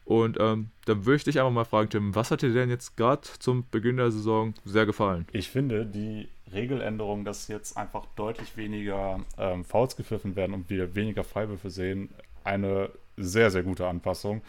[0.05, 2.95] Und ähm, dann würde ich dich einfach mal fragen, Tim, was hat dir denn jetzt
[2.95, 5.25] gerade zum Beginn der Saison sehr gefallen?
[5.31, 10.95] Ich finde die Regeländerung, dass jetzt einfach deutlich weniger ähm, Fouls gepfiffen werden und wir
[10.95, 12.09] weniger Freiwürfe sehen,
[12.43, 14.41] eine sehr, sehr gute Anpassung.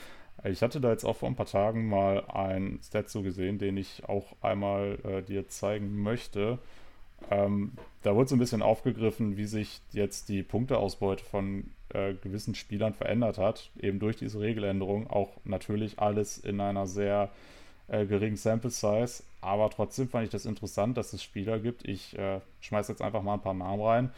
[0.44, 3.76] Ich hatte da jetzt auch vor ein paar Tagen mal ein Stat so gesehen, den
[3.76, 6.58] ich auch einmal äh, dir zeigen möchte.
[7.30, 7.72] Ähm,
[8.02, 12.92] da wurde so ein bisschen aufgegriffen, wie sich jetzt die Punkteausbeute von äh, gewissen Spielern
[12.92, 15.08] verändert hat, eben durch diese Regeländerung.
[15.08, 17.30] Auch natürlich alles in einer sehr
[17.88, 21.86] äh, geringen Sample Size, aber trotzdem fand ich das interessant, dass es Spieler gibt.
[21.86, 24.10] Ich äh, schmeiße jetzt einfach mal ein paar Namen rein.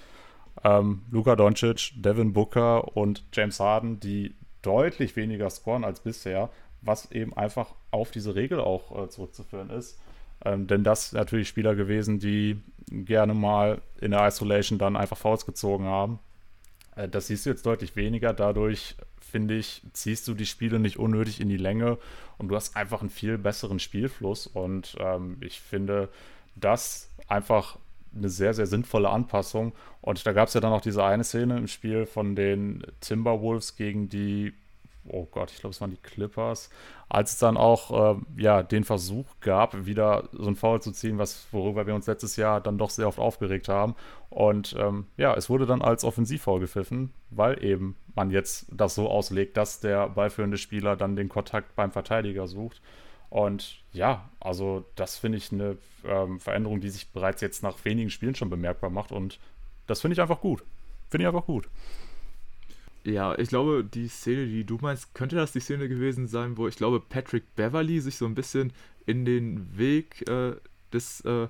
[0.64, 6.50] Ähm, Luka Doncic, Devin Booker und James Harden, die deutlich weniger scoren als bisher,
[6.82, 9.98] was eben einfach auf diese Regel auch äh, zurückzuführen ist.
[10.44, 12.60] Ähm, denn das sind natürlich Spieler gewesen, die
[12.90, 16.18] gerne mal in der Isolation dann einfach Fouls gezogen haben.
[16.96, 18.32] Äh, das siehst du jetzt deutlich weniger.
[18.32, 18.96] Dadurch,
[19.30, 21.98] finde ich, ziehst du die Spiele nicht unnötig in die Länge
[22.38, 24.46] und du hast einfach einen viel besseren Spielfluss.
[24.46, 26.08] Und ähm, ich finde
[26.56, 27.78] das einfach
[28.14, 29.72] eine sehr, sehr sinnvolle Anpassung.
[30.00, 33.76] Und da gab es ja dann noch diese eine Szene im Spiel von den Timberwolves
[33.76, 34.54] gegen die
[35.10, 36.70] oh Gott, ich glaube, es waren die Clippers,
[37.08, 41.18] als es dann auch äh, ja, den Versuch gab, wieder so ein Foul zu ziehen,
[41.18, 43.94] was, worüber wir uns letztes Jahr dann doch sehr oft aufgeregt haben.
[44.30, 49.08] Und ähm, ja, es wurde dann als Offensivfoul gepfiffen, weil eben man jetzt das so
[49.08, 52.80] auslegt, dass der ballführende Spieler dann den Kontakt beim Verteidiger sucht.
[53.30, 58.10] Und ja, also das finde ich eine ähm, Veränderung, die sich bereits jetzt nach wenigen
[58.10, 59.12] Spielen schon bemerkbar macht.
[59.12, 59.38] Und
[59.86, 60.62] das finde ich einfach gut.
[61.10, 61.68] Finde ich einfach gut.
[63.08, 66.68] Ja, ich glaube, die Szene, die du meinst, könnte das die Szene gewesen sein, wo
[66.68, 68.72] ich glaube, Patrick Beverly sich so ein bisschen
[69.06, 70.56] in den Weg äh,
[70.92, 71.48] des äh,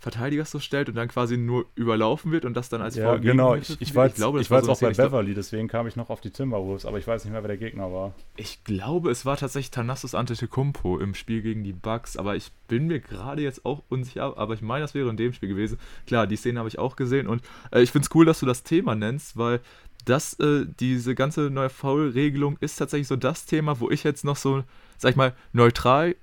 [0.00, 3.56] Verteidigers so stellt und dann quasi nur überlaufen wird und das dann als ja, genau.
[3.56, 5.96] Ich, ich, war jetzt, ich, glaube, ich war jetzt auch bei Beverly, deswegen kam ich
[5.96, 8.14] noch auf die Timberwolves, aber ich weiß nicht mehr, wer der Gegner war.
[8.36, 12.86] Ich glaube, es war tatsächlich Thanasis Antetokounmpo im Spiel gegen die Bucks, aber ich bin
[12.86, 15.78] mir gerade jetzt auch unsicher, aber ich meine, das wäre in dem Spiel gewesen.
[16.06, 18.46] Klar, die Szene habe ich auch gesehen und äh, ich finde es cool, dass du
[18.46, 19.60] das Thema nennst, weil
[20.08, 24.36] das, äh, diese ganze neue Foul-Regelung ist tatsächlich so das Thema, wo ich jetzt noch
[24.36, 24.64] so,
[24.96, 26.16] sag ich mal, neutral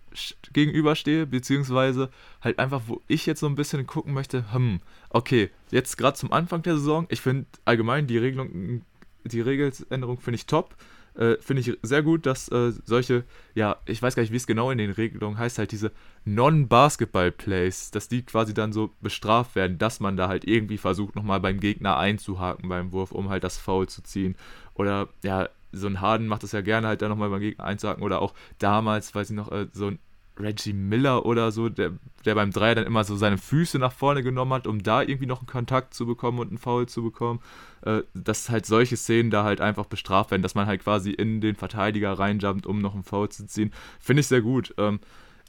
[0.54, 2.10] gegenüberstehe, beziehungsweise
[2.42, 4.80] halt einfach, wo ich jetzt so ein bisschen gucken möchte, hm,
[5.10, 8.82] okay, jetzt gerade zum Anfang der Saison, ich finde allgemein die Regelung,
[9.24, 10.76] die Regeländerung finde ich top
[11.18, 13.24] äh, finde ich sehr gut, dass äh, solche,
[13.54, 15.92] ja, ich weiß gar nicht, wie es genau in den Regelungen heißt, halt diese
[16.26, 21.40] Non-Basketball-Plays, dass die quasi dann so bestraft werden, dass man da halt irgendwie versucht, nochmal
[21.40, 24.36] beim Gegner einzuhaken beim Wurf, um halt das Foul zu ziehen.
[24.74, 28.04] Oder ja, so ein Harden macht das ja gerne halt dann nochmal beim Gegner einzuhaken.
[28.04, 30.00] Oder auch damals, weiß ich noch, äh, so ein
[30.40, 31.94] Reggie Miller oder so, der,
[32.26, 35.26] der beim Dreier dann immer so seine Füße nach vorne genommen hat, um da irgendwie
[35.26, 37.40] noch einen Kontakt zu bekommen und einen Foul zu bekommen,
[37.82, 41.42] äh, dass halt solche Szenen da halt einfach bestraft werden, dass man halt quasi in
[41.42, 44.74] den Verteidiger reinjumpt, um noch einen Foul zu ziehen, finde ich sehr gut.
[44.78, 45.00] Ähm,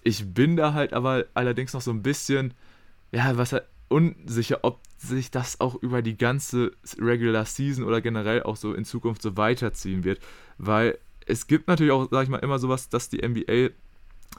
[0.02, 2.54] ich bin da halt aber allerdings noch so ein bisschen,
[3.10, 8.42] ja, was halt unsicher, ob sich das auch über die ganze Regular Season oder generell
[8.42, 10.20] auch so in Zukunft so weiterziehen wird.
[10.58, 13.70] Weil es gibt natürlich auch, sag ich mal, immer sowas, dass die NBA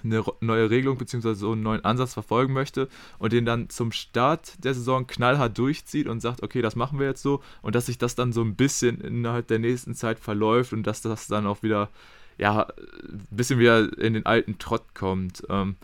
[0.03, 1.33] eine neue Regelung bzw.
[1.33, 2.87] so einen neuen Ansatz verfolgen möchte
[3.19, 7.07] und den dann zum Start der Saison knallhart durchzieht und sagt, okay, das machen wir
[7.07, 10.73] jetzt so und dass sich das dann so ein bisschen innerhalb der nächsten Zeit verläuft
[10.73, 11.89] und dass das dann auch wieder,
[12.37, 15.43] ja, ein bisschen wieder in den alten Trott kommt.
[15.49, 15.75] Ähm,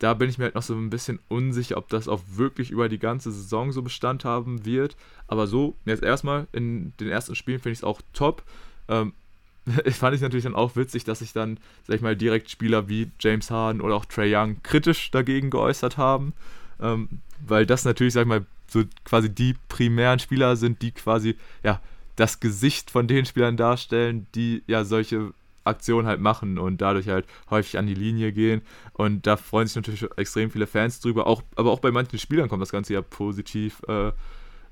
[0.00, 2.88] da bin ich mir halt noch so ein bisschen unsicher, ob das auch wirklich über
[2.88, 4.96] die ganze Saison so Bestand haben wird.
[5.28, 8.42] Aber so, jetzt erstmal in den ersten Spielen finde ich es auch top.
[8.88, 9.12] Ähm,
[9.92, 13.10] fand ich natürlich dann auch witzig, dass sich dann, sag ich mal, direkt Spieler wie
[13.18, 16.32] James Harden oder auch Trey Young kritisch dagegen geäußert haben.
[16.80, 17.08] Ähm,
[17.46, 21.80] weil das natürlich, sag ich mal, so quasi die primären Spieler sind, die quasi, ja,
[22.16, 25.32] das Gesicht von den Spielern darstellen, die ja solche
[25.64, 28.62] Aktionen halt machen und dadurch halt häufig an die Linie gehen.
[28.92, 31.26] Und da freuen sich natürlich extrem viele Fans drüber.
[31.26, 34.12] Auch, aber auch bei manchen Spielern kommt das Ganze ja positiv äh,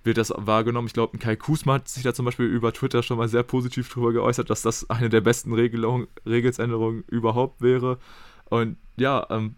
[0.05, 0.87] wird das wahrgenommen.
[0.87, 3.89] Ich glaube, Kai Kusma hat sich da zum Beispiel über Twitter schon mal sehr positiv
[3.89, 7.99] drüber geäußert, dass das eine der besten Regelung, Regelsänderungen überhaupt wäre.
[8.47, 9.57] Und ja, ähm,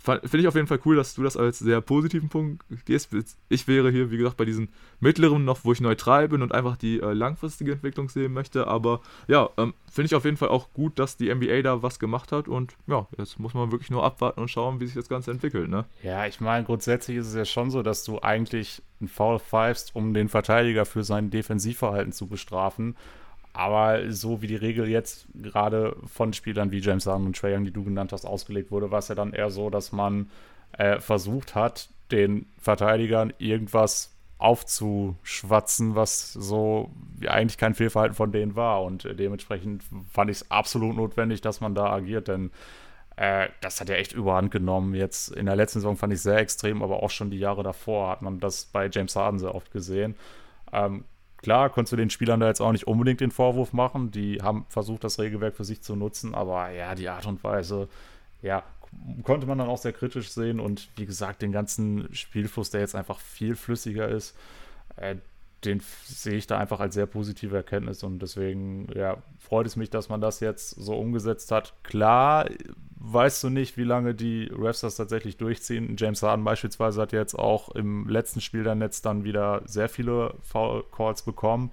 [0.00, 3.10] finde ich auf jeden Fall cool, dass du das als sehr positiven Punkt gehst.
[3.48, 4.68] Ich wäre hier, wie gesagt, bei diesen
[5.00, 8.66] mittleren noch, wo ich neutral bin und einfach die äh, langfristige Entwicklung sehen möchte.
[8.66, 11.98] Aber ja, ähm, finde ich auf jeden Fall auch gut, dass die NBA da was
[11.98, 12.46] gemacht hat.
[12.46, 15.68] Und ja, jetzt muss man wirklich nur abwarten und schauen, wie sich das Ganze entwickelt.
[15.68, 15.86] Ne?
[16.02, 19.94] Ja, ich meine, grundsätzlich ist es ja schon so, dass du eigentlich einen Foul pfeifst,
[19.94, 22.96] um den Verteidiger für sein Defensivverhalten zu bestrafen.
[23.56, 27.64] Aber so wie die Regel jetzt gerade von Spielern wie James Harden und Trae Young,
[27.64, 30.30] die du genannt hast, ausgelegt wurde, war es ja dann eher so, dass man
[30.72, 36.90] äh, versucht hat, den Verteidigern irgendwas aufzuschwatzen, was so
[37.26, 38.82] eigentlich kein Fehlverhalten von denen war.
[38.82, 42.50] Und dementsprechend fand ich es absolut notwendig, dass man da agiert, denn
[43.16, 44.94] äh, das hat ja echt überhand genommen.
[44.94, 48.10] Jetzt in der letzten Saison fand ich sehr extrem, aber auch schon die Jahre davor
[48.10, 50.14] hat man das bei James Harden sehr oft gesehen.
[50.74, 51.04] Ähm,
[51.46, 54.10] Klar, konntest du den Spielern da jetzt auch nicht unbedingt den Vorwurf machen.
[54.10, 57.88] Die haben versucht, das Regelwerk für sich zu nutzen, aber ja, die Art und Weise,
[58.42, 58.64] ja,
[59.22, 62.96] konnte man dann auch sehr kritisch sehen und wie gesagt, den ganzen Spielfluss, der jetzt
[62.96, 64.36] einfach viel flüssiger ist,
[64.96, 65.14] äh,
[65.64, 69.88] den sehe ich da einfach als sehr positive Erkenntnis und deswegen ja, freut es mich,
[69.88, 71.74] dass man das jetzt so umgesetzt hat.
[71.84, 72.46] Klar,
[72.96, 75.96] weißt du nicht, wie lange die Refs das tatsächlich durchziehen.
[75.98, 80.34] James Harden beispielsweise hat jetzt auch im letzten Spiel der Netz dann wieder sehr viele
[80.42, 81.70] Foul Calls bekommen.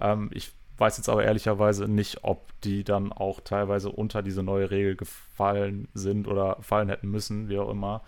[0.00, 4.70] Ähm, ich weiß jetzt aber ehrlicherweise nicht, ob die dann auch teilweise unter diese neue
[4.70, 8.02] Regel gefallen sind oder fallen hätten müssen, wie auch immer.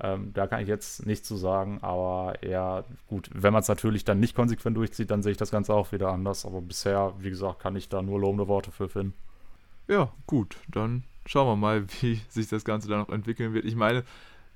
[0.00, 4.04] Ähm, da kann ich jetzt nichts zu sagen, aber ja, gut, wenn man es natürlich
[4.04, 6.44] dann nicht konsequent durchzieht, dann sehe ich das Ganze auch wieder anders.
[6.44, 9.14] Aber bisher, wie gesagt, kann ich da nur lobende Worte für finden.
[9.88, 13.64] Ja, gut, dann schauen wir mal, wie sich das Ganze dann noch entwickeln wird.
[13.64, 14.04] Ich meine,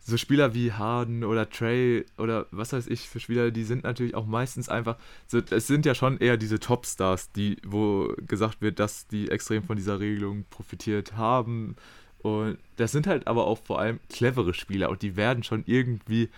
[0.01, 4.14] so Spieler wie Harden oder Trey oder was weiß ich für Spieler, die sind natürlich
[4.14, 8.78] auch meistens einfach, so, es sind ja schon eher diese Topstars, die, wo gesagt wird,
[8.78, 11.74] dass die extrem von dieser Regelung profitiert haben.
[12.18, 16.30] Und das sind halt aber auch vor allem clevere Spieler und die werden schon irgendwie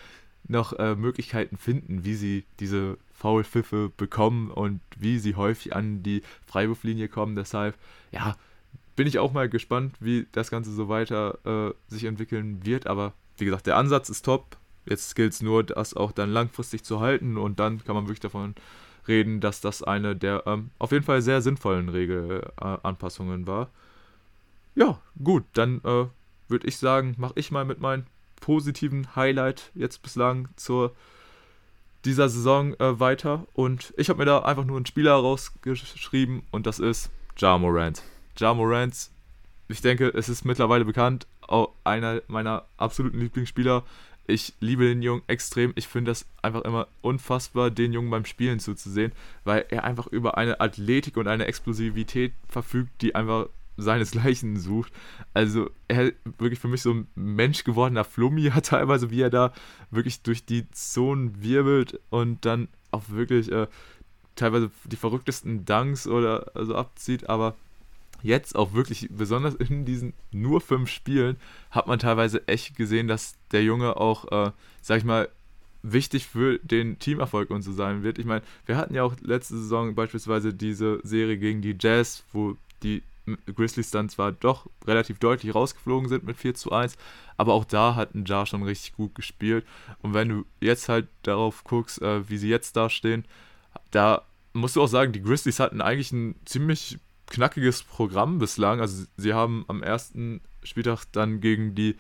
[0.46, 6.22] noch äh, Möglichkeiten finden, wie sie diese Foul-Pfiffe bekommen und wie sie häufig an die
[6.46, 7.36] Freiwurflinie kommen.
[7.36, 7.76] Deshalb,
[8.12, 8.36] ja,
[8.98, 12.88] bin ich auch mal gespannt, wie das Ganze so weiter äh, sich entwickeln wird.
[12.88, 14.56] Aber wie gesagt, der Ansatz ist top.
[14.86, 18.18] Jetzt gilt es nur, das auch dann langfristig zu halten und dann kann man wirklich
[18.18, 18.56] davon
[19.06, 23.70] reden, dass das eine der ähm, auf jeden Fall sehr sinnvollen Regelanpassungen war.
[24.74, 26.06] Ja, gut, dann äh,
[26.48, 28.04] würde ich sagen, mache ich mal mit meinem
[28.40, 30.92] positiven Highlight jetzt bislang zur
[32.04, 33.46] dieser Saison äh, weiter.
[33.52, 38.02] Und ich habe mir da einfach nur einen Spieler rausgeschrieben und das ist Ja Morant.
[38.38, 39.10] Ja Morant,
[39.66, 43.82] ich denke, es ist mittlerweile bekannt, auch einer meiner absoluten Lieblingsspieler.
[44.28, 45.72] Ich liebe den Jungen extrem.
[45.74, 49.10] Ich finde das einfach immer unfassbar, den Jungen beim Spielen zuzusehen,
[49.42, 54.92] weil er einfach über eine Athletik und eine Explosivität verfügt, die einfach seinesgleichen sucht.
[55.34, 59.52] Also er wirklich für mich so ein Mensch gewordener Flummi hat teilweise, wie er da
[59.90, 63.66] wirklich durch die Zonen wirbelt und dann auch wirklich äh,
[64.36, 67.56] teilweise die verrücktesten Dunks oder so abzieht, aber
[68.22, 71.36] jetzt auch wirklich, besonders in diesen nur fünf Spielen,
[71.70, 75.28] hat man teilweise echt gesehen, dass der Junge auch, äh, sag ich mal,
[75.82, 78.18] wichtig für den Teamerfolg und so sein wird.
[78.18, 82.56] Ich meine, wir hatten ja auch letzte Saison beispielsweise diese Serie gegen die Jazz, wo
[82.82, 83.02] die
[83.54, 86.96] Grizzlies dann zwar doch relativ deutlich rausgeflogen sind mit 4 zu 1,
[87.36, 89.66] aber auch da hat ein Jar schon richtig gut gespielt.
[90.02, 93.24] Und wenn du jetzt halt darauf guckst, äh, wie sie jetzt dastehen,
[93.90, 94.22] da
[94.52, 96.98] musst du auch sagen, die Grizzlies hatten eigentlich ein ziemlich
[97.30, 98.80] knackiges Programm bislang.
[98.80, 101.96] Also sie haben am ersten Spieltag dann gegen die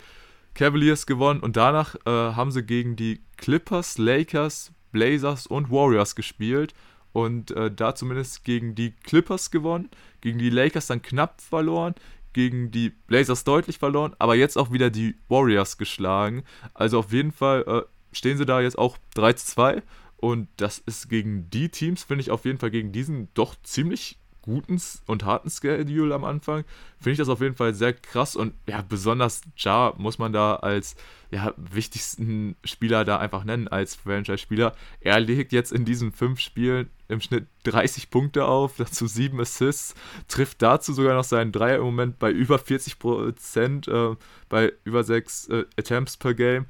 [0.54, 6.74] Cavaliers gewonnen und danach äh, haben sie gegen die Clippers, Lakers, Blazers und Warriors gespielt
[7.12, 9.90] und äh, da zumindest gegen die Clippers gewonnen,
[10.20, 11.94] gegen die Lakers dann knapp verloren,
[12.32, 16.44] gegen die Blazers deutlich verloren, aber jetzt auch wieder die Warriors geschlagen.
[16.74, 17.82] Also auf jeden Fall äh,
[18.12, 19.82] stehen sie da jetzt auch 3 zu 2
[20.16, 24.18] und das ist gegen die Teams, finde ich auf jeden Fall gegen diesen doch ziemlich
[24.48, 26.64] guten und harten Schedule am Anfang,
[26.98, 30.56] finde ich das auf jeden Fall sehr krass und ja, besonders Ja muss man da
[30.56, 30.96] als
[31.30, 34.74] ja, wichtigsten Spieler da einfach nennen, als Franchise-Spieler.
[35.00, 39.94] Er legt jetzt in diesen fünf Spielen im Schnitt 30 Punkte auf, dazu sieben Assists,
[40.28, 44.16] trifft dazu sogar noch seinen Dreier im Moment bei über 40 Prozent, äh,
[44.48, 46.64] bei über sechs äh, Attempts per Game.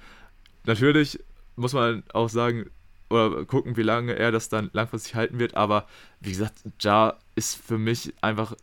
[0.65, 1.21] Natürlich
[1.55, 2.71] muss man auch sagen,
[3.11, 5.55] oder gucken, wie lange er das dann langfristig halten wird.
[5.55, 5.87] Aber
[6.21, 8.55] wie gesagt, Ja ist für mich einfach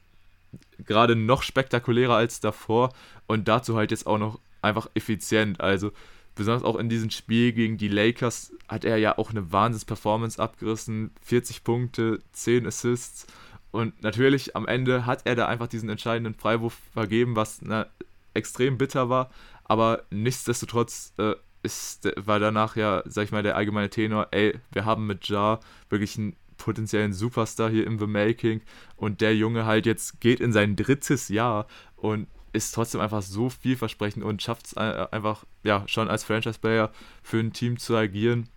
[0.86, 2.92] gerade noch spektakulärer als davor
[3.28, 5.62] und dazu halt jetzt auch noch einfach effizient.
[5.62, 5.92] Also
[6.36, 11.12] besonders auch in diesem Spiel gegen die Lakers hat er ja auch eine Wahnsinns-Performance abgerissen.
[11.22, 13.28] 40 Punkte, 10 Assists.
[13.72, 17.88] Und natürlich am Ende hat er da einfach diesen entscheidenden Freiwurf vergeben, was na,
[18.34, 19.30] extrem bitter war.
[19.64, 21.34] Aber nichtsdestotrotz äh,
[21.66, 25.60] ist, war danach ja, sag ich mal, der allgemeine Tenor, ey, wir haben mit Jar
[25.90, 28.62] wirklich einen potenziellen Superstar hier im The Making
[28.96, 33.50] und der Junge halt jetzt geht in sein drittes Jahr und ist trotzdem einfach so
[33.50, 38.48] vielversprechend und schafft es einfach, ja, schon als Franchise-Player für ein Team zu agieren,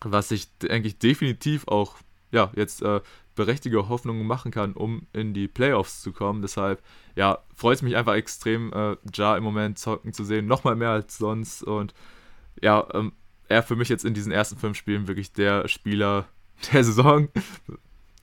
[0.00, 1.96] was ich, denke definitiv auch,
[2.30, 3.00] ja, jetzt äh,
[3.34, 6.42] berechtigte Hoffnungen machen kann, um in die Playoffs zu kommen.
[6.42, 6.82] Deshalb,
[7.16, 10.90] ja, freut es mich einfach extrem, äh, Ja im Moment zocken zu sehen, nochmal mehr
[10.90, 11.94] als sonst und
[12.62, 13.12] ja, ähm,
[13.48, 16.26] er für mich jetzt in diesen ersten fünf Spielen wirklich der Spieler
[16.72, 17.28] der Saison.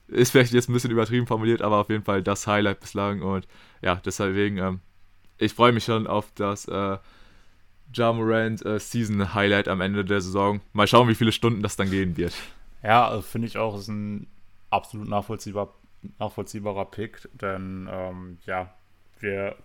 [0.08, 3.22] Ist vielleicht jetzt ein bisschen übertrieben formuliert, aber auf jeden Fall das Highlight bislang.
[3.22, 3.48] Und
[3.82, 4.80] ja, deswegen, ähm,
[5.38, 6.98] ich freue mich schon auf das äh,
[7.92, 8.10] Ja
[8.64, 10.60] äh, Season Highlight am Ende der Saison.
[10.72, 12.34] Mal schauen, wie viele Stunden das dann gehen wird.
[12.82, 14.28] Ja, also finde ich auch, ist ein
[14.70, 15.74] absolut nachvollziehbar,
[16.18, 18.72] nachvollziehbarer Pick, denn ähm, ja,
[19.18, 19.56] wir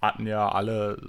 [0.00, 1.00] hatten ja alle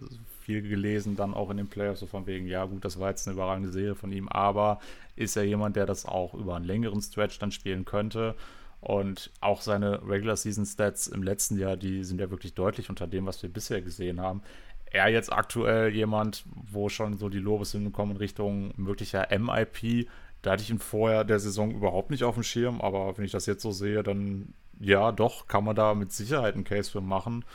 [0.41, 3.27] viel gelesen, dann auch in den Playoffs, so von wegen, ja gut, das war jetzt
[3.27, 4.80] eine überragende Serie von ihm, aber
[5.15, 8.35] ist er jemand, der das auch über einen längeren Stretch dann spielen könnte.
[8.81, 13.05] Und auch seine Regular Season Stats im letzten Jahr, die sind ja wirklich deutlich unter
[13.05, 14.41] dem, was wir bisher gesehen haben.
[14.88, 20.09] Er jetzt aktuell jemand, wo schon so die Lobeshymnen kommen in Richtung möglicher MIP.
[20.41, 23.31] Da hatte ich ihn vorher der Saison überhaupt nicht auf dem Schirm, aber wenn ich
[23.31, 27.01] das jetzt so sehe, dann ja, doch, kann man da mit Sicherheit einen Case für
[27.01, 27.45] machen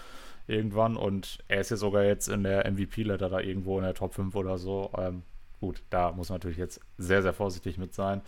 [0.46, 0.96] irgendwann.
[0.96, 4.34] Und er ist ja sogar jetzt in der MVP-Letter da irgendwo in der Top 5
[4.34, 4.90] oder so.
[4.96, 5.22] Ähm,
[5.60, 8.22] gut, da muss man natürlich jetzt sehr, sehr vorsichtig mit sein.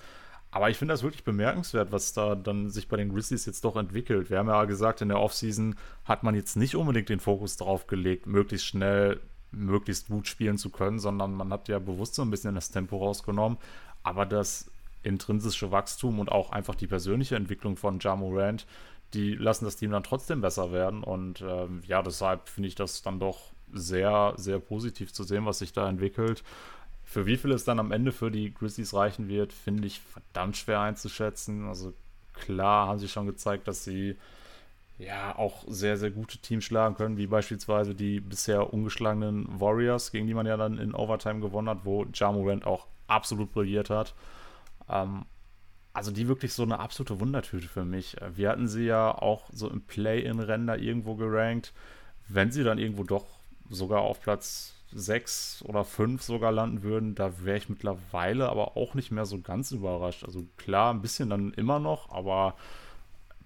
[0.50, 3.76] Aber ich finde das wirklich bemerkenswert, was da dann sich bei den Grizzlies jetzt doch
[3.76, 4.30] entwickelt.
[4.30, 5.74] Wir haben ja gesagt, in der Offseason
[6.04, 9.20] hat man jetzt nicht unbedingt den Fokus drauf gelegt, möglichst schnell,
[9.50, 12.96] möglichst gut spielen zu können, sondern man hat ja bewusst so ein bisschen das Tempo
[12.96, 13.58] rausgenommen.
[14.02, 14.70] Aber das
[15.02, 18.66] intrinsische Wachstum und auch einfach die persönliche Entwicklung von Ja Morant,
[19.14, 21.02] die lassen das Team dann trotzdem besser werden.
[21.02, 25.58] Und ähm, ja, deshalb finde ich das dann doch sehr, sehr positiv zu sehen, was
[25.58, 26.42] sich da entwickelt.
[27.04, 30.56] Für wie viel es dann am Ende für die Grizzlies reichen wird, finde ich verdammt
[30.56, 31.66] schwer einzuschätzen.
[31.66, 31.94] Also
[32.34, 34.16] klar haben sie schon gezeigt, dass sie
[34.98, 40.26] ja auch sehr, sehr gute Teams schlagen können, wie beispielsweise die bisher ungeschlagenen Warriors, gegen
[40.26, 44.14] die man ja dann in Overtime gewonnen hat, wo Ja Morant auch absolut brilliert hat.
[44.88, 45.24] Ähm,
[45.98, 48.16] also die wirklich so eine absolute Wundertüte für mich.
[48.34, 51.72] Wir hatten sie ja auch so im Play-in-Rennen irgendwo gerankt.
[52.28, 53.26] Wenn sie dann irgendwo doch
[53.68, 58.94] sogar auf Platz 6 oder 5 sogar landen würden, da wäre ich mittlerweile aber auch
[58.94, 60.22] nicht mehr so ganz überrascht.
[60.24, 62.54] Also klar, ein bisschen dann immer noch, aber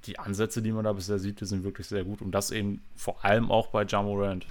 [0.04, 2.20] die Ansätze, die man da bisher sieht, die sind wirklich sehr gut.
[2.20, 4.46] Und das eben vor allem auch bei Jamorant.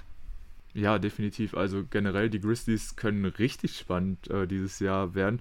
[0.74, 1.54] Ja, definitiv.
[1.54, 5.40] Also generell, die Grizzlies können richtig spannend äh, dieses Jahr werden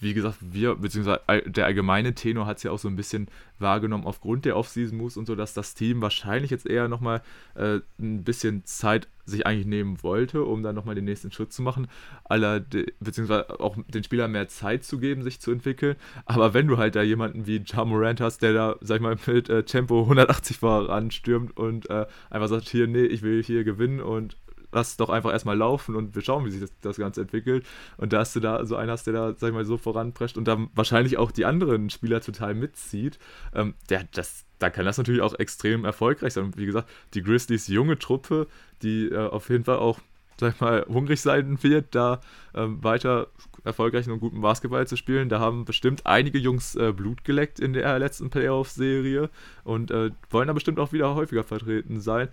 [0.00, 4.06] wie gesagt, wir, beziehungsweise der allgemeine Tenor hat es ja auch so ein bisschen wahrgenommen
[4.06, 7.22] aufgrund der Off-Season-Moves und so, dass das Team wahrscheinlich jetzt eher nochmal
[7.54, 11.62] äh, ein bisschen Zeit sich eigentlich nehmen wollte, um dann nochmal den nächsten Schritt zu
[11.62, 11.86] machen,
[12.24, 12.60] aller,
[12.98, 15.96] beziehungsweise auch den Spielern mehr Zeit zu geben, sich zu entwickeln.
[16.24, 19.16] Aber wenn du halt da jemanden wie Ja Morant hast, der da, sag ich mal,
[19.26, 24.00] mit äh, Tempo 180 voranstürmt und äh, einfach sagt, hier, nee, ich will hier gewinnen
[24.00, 24.36] und
[24.72, 27.66] lass doch einfach erstmal laufen und wir schauen, wie sich das, das, Ganze entwickelt.
[27.96, 30.36] Und da hast du da so einen hast, der da, sag ich mal, so voranprescht
[30.36, 33.18] und dann wahrscheinlich auch die anderen Spieler total mitzieht,
[33.54, 36.44] ähm, der, das, da kann das natürlich auch extrem erfolgreich sein.
[36.44, 38.46] Und wie gesagt, die Grizzlies junge Truppe,
[38.82, 39.98] die äh, auf jeden Fall auch,
[40.38, 42.20] sag ich mal, hungrig sein wird, da
[42.54, 43.28] ähm, weiter
[43.64, 45.28] erfolgreichen und guten Basketball zu spielen.
[45.28, 49.30] Da haben bestimmt einige Jungs äh, Blut geleckt in der letzten Playoff-Serie
[49.64, 52.28] und äh, wollen da bestimmt auch wieder häufiger vertreten sein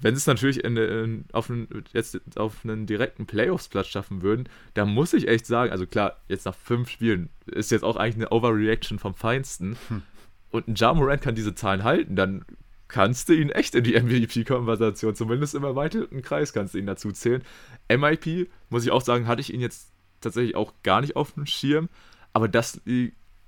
[0.00, 4.48] wenn sie es natürlich in, in, auf, einen, jetzt auf einen direkten Playoffs-Platz schaffen würden,
[4.74, 8.16] da muss ich echt sagen, also klar, jetzt nach fünf Spielen ist jetzt auch eigentlich
[8.16, 9.76] eine Overreaction vom Feinsten.
[9.88, 10.02] Hm.
[10.50, 12.44] Und ein Ja Morant kann diese Zahlen halten, dann
[12.88, 17.10] kannst du ihn echt in die MVP-Konversation, zumindest im erweiterten Kreis kannst du ihn dazu
[17.12, 17.42] zählen.
[17.88, 21.46] MIP, muss ich auch sagen, hatte ich ihn jetzt tatsächlich auch gar nicht auf dem
[21.46, 21.88] Schirm,
[22.32, 22.80] aber das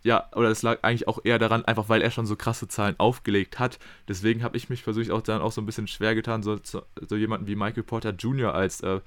[0.07, 2.95] ja, oder das lag eigentlich auch eher daran, einfach weil er schon so krasse Zahlen
[2.99, 3.81] aufgelegt hat.
[4.07, 7.17] Deswegen habe ich mich persönlich auch dann auch so ein bisschen schwer getan, so, so
[7.17, 8.55] jemanden wie Michael Porter Jr.
[8.55, 9.01] als äh,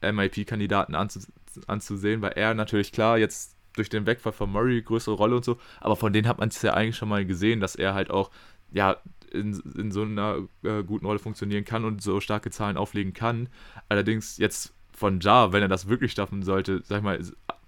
[0.00, 1.20] MIP-Kandidaten anzu,
[1.66, 5.58] anzusehen, weil er natürlich klar jetzt durch den Wegfall von Murray größere Rolle und so,
[5.82, 8.30] aber von denen hat man es ja eigentlich schon mal gesehen, dass er halt auch
[8.72, 8.96] ja
[9.30, 13.50] in, in so einer äh, guten Rolle funktionieren kann und so starke Zahlen auflegen kann.
[13.90, 17.20] Allerdings jetzt von Ja, wenn er das wirklich schaffen sollte, sag ich mal,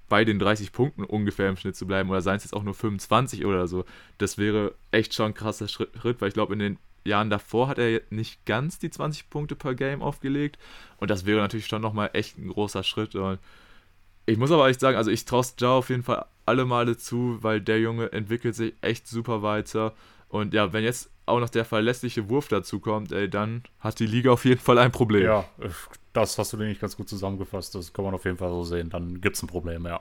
[0.08, 2.74] bei den 30 Punkten ungefähr im Schnitt zu bleiben oder seien es jetzt auch nur
[2.74, 3.84] 25 oder so.
[4.18, 7.78] Das wäre echt schon ein krasser Schritt, weil ich glaube, in den Jahren davor hat
[7.78, 10.58] er nicht ganz die 20 Punkte per Game aufgelegt
[10.98, 13.14] und das wäre natürlich schon nochmal echt ein großer Schritt.
[13.14, 13.38] Und
[14.26, 17.38] ich muss aber echt sagen, also ich traue Ja auf jeden Fall alle Male zu,
[17.42, 19.94] weil der Junge entwickelt sich echt super weiter.
[20.28, 24.06] Und ja, wenn jetzt auch noch der verlässliche Wurf dazu kommt, ey, dann hat die
[24.06, 25.24] Liga auf jeden Fall ein Problem.
[25.24, 25.44] Ja,
[26.14, 27.74] das hast du nicht ganz gut zusammengefasst.
[27.74, 28.88] Das kann man auf jeden Fall so sehen.
[28.88, 30.00] Dann gibt es ein Problem, ja.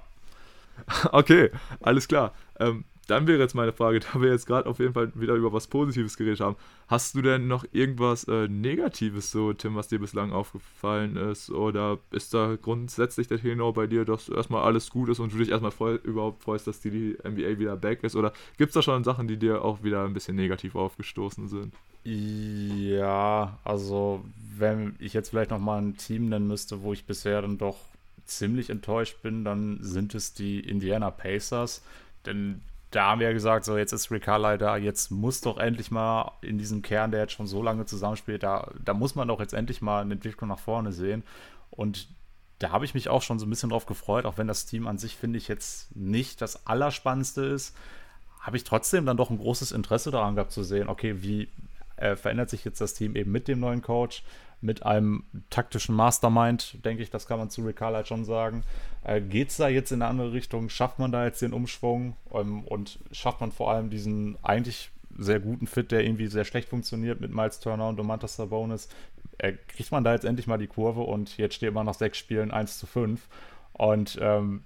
[1.11, 2.33] Okay, alles klar.
[2.59, 5.51] Ähm, dann wäre jetzt meine Frage, da wir jetzt gerade auf jeden Fall wieder über
[5.51, 6.55] was Positives geredet haben,
[6.87, 11.49] hast du denn noch irgendwas äh, Negatives so, Tim, was dir bislang aufgefallen ist?
[11.49, 15.37] Oder ist da grundsätzlich der Tenor bei dir, dass erstmal alles gut ist und du
[15.37, 18.15] dich erstmal freu überhaupt freust, dass die, die NBA wieder back ist?
[18.15, 21.73] Oder gibt es da schon Sachen, die dir auch wieder ein bisschen negativ aufgestoßen sind?
[22.05, 24.23] Ja, also
[24.57, 27.77] wenn ich jetzt vielleicht nochmal ein Team nennen müsste, wo ich bisher dann doch
[28.25, 31.81] ziemlich enttäuscht bin, dann sind es die Indiana Pacers.
[32.25, 32.61] Denn
[32.91, 35.91] da haben wir ja gesagt, so jetzt ist Rick Carlisle da, jetzt muss doch endlich
[35.91, 39.39] mal in diesem Kern, der jetzt schon so lange zusammenspielt, da, da muss man doch
[39.39, 41.23] jetzt endlich mal eine Entwicklung nach vorne sehen.
[41.71, 42.07] Und
[42.59, 44.87] da habe ich mich auch schon so ein bisschen drauf gefreut, auch wenn das Team
[44.87, 47.75] an sich, finde ich, jetzt nicht das Allerspannendste ist,
[48.39, 51.49] habe ich trotzdem dann doch ein großes Interesse daran gehabt zu sehen, okay, wie
[52.03, 54.23] äh, verändert sich jetzt das Team eben mit dem neuen Coach?
[54.63, 58.63] mit einem taktischen Mastermind, denke ich, das kann man zu Rick Carlisle schon sagen.
[59.03, 60.69] Äh, Geht es da jetzt in eine andere Richtung?
[60.69, 62.15] Schafft man da jetzt den Umschwung?
[62.33, 66.69] Ähm, und schafft man vor allem diesen eigentlich sehr guten Fit, der irgendwie sehr schlecht
[66.69, 68.87] funktioniert mit Miles Turner und Domantas Sabonis?
[69.37, 72.17] Äh, kriegt man da jetzt endlich mal die Kurve und jetzt steht man nach sechs
[72.17, 73.27] Spielen 1 zu 5.
[73.73, 74.63] Und ähm,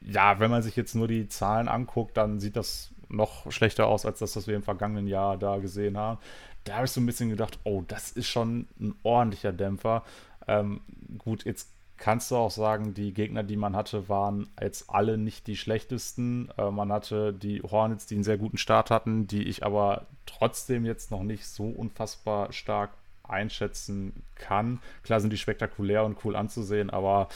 [0.00, 4.04] ja, wenn man sich jetzt nur die Zahlen anguckt, dann sieht das noch schlechter aus
[4.04, 6.18] als das, was wir im vergangenen Jahr da gesehen haben
[6.66, 10.04] da habe ich so ein bisschen gedacht, oh, das ist schon ein ordentlicher Dämpfer.
[10.46, 10.80] Ähm,
[11.18, 15.46] gut, jetzt kannst du auch sagen, die Gegner, die man hatte, waren jetzt alle nicht
[15.46, 16.50] die schlechtesten.
[16.58, 20.84] Äh, man hatte die Hornets, die einen sehr guten Start hatten, die ich aber trotzdem
[20.84, 22.90] jetzt noch nicht so unfassbar stark
[23.22, 24.80] einschätzen kann.
[25.02, 27.28] Klar sind die spektakulär und cool anzusehen, aber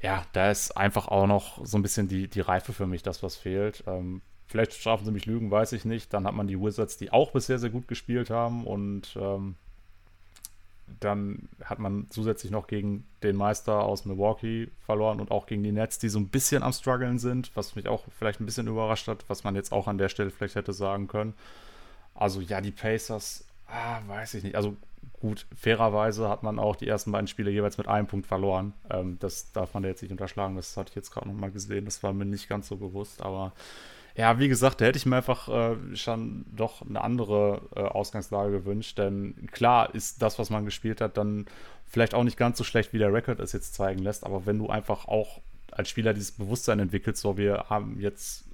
[0.00, 3.22] ja, da ist einfach auch noch so ein bisschen die, die Reife für mich, das
[3.22, 3.84] was fehlt.
[3.86, 4.20] Ähm,
[4.52, 6.12] Vielleicht strafen sie mich Lügen, weiß ich nicht.
[6.12, 8.66] Dann hat man die Wizards, die auch bisher sehr gut gespielt haben.
[8.66, 9.54] Und ähm,
[11.00, 15.72] dann hat man zusätzlich noch gegen den Meister aus Milwaukee verloren und auch gegen die
[15.72, 19.08] Nets, die so ein bisschen am struggeln sind, was mich auch vielleicht ein bisschen überrascht
[19.08, 21.32] hat, was man jetzt auch an der Stelle vielleicht hätte sagen können.
[22.14, 24.56] Also ja, die Pacers, ah, weiß ich nicht.
[24.56, 24.76] Also
[25.18, 28.74] gut, fairerweise hat man auch die ersten beiden Spiele jeweils mit einem Punkt verloren.
[28.90, 30.56] Ähm, das darf man jetzt nicht unterschlagen.
[30.56, 31.86] Das hatte ich jetzt gerade nochmal gesehen.
[31.86, 33.52] Das war mir nicht ganz so bewusst, aber
[34.14, 38.52] ja, wie gesagt, da hätte ich mir einfach äh, schon doch eine andere äh, Ausgangslage
[38.52, 38.98] gewünscht.
[38.98, 41.46] Denn klar ist das, was man gespielt hat, dann
[41.86, 44.24] vielleicht auch nicht ganz so schlecht, wie der Rekord es jetzt zeigen lässt.
[44.24, 45.40] Aber wenn du einfach auch
[45.70, 48.44] als Spieler dieses Bewusstsein entwickelst, so wir haben jetzt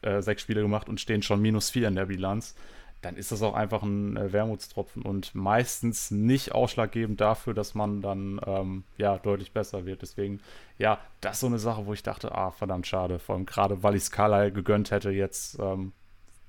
[0.00, 2.54] äh, sechs Spiele gemacht und stehen schon minus vier in der Bilanz,
[3.02, 8.00] dann ist das auch einfach ein äh, Wermutstropfen und meistens nicht ausschlaggebend dafür, dass man
[8.00, 10.02] dann ähm, ja deutlich besser wird.
[10.02, 10.40] Deswegen,
[10.78, 13.18] ja, das ist so eine Sache, wo ich dachte, ah, verdammt schade.
[13.18, 15.92] Vor allem gerade, weil ich Skala gegönnt hätte, jetzt ähm,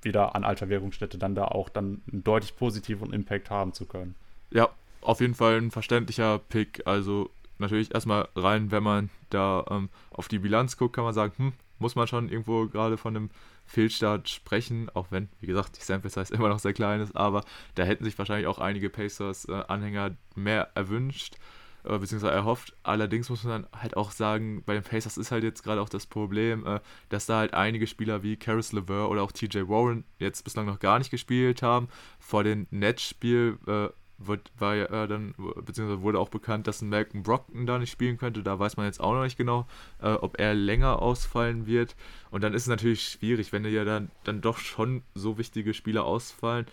[0.02, 4.14] wieder an alter Wirkungsstätte dann da auch dann einen deutlich positiven Impact haben zu können.
[4.50, 4.68] Ja,
[5.00, 6.86] auf jeden Fall ein verständlicher Pick.
[6.86, 11.32] Also natürlich erstmal rein, wenn man da ähm, auf die Bilanz guckt, kann man sagen,
[11.36, 13.30] hm, muss man schon irgendwo gerade von einem
[13.66, 17.44] Fehlstart sprechen, auch wenn, wie gesagt, die Sample Size immer noch sehr klein ist, aber
[17.74, 21.36] da hätten sich wahrscheinlich auch einige Pacers-Anhänger äh, mehr erwünscht,
[21.84, 22.76] äh, beziehungsweise erhofft.
[22.82, 25.88] Allerdings muss man dann halt auch sagen, bei den Pacers ist halt jetzt gerade auch
[25.88, 30.04] das Problem, äh, dass da halt einige Spieler wie Caris LeVer oder auch TJ Warren
[30.18, 31.88] jetzt bislang noch gar nicht gespielt haben.
[32.18, 33.58] Vor dem Netzspiel
[34.18, 35.34] wird, war ja äh, dann,
[35.64, 38.42] beziehungsweise wurde auch bekannt, dass ein Malcolm Brockton da nicht spielen könnte.
[38.42, 39.66] Da weiß man jetzt auch noch nicht genau,
[40.02, 41.96] äh, ob er länger ausfallen wird.
[42.30, 46.04] Und dann ist es natürlich schwierig, wenn ja dann, dann doch schon so wichtige Spieler
[46.04, 46.66] ausfallen.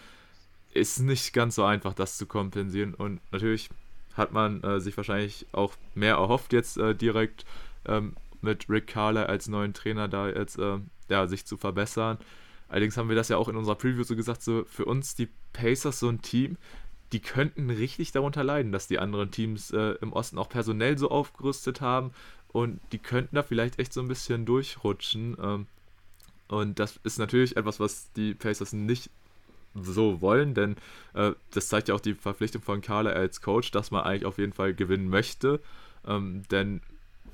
[0.73, 2.93] ist nicht ganz so einfach, das zu kompensieren.
[2.93, 3.69] Und natürlich
[4.13, 7.45] hat man äh, sich wahrscheinlich auch mehr erhofft, jetzt äh, direkt
[7.85, 12.17] ähm, mit Rick Carler als neuen Trainer da jetzt äh, ja, sich zu verbessern.
[12.69, 15.27] Allerdings haben wir das ja auch in unserer Preview so gesagt, so für uns die
[15.51, 16.57] Pacers so ein Team,
[17.11, 21.09] die könnten richtig darunter leiden, dass die anderen Teams äh, im Osten auch personell so
[21.09, 22.11] aufgerüstet haben
[22.49, 25.37] und die könnten da vielleicht echt so ein bisschen durchrutschen.
[25.41, 25.67] Ähm,
[26.47, 29.09] und das ist natürlich etwas, was die Pacers nicht
[29.73, 30.75] so wollen, denn
[31.13, 34.37] äh, das zeigt ja auch die Verpflichtung von Carla als Coach, dass man eigentlich auf
[34.37, 35.61] jeden Fall gewinnen möchte.
[36.05, 36.81] Ähm, denn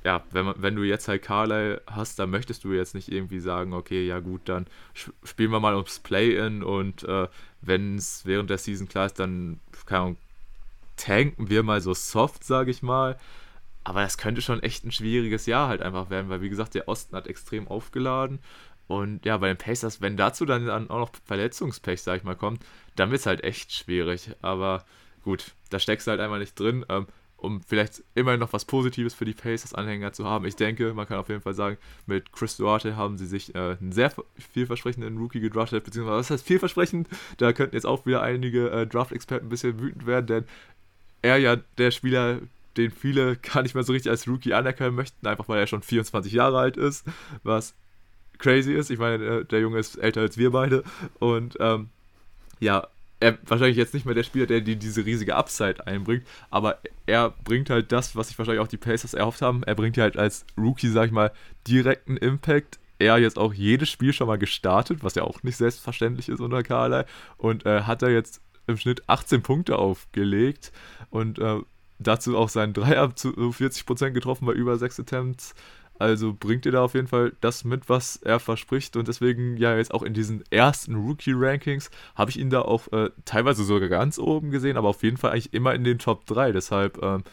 [0.07, 3.41] ja, wenn, man, wenn du jetzt halt Carlyle hast, dann möchtest du jetzt nicht irgendwie
[3.41, 7.27] sagen, okay, ja gut, dann spielen wir mal ums Play-In und äh,
[7.59, 10.17] wenn es während der Season klar ist, dann keine Ahnung,
[10.95, 13.17] tanken wir mal so soft, sage ich mal.
[13.84, 16.88] Aber das könnte schon echt ein schwieriges Jahr halt einfach werden, weil wie gesagt, der
[16.88, 18.39] Osten hat extrem aufgeladen.
[18.88, 22.63] Und ja, bei den Pacers, wenn dazu dann, auch noch Verletzungspech, sag ich mal, kommt,
[22.95, 24.31] dann wird es halt echt schwierig.
[24.41, 24.85] Aber
[25.25, 26.85] gut, da steckst du halt einmal nicht drin.
[26.88, 27.07] Ähm,
[27.38, 30.45] um vielleicht immerhin noch was Positives für die Pacers-Anhänger zu haben.
[30.45, 31.77] Ich denke, man kann auf jeden Fall sagen,
[32.07, 34.11] mit Chris Duarte haben sie sich äh, einen sehr
[34.53, 37.07] vielversprechenden Rookie gedraftet, beziehungsweise was heißt vielversprechend?
[37.38, 40.43] Da könnten jetzt auch wieder einige äh, Draft-Experten ein bisschen wütend werden, denn
[41.22, 42.39] er ja der Spieler,
[42.76, 45.84] den viele gar nicht mehr so richtig als Rookie anerkennen möchten, einfach weil er schon
[45.84, 47.05] 24 Jahre alt ist,
[47.43, 47.76] was
[48.39, 48.89] crazy ist.
[48.89, 50.84] Ich meine, äh, der Junge ist älter als wir beide
[51.19, 51.89] und ähm,
[52.59, 52.88] ja,
[53.19, 57.31] er wahrscheinlich jetzt nicht mehr der Spieler, der die, diese riesige Upside einbringt, aber er
[57.44, 59.64] bringt halt das, was sich wahrscheinlich auch die Pacers erhofft haben.
[59.64, 61.31] Er bringt ja halt als Rookie, sag ich mal,
[61.68, 62.80] direkten Impact.
[62.99, 66.64] Er jetzt auch jedes Spiel schon mal gestartet, was ja auch nicht selbstverständlich ist unter
[66.64, 67.03] Carly.
[67.38, 70.72] Und äh, hat er jetzt im Schnitt 18 Punkte aufgelegt
[71.10, 71.60] und äh,
[71.99, 75.56] dazu auch seinen Dreier zu 40% getroffen bei über 6 Attempts.
[75.99, 78.95] Also bringt ihr da auf jeden Fall das mit, was er verspricht.
[78.95, 83.10] Und deswegen, ja, jetzt auch in diesen ersten Rookie-Rankings habe ich ihn da auch äh,
[83.26, 86.52] teilweise sogar ganz oben gesehen, aber auf jeden Fall eigentlich immer in den Top 3.
[86.52, 87.24] Deshalb ähm,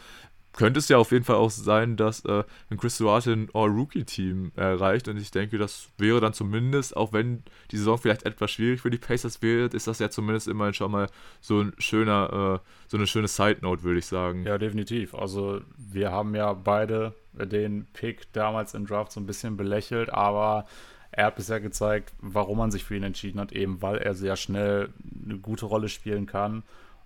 [0.57, 4.53] könnte es ja auf jeden Fall auch sein, dass äh, ein Chris Duarte ein All-Rookie-Team
[4.57, 5.09] erreicht.
[5.09, 8.91] Und ich denke, das wäre dann zumindest, auch wenn die Saison vielleicht etwas schwierig für
[8.91, 11.09] die Pacers wird, ist das ja zumindest immerhin schon mal
[11.41, 14.45] so ein schöner, äh, so eine schöne Side-Note, würde ich sagen.
[14.45, 15.15] Ja, definitiv.
[15.15, 20.67] Also wir haben ja beide den Pick damals im Draft so ein bisschen belächelt, aber
[21.11, 24.37] er hat bisher gezeigt, warum man sich für ihn entschieden hat, eben weil er sehr
[24.37, 24.91] schnell
[25.25, 26.63] eine gute Rolle spielen kann.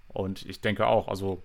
[0.09, 1.43] Und ich denke auch, also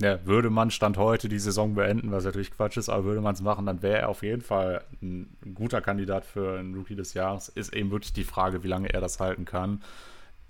[0.00, 3.34] ja, würde man Stand heute die Saison beenden, was natürlich Quatsch ist, aber würde man
[3.34, 7.12] es machen, dann wäre er auf jeden Fall ein guter Kandidat für einen Rookie des
[7.12, 7.50] Jahres.
[7.50, 9.82] Ist eben wirklich die Frage, wie lange er das halten kann.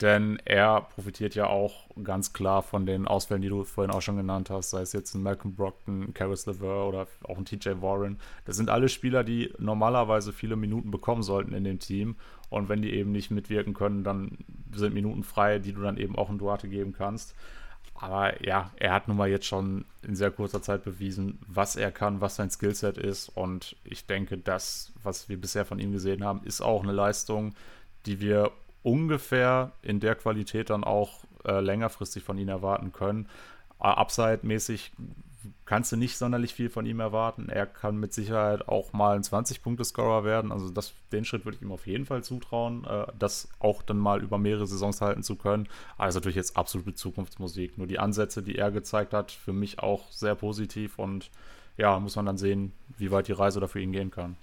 [0.00, 4.16] Denn er profitiert ja auch ganz klar von den Ausfällen, die du vorhin auch schon
[4.16, 8.18] genannt hast, sei es jetzt ein Malcolm Brockton, Caris LeVer oder auch ein TJ Warren.
[8.46, 12.16] Das sind alle Spieler, die normalerweise viele Minuten bekommen sollten in dem Team.
[12.48, 14.38] Und wenn die eben nicht mitwirken können, dann
[14.72, 17.34] sind Minuten frei, die du dann eben auch in Duarte geben kannst.
[18.00, 21.92] Aber ja, er hat nun mal jetzt schon in sehr kurzer Zeit bewiesen, was er
[21.92, 23.28] kann, was sein Skillset ist.
[23.28, 27.54] Und ich denke, das, was wir bisher von ihm gesehen haben, ist auch eine Leistung,
[28.06, 28.52] die wir
[28.82, 33.28] ungefähr in der Qualität dann auch äh, längerfristig von ihm erwarten können.
[33.78, 34.92] Upside-mäßig
[35.64, 37.48] kannst du nicht sonderlich viel von ihm erwarten.
[37.48, 40.52] Er kann mit Sicherheit auch mal ein 20-Punkte-Scorer werden.
[40.52, 43.98] Also das, den Schritt würde ich ihm auf jeden Fall zutrauen, äh, das auch dann
[43.98, 45.68] mal über mehrere Saisons halten zu können.
[45.96, 47.78] Aber das ist natürlich jetzt absolute Zukunftsmusik.
[47.78, 51.30] Nur die Ansätze, die er gezeigt hat, für mich auch sehr positiv und
[51.76, 54.36] ja, muss man dann sehen, wie weit die Reise da für ihn gehen kann.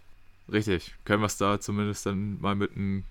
[0.52, 3.03] Richtig, können wir es da zumindest dann mal mit einem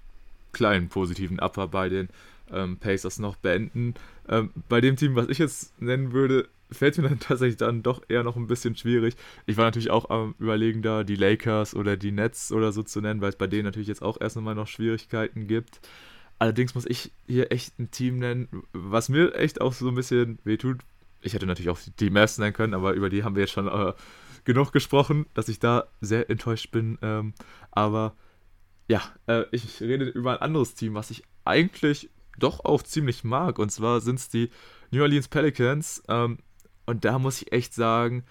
[0.52, 2.08] kleinen positiven Upper bei den
[2.52, 3.94] ähm, Pacers noch beenden.
[4.28, 8.02] Ähm, bei dem Team, was ich jetzt nennen würde, fällt mir dann tatsächlich dann doch
[8.08, 9.16] eher noch ein bisschen schwierig.
[9.46, 13.00] Ich war natürlich auch am Überlegen, da die Lakers oder die Nets oder so zu
[13.00, 15.80] nennen, weil es bei denen natürlich jetzt auch erst einmal noch Schwierigkeiten gibt.
[16.38, 20.38] Allerdings muss ich hier echt ein Team nennen, was mir echt auch so ein bisschen
[20.44, 20.80] wehtut.
[21.22, 23.68] Ich hätte natürlich auch die Mavs nennen können, aber über die haben wir jetzt schon
[23.68, 23.94] äh,
[24.44, 26.98] genug gesprochen, dass ich da sehr enttäuscht bin.
[27.00, 27.32] Ähm,
[27.70, 28.14] aber
[28.88, 33.58] ja, äh, ich rede über ein anderes Team, was ich eigentlich doch auch ziemlich mag.
[33.58, 34.50] Und zwar sind es die
[34.90, 36.02] New Orleans Pelicans.
[36.08, 36.38] Ähm,
[36.86, 38.24] und da muss ich echt sagen,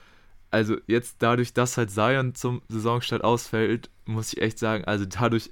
[0.52, 5.52] also jetzt dadurch, dass halt Zion zum Saisonstart ausfällt, muss ich echt sagen, also dadurch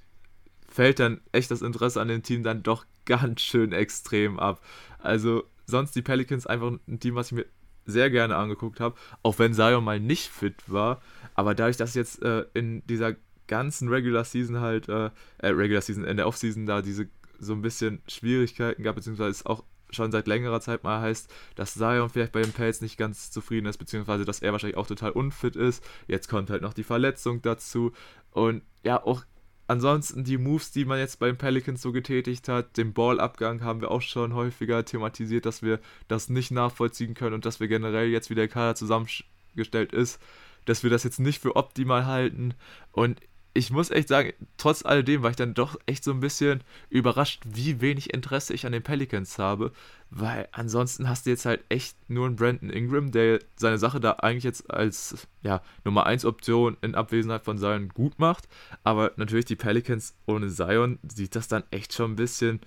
[0.70, 4.62] fällt dann echt das Interesse an dem Team dann doch ganz schön extrem ab.
[5.00, 7.46] Also sonst die Pelicans einfach ein Team, was ich mir
[7.86, 11.02] sehr gerne angeguckt habe, auch wenn Zion mal nicht fit war.
[11.36, 13.16] Aber dadurch, dass jetzt äh, in dieser
[13.48, 15.10] ganzen Regular Season halt, äh,
[15.40, 19.46] äh Regular Season, in der Offseason da diese so ein bisschen Schwierigkeiten gab, beziehungsweise es
[19.46, 23.32] auch schon seit längerer Zeit mal heißt, dass Zion vielleicht bei den Pelz nicht ganz
[23.32, 25.84] zufrieden ist, beziehungsweise dass er wahrscheinlich auch total unfit ist.
[26.08, 27.92] Jetzt kommt halt noch die Verletzung dazu.
[28.32, 29.24] Und ja, auch
[29.68, 33.92] ansonsten die Moves, die man jetzt beim Pelicans so getätigt hat, den Ballabgang haben wir
[33.92, 38.30] auch schon häufiger thematisiert, dass wir das nicht nachvollziehen können und dass wir generell jetzt,
[38.30, 40.20] wie der Kader zusammengestellt ist,
[40.66, 42.54] dass wir das jetzt nicht für optimal halten.
[42.92, 43.20] Und
[43.54, 47.44] ich muss echt sagen, trotz alledem war ich dann doch echt so ein bisschen überrascht,
[47.46, 49.72] wie wenig Interesse ich an den Pelicans habe,
[50.10, 54.12] weil ansonsten hast du jetzt halt echt nur einen Brandon Ingram, der seine Sache da
[54.14, 58.48] eigentlich jetzt als ja, Nummer 1 Option in Abwesenheit von Zion gut macht,
[58.84, 62.60] aber natürlich die Pelicans ohne Zion sieht das dann echt schon ein bisschen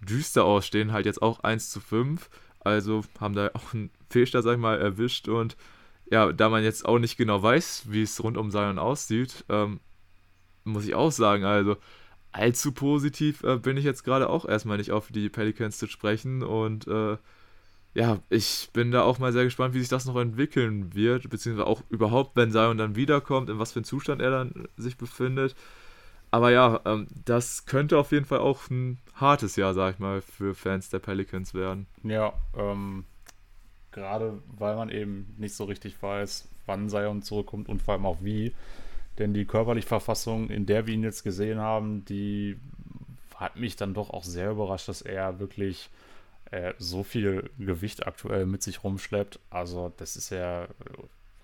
[0.00, 2.30] düster aus, stehen halt jetzt auch 1 zu 5,
[2.60, 5.28] also haben da auch einen Fehlstart, sag ich mal, erwischt.
[5.28, 5.56] Und
[6.10, 9.80] ja, da man jetzt auch nicht genau weiß, wie es rund um Zion aussieht, ähm,
[10.64, 11.76] muss ich auch sagen, also
[12.32, 16.42] allzu positiv äh, bin ich jetzt gerade auch erstmal nicht auf die Pelicans zu sprechen
[16.42, 17.16] und äh,
[17.92, 21.66] ja, ich bin da auch mal sehr gespannt, wie sich das noch entwickeln wird, beziehungsweise
[21.66, 25.56] auch überhaupt, wenn Zion dann wiederkommt, in was für einem Zustand er dann sich befindet.
[26.30, 30.22] Aber ja, ähm, das könnte auf jeden Fall auch ein hartes Jahr, sag ich mal,
[30.22, 31.88] für Fans der Pelicans werden.
[32.04, 33.04] Ja, ähm,
[33.90, 38.18] gerade weil man eben nicht so richtig weiß, wann Zion zurückkommt und vor allem auch
[38.20, 38.54] wie.
[39.18, 42.58] Denn die körperliche Verfassung, in der wir ihn jetzt gesehen haben, die
[43.36, 45.90] hat mich dann doch auch sehr überrascht, dass er wirklich
[46.50, 49.40] äh, so viel Gewicht aktuell mit sich rumschleppt.
[49.50, 50.68] Also, das ist ja,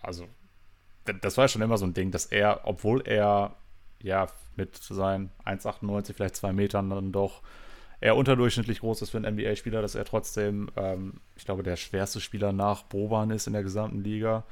[0.02, 0.26] also,
[1.20, 3.56] das war ja schon immer so ein Ding, dass er, obwohl er
[4.02, 4.26] ja
[4.56, 7.42] mit seinen 1,98, vielleicht 2 Metern dann doch
[8.00, 12.20] eher unterdurchschnittlich groß ist für einen NBA-Spieler, dass er trotzdem, ähm, ich glaube, der schwerste
[12.20, 14.44] Spieler nach Boban ist in der gesamten Liga.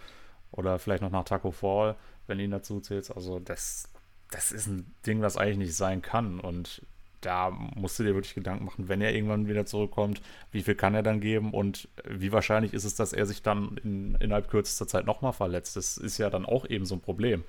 [0.51, 3.15] Oder vielleicht noch nach Taco Fall wenn du ihn dazu zählst.
[3.15, 3.89] Also das,
[4.31, 6.41] das ist ein Ding, was eigentlich nicht sein kann.
[6.41, 6.83] Und
[7.21, 10.21] da musst du dir wirklich Gedanken machen, wenn er irgendwann wieder zurückkommt,
[10.53, 13.79] wie viel kann er dann geben und wie wahrscheinlich ist es, dass er sich dann
[13.83, 15.77] in, innerhalb kürzester Zeit nochmal verletzt.
[15.77, 17.45] Das ist ja dann auch eben so ein Problem,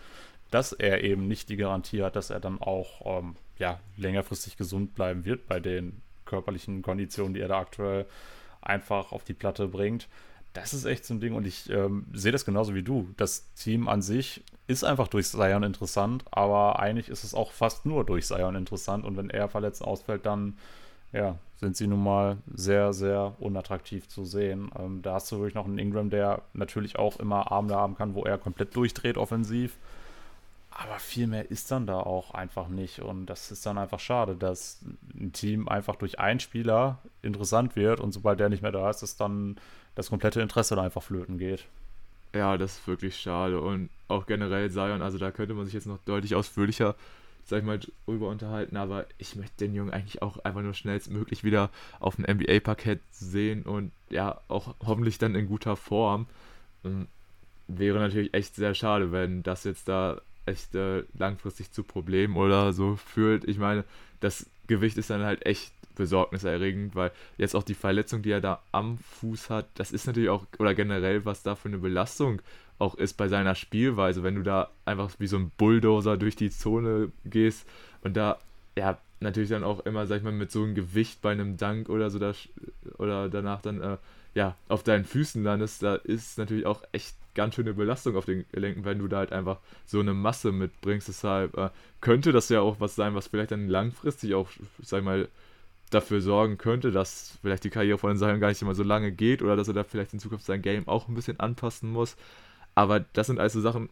[0.52, 4.95] dass er eben nicht die Garantie hat, dass er dann auch ähm, ja, längerfristig gesund
[4.95, 8.06] bleiben wird bei den körperlichen Konditionen, die er da aktuell
[8.61, 10.07] einfach auf die Platte bringt.
[10.56, 13.10] Das ist echt so ein Ding und ich ähm, sehe das genauso wie du.
[13.18, 17.86] Das Team an sich ist einfach durch Sion interessant, aber eigentlich ist es auch fast
[17.86, 20.57] nur durch Sion interessant und wenn er verletzt ausfällt, dann
[21.11, 24.72] ja, sind sie nun mal sehr, sehr unattraktiv zu sehen.
[24.80, 28.15] Ähm, da hast du wirklich noch einen Ingram, der natürlich auch immer Abende haben kann,
[28.15, 29.77] wo er komplett durchdreht offensiv.
[30.72, 32.99] Aber viel mehr ist dann da auch einfach nicht.
[32.99, 34.82] Und das ist dann einfach schade, dass
[35.14, 39.02] ein Team einfach durch einen Spieler interessant wird und sobald der nicht mehr da ist,
[39.02, 39.56] ist dann
[39.96, 41.66] das komplette Interesse da einfach flöten geht.
[42.34, 43.62] Ja, das ist wirklich schade.
[43.62, 46.96] Und auch generell Zion, also da könnte man sich jetzt noch deutlich ausführlicher,
[47.46, 51.44] sag ich mal, drüber unterhalten, aber ich möchte den Jungen eigentlich auch einfach nur schnellstmöglich
[51.44, 51.70] wieder
[52.00, 56.28] auf dem NBA-Parkett sehen und ja, auch hoffentlich dann in guter Form.
[56.84, 57.08] Ähm,
[57.68, 62.74] wäre natürlich echt sehr schade, wenn das jetzt da echt äh, langfristig zu Problemen oder
[62.74, 63.46] so führt.
[63.46, 63.84] Ich meine,
[64.20, 68.62] das Gewicht ist dann halt echt besorgniserregend, weil jetzt auch die Verletzung, die er da
[68.72, 72.42] am Fuß hat, das ist natürlich auch, oder generell, was da für eine Belastung
[72.78, 76.50] auch ist bei seiner Spielweise, wenn du da einfach wie so ein Bulldozer durch die
[76.50, 77.68] Zone gehst
[78.02, 78.40] und da,
[78.78, 81.90] ja, natürlich dann auch immer, sag ich mal, mit so einem Gewicht bei einem Dank
[81.90, 82.34] oder so, da,
[82.98, 83.98] oder danach dann, äh,
[84.34, 88.46] ja, auf deinen Füßen landest, da ist natürlich auch echt ganz schöne Belastung auf den
[88.52, 91.08] Gelenken, wenn du da halt einfach so eine Masse mitbringst.
[91.08, 91.70] Deshalb äh,
[92.02, 94.50] könnte das ja auch was sein, was vielleicht dann langfristig auch,
[94.82, 95.30] sag ich mal,
[95.90, 99.41] dafür sorgen könnte, dass vielleicht die Karriere von Zion gar nicht immer so lange geht
[99.41, 102.16] oder dass er da vielleicht in Zukunft sein Game auch ein bisschen anpassen muss.
[102.74, 103.90] Aber das sind also Sachen,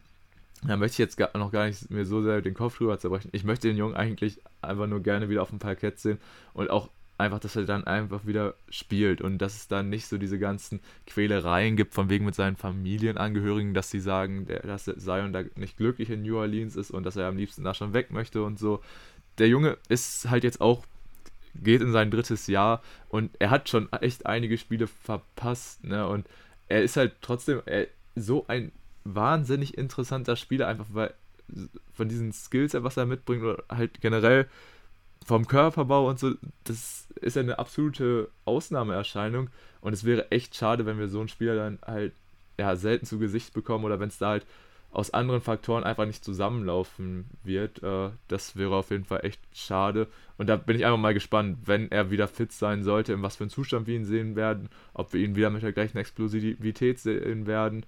[0.66, 3.30] da möchte ich jetzt gar, noch gar nicht mir so sehr den Kopf drüber zerbrechen.
[3.32, 6.18] Ich möchte den Jungen eigentlich einfach nur gerne wieder auf dem Parkett sehen
[6.52, 10.18] und auch einfach, dass er dann einfach wieder spielt und dass es dann nicht so
[10.18, 15.32] diese ganzen Quälereien gibt, von wegen mit seinen Familienangehörigen, dass sie sagen, der, dass Zion
[15.32, 18.10] da nicht glücklich in New Orleans ist und dass er am liebsten da schon weg
[18.10, 18.80] möchte und so.
[19.38, 20.84] Der Junge ist halt jetzt auch
[21.54, 26.06] geht in sein drittes Jahr und er hat schon echt einige Spiele verpasst, ne?
[26.06, 26.26] Und
[26.68, 27.62] er ist halt trotzdem
[28.16, 28.72] so ein
[29.04, 31.14] wahnsinnig interessanter Spieler, einfach weil
[31.92, 34.48] von diesen Skills, was er mitbringt, oder halt generell
[35.24, 39.50] vom Körperbau und so, das ist eine absolute Ausnahmeerscheinung.
[39.80, 42.12] Und es wäre echt schade, wenn wir so einen Spieler dann halt
[42.58, 44.46] ja selten zu Gesicht bekommen oder wenn es da halt
[44.94, 47.82] aus anderen Faktoren einfach nicht zusammenlaufen wird.
[47.82, 50.06] Äh, das wäre auf jeden Fall echt schade.
[50.38, 53.36] Und da bin ich einfach mal gespannt, wenn er wieder fit sein sollte, in was
[53.36, 57.00] für einem Zustand wir ihn sehen werden, ob wir ihn wieder mit der gleichen Explosivität
[57.00, 57.84] sehen werden.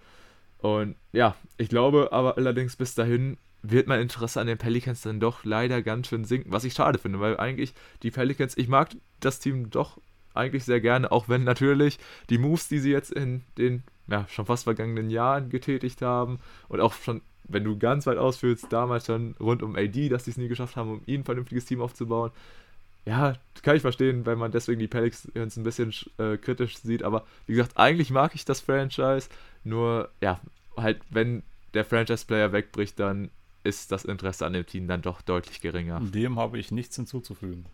[0.58, 5.20] Und ja, ich glaube aber allerdings bis dahin wird mein Interesse an den Pelicans dann
[5.20, 7.72] doch leider ganz schön sinken, was ich schade finde, weil eigentlich
[8.02, 9.98] die Pelicans, ich mag das Team doch
[10.34, 11.98] eigentlich sehr gerne, auch wenn natürlich
[12.30, 16.38] die Moves, die sie jetzt in den ja, schon fast vergangenen Jahren getätigt haben
[16.68, 20.30] und auch schon wenn du ganz weit ausführst, damals schon rund um AD, dass die
[20.30, 22.30] es nie geschafft haben, um ihn ein vernünftiges Team aufzubauen.
[23.04, 27.04] Ja, kann ich verstehen, wenn man deswegen die Pelicans ein bisschen äh, kritisch sieht.
[27.04, 29.28] Aber wie gesagt, eigentlich mag ich das Franchise.
[29.62, 30.40] Nur, ja,
[30.76, 33.30] halt, wenn der Franchise-Player wegbricht, dann
[33.62, 36.00] ist das Interesse an dem Team dann doch deutlich geringer.
[36.00, 37.66] Dem habe ich nichts hinzuzufügen.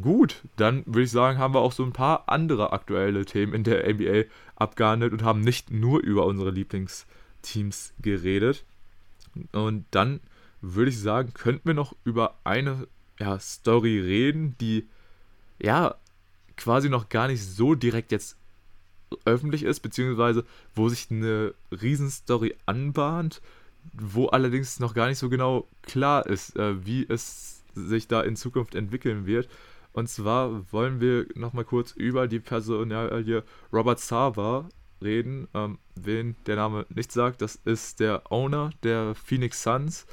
[0.00, 3.64] Gut, dann würde ich sagen, haben wir auch so ein paar andere aktuelle Themen in
[3.64, 8.64] der NBA abgehandelt und haben nicht nur über unsere Lieblingsteams geredet.
[9.52, 10.20] Und dann
[10.60, 12.86] würde ich sagen, könnten wir noch über eine
[13.18, 14.86] ja, Story reden, die
[15.60, 15.96] ja
[16.56, 18.36] quasi noch gar nicht so direkt jetzt
[19.24, 20.44] öffentlich ist, beziehungsweise
[20.74, 23.40] wo sich eine Riesenstory anbahnt,
[23.92, 28.36] wo allerdings noch gar nicht so genau klar ist, äh, wie es sich da in
[28.36, 29.48] Zukunft entwickeln wird.
[29.92, 33.42] Und zwar wollen wir nochmal kurz über die Personalie
[33.72, 34.68] Robert Sava
[35.02, 35.48] reden.
[35.54, 40.06] Ähm, wen der Name nicht sagt, das ist der Owner der Phoenix Suns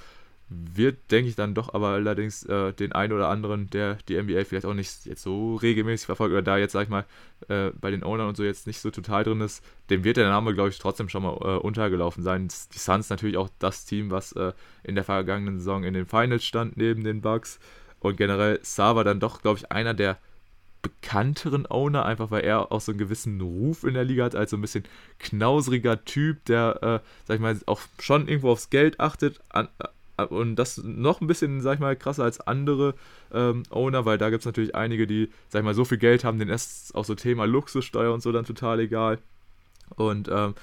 [0.49, 4.45] wird, denke ich, dann doch aber allerdings äh, den einen oder anderen, der die NBA
[4.45, 7.06] vielleicht auch nicht jetzt so regelmäßig verfolgt oder da jetzt, sag ich mal,
[7.49, 10.30] äh, bei den Ownern und so jetzt nicht so total drin ist, dem wird der
[10.30, 12.48] Name, glaube ich, trotzdem schon mal äh, untergelaufen sein.
[12.48, 16.45] Die Suns natürlich auch das Team, was äh, in der vergangenen Saison in den Finals
[16.45, 17.60] stand, neben den Bucks.
[17.99, 20.18] Und generell Sava dann doch, glaube ich, einer der
[20.82, 24.52] bekannteren Owner, einfach weil er auch so einen gewissen Ruf in der Liga hat, als
[24.52, 24.86] so ein bisschen
[25.19, 29.68] knausriger Typ, der, äh, sag ich mal, auch schon irgendwo aufs Geld achtet, an,
[30.30, 32.95] und das noch ein bisschen, sag ich mal, krasser als andere
[33.32, 36.24] ähm, Owner, weil da gibt es natürlich einige, die, sag ich mal, so viel Geld
[36.24, 39.19] haben, denen ist auch so Thema Luxussteuer und so dann total egal.
[39.95, 40.56] Und ähm,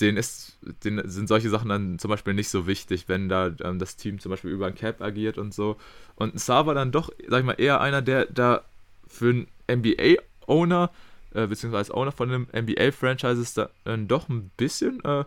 [0.00, 3.78] denen, ist, denen sind solche Sachen dann zum Beispiel nicht so wichtig, wenn da ähm,
[3.78, 5.76] das Team zum Beispiel über ein Cap agiert und so.
[6.14, 8.62] Und ein war dann doch, sag ich mal, eher einer, der da
[9.06, 10.90] für einen NBA-Owner,
[11.34, 15.24] äh, beziehungsweise Owner von einem NBA-Franchises da dann doch ein bisschen äh,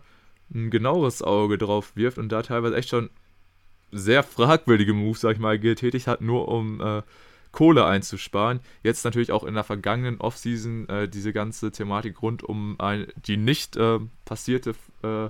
[0.54, 3.10] ein genaueres Auge drauf wirft und da teilweise echt schon
[3.92, 7.02] sehr fragwürdige Moves, sag ich mal, getätigt hat, nur um äh,
[7.52, 8.60] Kohle einzusparen.
[8.84, 13.38] Jetzt natürlich auch in der vergangenen Offseason äh, diese ganze Thematik rund um ein, die
[13.38, 15.30] nicht äh, passierte äh,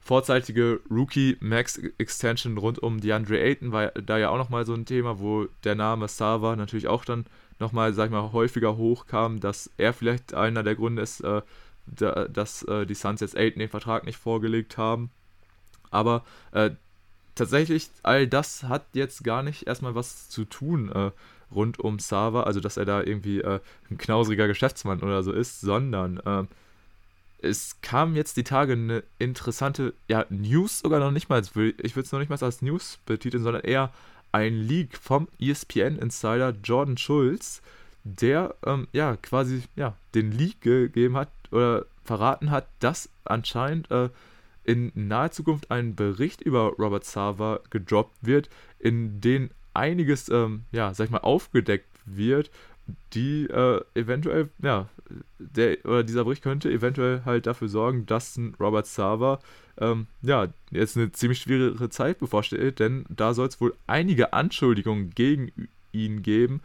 [0.00, 4.86] vorzeitige Rookie Max Extension rund um DeAndre Ayton war da ja auch nochmal so ein
[4.86, 7.26] Thema, wo der Name Sava natürlich auch dann
[7.58, 11.42] nochmal, sag ich mal, häufiger hochkam, dass er vielleicht einer der Gründe ist, äh,
[11.86, 15.10] da, dass äh, die Suns jetzt Ayton den Vertrag nicht vorgelegt haben.
[15.90, 16.70] Aber äh,
[17.34, 21.10] tatsächlich, all das hat jetzt gar nicht erstmal was zu tun äh,
[21.54, 23.60] rund um Sava, also dass er da irgendwie äh,
[23.90, 26.44] ein knausriger Geschäftsmann oder so ist, sondern äh,
[27.42, 31.82] es kam jetzt die Tage eine interessante, ja, News sogar noch nicht mal, ich würde
[31.82, 33.90] es noch nicht mal als News betiteln, sondern eher
[34.32, 37.62] ein Leak vom ESPN-Insider Jordan Schulz,
[38.04, 44.08] der ähm, ja quasi ja, den Leak gegeben hat oder verraten hat, dass anscheinend äh,
[44.64, 48.48] in naher Zukunft ein Bericht über Robert Sava gedroppt wird,
[48.78, 52.50] in dem einiges, ähm, ja, sag ich mal, aufgedeckt wird,
[53.12, 54.88] die äh, eventuell, ja,
[55.38, 59.40] der oder dieser Bericht könnte eventuell halt dafür sorgen, dass ein Robert Sava
[59.78, 65.10] ähm, ja, jetzt eine ziemlich schwierige Zeit bevorsteht, denn da soll es wohl einige Anschuldigungen
[65.14, 65.52] gegen
[65.92, 66.60] ihn geben.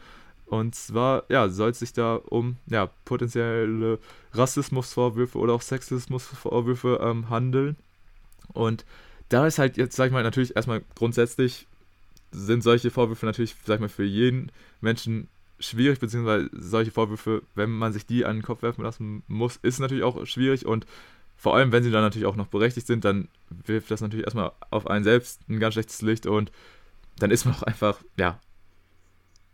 [0.45, 3.99] Und zwar, ja, soll es sich da um ja, potenzielle
[4.34, 7.77] Rassismusvorwürfe oder auch Sexismusvorwürfe ähm, handeln.
[8.53, 8.86] Und
[9.30, 11.68] da ist halt jetzt, sag ich mal, natürlich erstmal grundsätzlich
[12.32, 15.28] sind solche Vorwürfe natürlich, sag ich mal, für jeden Menschen
[15.60, 19.80] schwierig, beziehungsweise solche Vorwürfe, wenn man sich die an den Kopf werfen lassen muss, ist
[19.80, 20.86] natürlich auch schwierig und
[21.38, 24.52] vor allem, wenn sie dann natürlich auch noch berechtigt sind, dann wirft das natürlich erstmal
[24.70, 26.52] auf einen selbst ein ganz schlechtes Licht und
[27.20, 28.40] dann ist man auch einfach, ja,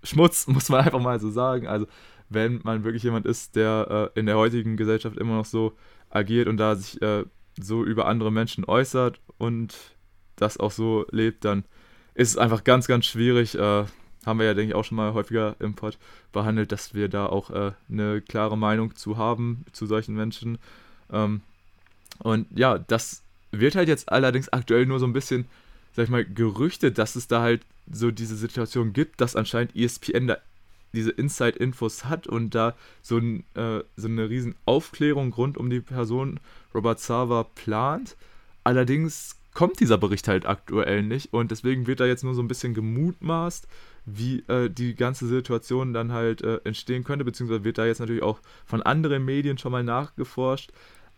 [0.03, 1.67] Schmutz, muss man einfach mal so sagen.
[1.67, 1.87] Also,
[2.29, 5.73] wenn man wirklich jemand ist, der äh, in der heutigen Gesellschaft immer noch so
[6.09, 7.25] agiert und da sich äh,
[7.59, 9.75] so über andere Menschen äußert und
[10.37, 11.65] das auch so lebt, dann
[12.13, 13.55] ist einfach ganz, ganz schwierig.
[13.55, 13.85] Äh,
[14.25, 15.97] haben wir ja, denke ich, auch schon mal häufiger im Pod
[16.31, 20.59] behandelt, dass wir da auch äh, eine klare Meinung zu haben, zu solchen Menschen.
[21.11, 21.41] Ähm,
[22.19, 25.45] und ja, das wird halt jetzt allerdings aktuell nur so ein bisschen,
[25.95, 30.27] sag ich mal, gerüchtet, dass es da halt so diese Situation gibt, dass anscheinend ESPN
[30.27, 30.37] da
[30.93, 35.79] diese Inside-Infos hat und da so, ein, äh, so eine riesen Aufklärung rund um die
[35.79, 36.39] Person
[36.75, 38.17] Robert Sava plant.
[38.63, 42.47] Allerdings kommt dieser Bericht halt aktuell nicht und deswegen wird da jetzt nur so ein
[42.47, 43.67] bisschen gemutmaßt,
[44.05, 48.23] wie äh, die ganze Situation dann halt äh, entstehen könnte, beziehungsweise wird da jetzt natürlich
[48.23, 50.71] auch von anderen Medien schon mal nachgeforscht.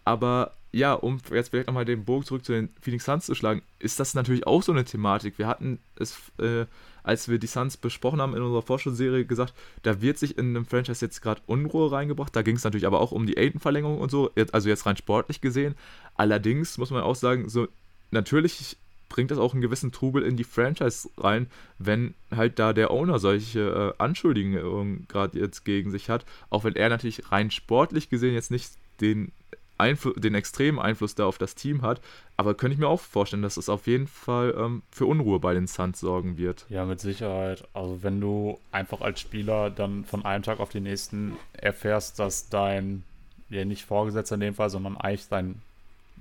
[0.06, 3.62] Aber ja, um jetzt vielleicht nochmal den Bogen zurück zu den Phoenix Suns zu schlagen,
[3.80, 5.38] ist das natürlich auch so eine Thematik.
[5.38, 6.66] Wir hatten es, äh,
[7.04, 9.54] als wir die Suns besprochen haben in unserer Vorschauserie, gesagt,
[9.84, 12.36] da wird sich in einem Franchise jetzt gerade Unruhe reingebracht.
[12.36, 15.42] Da ging es natürlich aber auch um die Aiden-Verlängerung und so, also jetzt rein sportlich
[15.42, 15.76] gesehen.
[16.16, 17.68] Allerdings muss man auch sagen, so
[18.14, 18.78] natürlich
[19.10, 23.20] bringt das auch einen gewissen Trubel in die Franchise rein, wenn halt da der Owner
[23.20, 26.26] solche äh, Anschuldigungen gerade jetzt gegen sich hat.
[26.50, 28.72] Auch wenn er natürlich rein sportlich gesehen jetzt nicht
[29.02, 29.32] den,
[29.78, 32.02] Einfl den extremen Einfluss da auf das Team hat.
[32.38, 35.54] Aber könnte ich mir auch vorstellen, dass es auf jeden Fall ähm, für Unruhe bei
[35.54, 36.66] den Suns sorgen wird.
[36.70, 37.68] Ja, mit Sicherheit.
[37.74, 42.50] Also wenn du einfach als Spieler dann von einem Tag auf den nächsten erfährst, dass
[42.50, 43.04] dein,
[43.50, 45.62] ja nicht Vorgesetzter in dem Fall, sondern eigentlich dein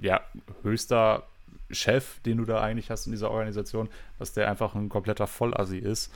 [0.00, 0.20] ja,
[0.62, 1.22] höchster
[1.72, 3.88] Chef, den du da eigentlich hast in dieser Organisation,
[4.18, 6.12] dass der einfach ein kompletter Vollassi ist.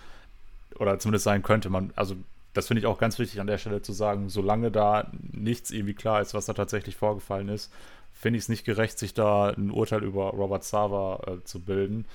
[0.79, 1.71] Oder zumindest sein könnte.
[1.71, 2.17] Man, also
[2.53, 5.95] das finde ich auch ganz wichtig an der Stelle zu sagen, solange da nichts irgendwie
[5.95, 7.73] klar ist, was da tatsächlich vorgefallen ist,
[8.13, 12.07] finde ich es nicht gerecht, sich da ein Urteil über Robert Sava äh, zu bilden.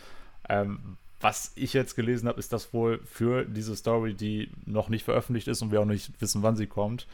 [0.49, 5.05] Ähm, was ich jetzt gelesen habe, ist, dass wohl für diese Story, die noch nicht
[5.05, 7.05] veröffentlicht ist und wir auch nicht wissen, wann sie kommt,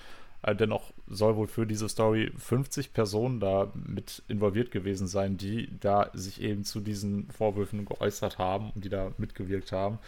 [0.53, 6.09] dennoch soll wohl für diese Story 50 Personen da mit involviert gewesen sein, die da
[6.13, 9.99] sich eben zu diesen Vorwürfen geäußert haben und die da mitgewirkt haben.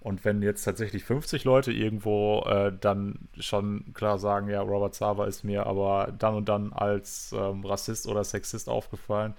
[0.00, 5.26] Und wenn jetzt tatsächlich 50 Leute irgendwo äh, dann schon klar sagen, ja, Robert Sava
[5.26, 9.34] ist mir aber dann und dann als ähm, Rassist oder Sexist aufgefallen,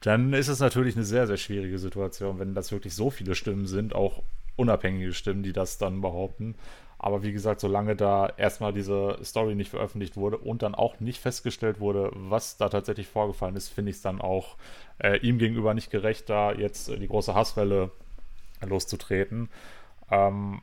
[0.00, 3.66] dann ist es natürlich eine sehr, sehr schwierige Situation, wenn das wirklich so viele Stimmen
[3.66, 4.22] sind, auch
[4.56, 6.54] unabhängige Stimmen, die das dann behaupten.
[6.98, 11.20] Aber wie gesagt, solange da erstmal diese Story nicht veröffentlicht wurde und dann auch nicht
[11.20, 14.56] festgestellt wurde, was da tatsächlich vorgefallen ist, finde ich es dann auch
[14.98, 17.90] äh, ihm gegenüber nicht gerecht, da jetzt äh, die große Hasswelle
[18.66, 19.50] loszutreten.
[20.10, 20.62] Ähm,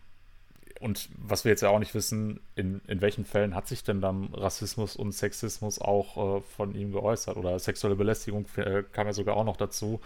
[0.80, 4.02] und was wir jetzt ja auch nicht wissen, in, in welchen Fällen hat sich denn
[4.02, 7.38] dann Rassismus und Sexismus auch äh, von ihm geäußert?
[7.38, 10.02] Oder sexuelle Belästigung äh, kam ja sogar auch noch dazu.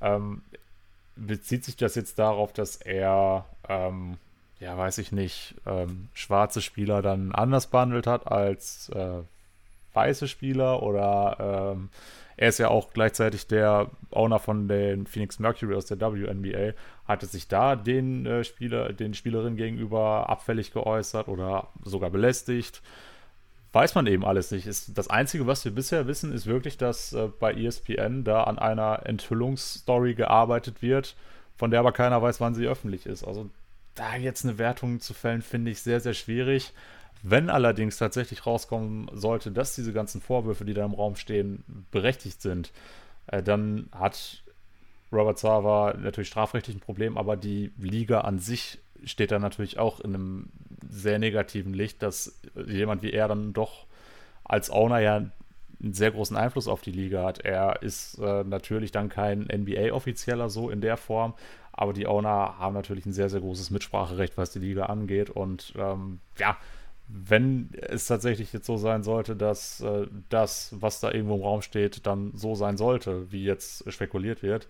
[0.00, 0.42] Ähm,
[1.14, 4.16] bezieht sich das jetzt darauf, dass er, ähm,
[4.60, 9.22] ja, weiß ich nicht, ähm, schwarze Spieler dann anders behandelt hat als äh,
[9.92, 10.82] weiße Spieler?
[10.82, 11.90] Oder ähm,
[12.36, 16.72] er ist ja auch gleichzeitig der Owner von den Phoenix Mercury aus der WNBA.
[17.06, 22.82] Hatte sich da den äh, Spieler, den Spielerinnen gegenüber abfällig geäußert oder sogar belästigt?
[23.72, 24.66] Weiß man eben alles nicht.
[24.66, 28.58] Ist, das Einzige, was wir bisher wissen, ist wirklich, dass äh, bei ESPN da an
[28.58, 31.16] einer Enthüllungsstory gearbeitet wird,
[31.56, 33.24] von der aber keiner weiß, wann sie öffentlich ist.
[33.24, 33.50] Also
[33.98, 36.72] da jetzt eine Wertung zu fällen, finde ich sehr, sehr schwierig.
[37.22, 42.40] Wenn allerdings tatsächlich rauskommen sollte, dass diese ganzen Vorwürfe, die da im Raum stehen, berechtigt
[42.40, 42.72] sind,
[43.26, 44.42] äh, dann hat
[45.12, 50.00] Robert Sava natürlich strafrechtlich ein Problem, aber die Liga an sich steht da natürlich auch
[50.00, 50.48] in einem
[50.88, 53.86] sehr negativen Licht, dass jemand wie er dann doch
[54.44, 55.16] als Owner ja
[55.80, 57.40] einen sehr großen Einfluss auf die Liga hat.
[57.40, 61.34] Er ist äh, natürlich dann kein NBA-Offizieller so in der Form,
[61.78, 65.30] aber die Owner haben natürlich ein sehr, sehr großes Mitspracherecht, was die Liga angeht.
[65.30, 66.56] Und ähm, ja,
[67.06, 71.62] wenn es tatsächlich jetzt so sein sollte, dass äh, das, was da irgendwo im Raum
[71.62, 74.66] steht, dann so sein sollte, wie jetzt spekuliert wird,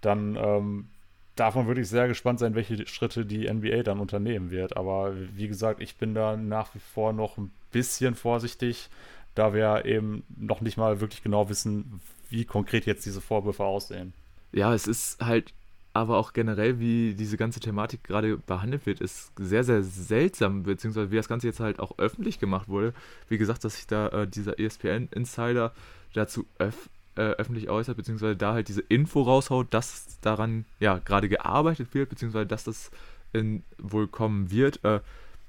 [0.00, 0.88] dann ähm,
[1.36, 4.76] darf man wirklich sehr gespannt sein, welche Schritte die NBA dann unternehmen wird.
[4.76, 8.90] Aber wie gesagt, ich bin da nach wie vor noch ein bisschen vorsichtig,
[9.36, 14.14] da wir eben noch nicht mal wirklich genau wissen, wie konkret jetzt diese Vorwürfe aussehen.
[14.50, 15.52] Ja, es ist halt
[15.92, 21.10] aber auch generell, wie diese ganze Thematik gerade behandelt wird, ist sehr, sehr seltsam, beziehungsweise
[21.10, 22.94] wie das Ganze jetzt halt auch öffentlich gemacht wurde.
[23.28, 25.72] Wie gesagt, dass sich da äh, dieser ESPN-Insider
[26.14, 31.28] dazu öff äh, öffentlich äußert, beziehungsweise da halt diese Info raushaut, dass daran ja gerade
[31.28, 32.92] gearbeitet wird, beziehungsweise dass das
[33.32, 35.00] in, wohl kommen wird, äh,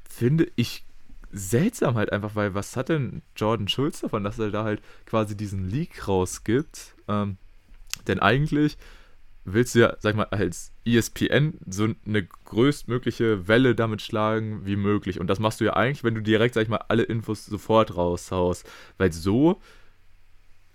[0.10, 0.84] finde ich
[1.32, 5.38] seltsam halt einfach, weil was hat denn Jordan Schulz davon, dass er da halt quasi
[5.38, 6.96] diesen Leak rausgibt?
[7.08, 7.38] Ähm,
[8.08, 8.78] denn eigentlich
[9.44, 15.20] willst du ja, sag mal, als ESPN so eine größtmögliche Welle damit schlagen wie möglich.
[15.20, 17.96] Und das machst du ja eigentlich, wenn du direkt, sag ich mal, alle Infos sofort
[17.96, 18.70] raushaust.
[18.98, 19.60] Weil so,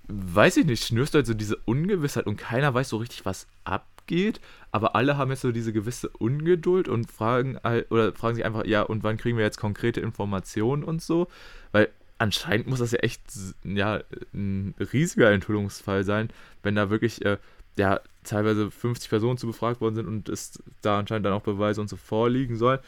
[0.09, 3.47] weiß ich nicht, schnürst du halt so diese Ungewissheit und keiner weiß so richtig, was
[3.65, 4.41] abgeht.
[4.73, 7.59] Aber alle haben jetzt so diese gewisse Ungeduld und fragen,
[7.91, 11.29] oder fragen sich einfach, ja, und wann kriegen wir jetzt konkrete Informationen und so?
[11.71, 11.89] Weil
[12.19, 13.23] anscheinend muss das ja echt
[13.65, 14.01] ja,
[14.35, 16.31] ein riesiger Enthüllungsfall sein,
[16.63, 17.39] wenn da wirklich äh,
[17.77, 21.81] ja, teilweise 50 Personen zu befragt worden sind und es da anscheinend dann auch Beweise
[21.81, 22.81] und so vorliegen soll.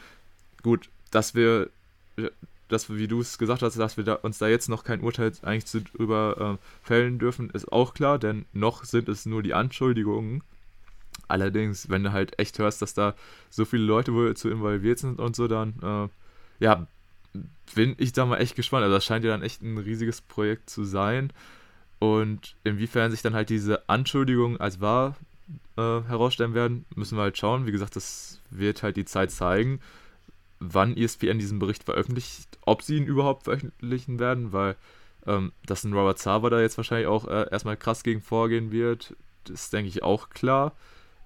[0.63, 1.69] Gut, dass wir,
[2.67, 5.31] dass, wie du es gesagt hast, dass wir da, uns da jetzt noch kein Urteil
[5.41, 9.53] eigentlich zu, drüber äh, fällen dürfen, ist auch klar, denn noch sind es nur die
[9.53, 10.43] Anschuldigungen.
[11.27, 13.13] Allerdings, wenn du halt echt hörst, dass da
[13.49, 16.87] so viele Leute wohl zu involviert sind und so, dann, äh, ja,
[17.75, 18.83] bin ich da mal echt gespannt.
[18.83, 21.31] Also das scheint ja dann echt ein riesiges Projekt zu sein.
[21.99, 25.17] Und inwiefern sich dann halt diese Anschuldigungen als wahr
[25.77, 27.65] äh, herausstellen werden, müssen wir halt schauen.
[27.65, 29.81] Wie gesagt, das wird halt die Zeit zeigen,
[30.59, 34.75] wann ESPN diesen Bericht veröffentlicht, ob sie ihn überhaupt veröffentlichen werden, weil
[35.25, 39.15] ähm, dass ein Robert Sava da jetzt wahrscheinlich auch äh, erstmal krass gegen vorgehen wird,
[39.49, 40.73] ist, denke ich, auch klar.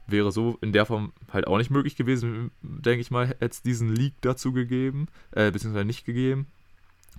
[0.06, 3.62] Wäre so in der Form halt auch nicht möglich gewesen, denke ich mal, hätte es
[3.62, 6.48] diesen Leak dazu gegeben, äh, beziehungsweise nicht gegeben.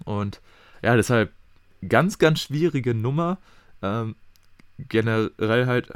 [0.05, 0.43] Und
[0.83, 1.33] ja, deshalb
[1.89, 3.39] ganz, ganz schwierige Nummer.
[3.83, 4.17] Ähm,
[4.79, 5.89] generell halt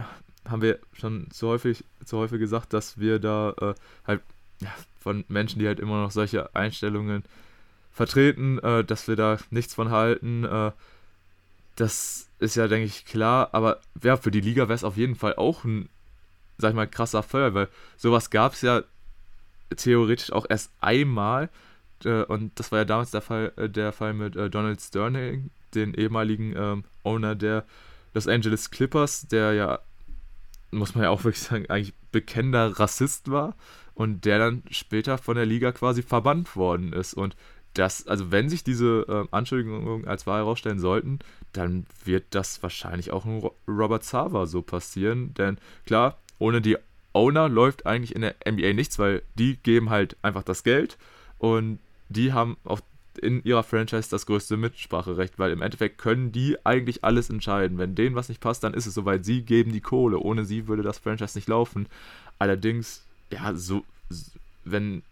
[0.48, 3.74] haben wir schon zu häufig, zu häufig gesagt, dass wir da äh,
[4.06, 4.22] halt
[4.60, 7.24] ja, von Menschen, die halt immer noch solche Einstellungen
[7.92, 10.44] vertreten, äh, dass wir da nichts von halten.
[10.44, 10.72] Äh,
[11.76, 13.50] das ist ja, denke ich, klar.
[13.52, 15.88] Aber ja, für die Liga wäre es auf jeden Fall auch ein,
[16.58, 18.82] sag ich mal, krasser Fall, weil sowas gab es ja
[19.76, 21.50] theoretisch auch erst einmal.
[22.04, 25.50] Äh, und das war ja damals der Fall, äh, der Fall mit äh, Donald Sterling,
[25.74, 27.64] den ehemaligen ähm, Owner der
[28.14, 29.78] Los Angeles Clippers, der ja,
[30.70, 33.54] muss man ja auch wirklich sagen, eigentlich bekennender Rassist war
[33.94, 37.14] und der dann später von der Liga quasi verbannt worden ist.
[37.14, 37.36] Und
[37.74, 41.18] das, also wenn sich diese äh, Anschuldigungen als wahr herausstellen sollten,
[41.52, 45.34] dann wird das wahrscheinlich auch ein Robert Sava so passieren.
[45.34, 46.76] Denn klar, ohne die
[47.12, 50.98] Owner läuft eigentlich in der NBA nichts, weil die geben halt einfach das Geld
[51.38, 51.78] und
[52.08, 52.80] die haben auch
[53.18, 57.78] in ihrer Franchise das größte Mitspracherecht, weil im Endeffekt können die eigentlich alles entscheiden.
[57.78, 59.24] Wenn denen was nicht passt, dann ist es soweit.
[59.24, 60.18] Sie geben die Kohle.
[60.18, 61.86] Ohne sie würde das Franchise nicht laufen.
[62.38, 63.84] Allerdings, ja, so,
[64.64, 65.02] wenn,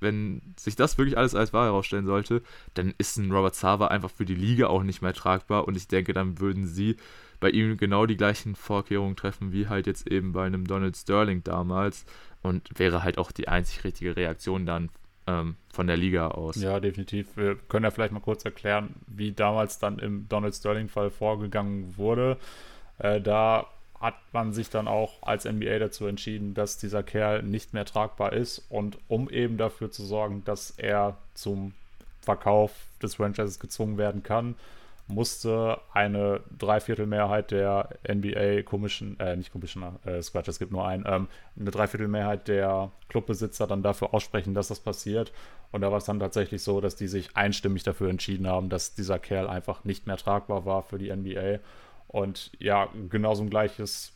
[0.00, 2.42] wenn sich das wirklich alles als wahr herausstellen sollte,
[2.74, 5.88] dann ist ein Robert Sava einfach für die Liga auch nicht mehr tragbar und ich
[5.88, 6.96] denke, dann würden sie
[7.40, 11.42] bei ihm genau die gleichen Vorkehrungen treffen wie halt jetzt eben bei einem Donald Sterling
[11.44, 12.04] damals
[12.42, 14.88] und wäre halt auch die einzig richtige Reaktion dann
[15.26, 16.56] ähm, von der Liga aus.
[16.56, 17.36] Ja, definitiv.
[17.36, 22.36] Wir können ja vielleicht mal kurz erklären, wie damals dann im Donald Sterling-Fall vorgegangen wurde.
[22.98, 23.66] Äh, da
[24.00, 28.34] hat man sich dann auch als NBA dazu entschieden, dass dieser Kerl nicht mehr tragbar
[28.34, 31.72] ist und um eben dafür zu sorgen, dass er zum
[32.20, 32.72] Verkauf
[33.02, 34.56] des Franchises gezwungen werden kann,
[35.06, 41.04] musste eine Dreiviertelmehrheit der NBA Commission, äh, nicht Commissioner, äh, Scratch, es gibt nur einen,
[41.06, 41.28] ähm,
[41.58, 45.32] eine Dreiviertelmehrheit der Clubbesitzer dann dafür aussprechen, dass das passiert.
[45.72, 48.94] Und da war es dann tatsächlich so, dass die sich einstimmig dafür entschieden haben, dass
[48.94, 51.58] dieser Kerl einfach nicht mehr tragbar war für die NBA.
[52.08, 54.12] Und ja, genauso ein gleiches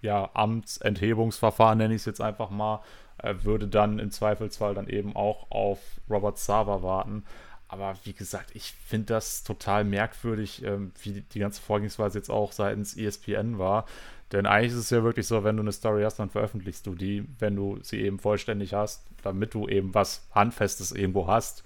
[0.00, 2.80] ja, Amtsenthebungsverfahren, nenne ich es jetzt einfach mal,
[3.18, 7.24] äh, würde dann im Zweifelsfall dann eben auch auf Robert Sava warten.
[7.78, 12.52] Aber wie gesagt, ich finde das total merkwürdig, ähm, wie die ganze Vorgehensweise jetzt auch
[12.52, 13.84] seitens ESPN war.
[14.32, 16.94] Denn eigentlich ist es ja wirklich so, wenn du eine Story hast, dann veröffentlichst du
[16.94, 21.64] die, wenn du sie eben vollständig hast, damit du eben was Handfestes irgendwo hast.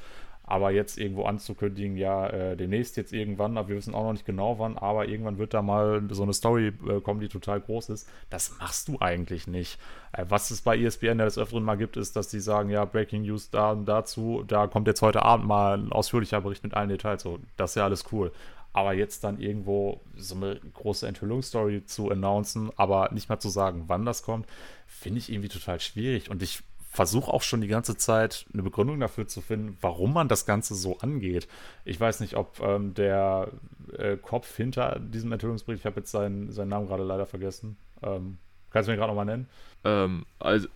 [0.50, 4.26] Aber jetzt irgendwo anzukündigen, ja, äh, demnächst jetzt irgendwann, aber wir wissen auch noch nicht
[4.26, 7.88] genau wann, aber irgendwann wird da mal so eine Story äh, kommen, die total groß
[7.90, 8.08] ist.
[8.30, 9.78] Das machst du eigentlich nicht.
[10.10, 12.84] Äh, was es bei ESPN ja des Öfteren mal gibt, ist, dass die sagen, ja,
[12.84, 16.88] Breaking News da dazu, da kommt jetzt heute Abend mal ein ausführlicher Bericht mit allen
[16.88, 17.22] Details.
[17.22, 18.32] So, das ist ja alles cool.
[18.72, 23.84] Aber jetzt dann irgendwo so eine große Enthüllungsstory zu announcen, aber nicht mal zu sagen,
[23.86, 24.46] wann das kommt,
[24.86, 26.28] finde ich irgendwie total schwierig.
[26.28, 30.28] Und ich versuche auch schon die ganze Zeit eine Begründung dafür zu finden, warum man
[30.28, 31.46] das Ganze so angeht.
[31.84, 33.48] Ich weiß nicht, ob ähm, der
[33.96, 37.76] äh, Kopf hinter diesem Enthüllungsbericht, ich habe jetzt seinen, seinen Namen gerade leider vergessen.
[38.02, 38.38] Ähm,
[38.70, 39.48] kannst du mir gerade nochmal nennen?
[39.84, 40.66] Ähm, also,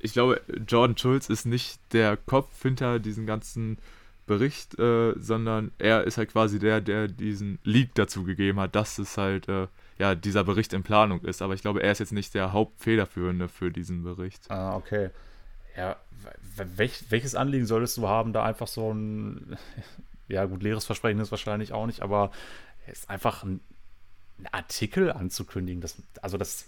[0.00, 3.76] ich glaube, Jordan Schulz ist nicht der Kopf hinter diesem ganzen
[4.26, 8.98] Bericht, äh, sondern er ist halt quasi der, der diesen Leak dazu gegeben hat, dass
[8.98, 9.66] es halt äh,
[9.98, 11.42] ja dieser Bericht in Planung ist.
[11.42, 14.50] Aber ich glaube, er ist jetzt nicht der Hauptfederführende für diesen Bericht.
[14.50, 15.10] Ah, okay.
[15.78, 15.94] Ja,
[16.56, 19.56] welch, welches Anliegen solltest du haben, da einfach so ein,
[20.28, 22.32] ja gut, leeres Versprechen ist wahrscheinlich auch nicht, aber
[22.88, 23.60] es ist einfach ein,
[24.40, 25.80] ein Artikel anzukündigen.
[25.80, 26.66] Das, also das,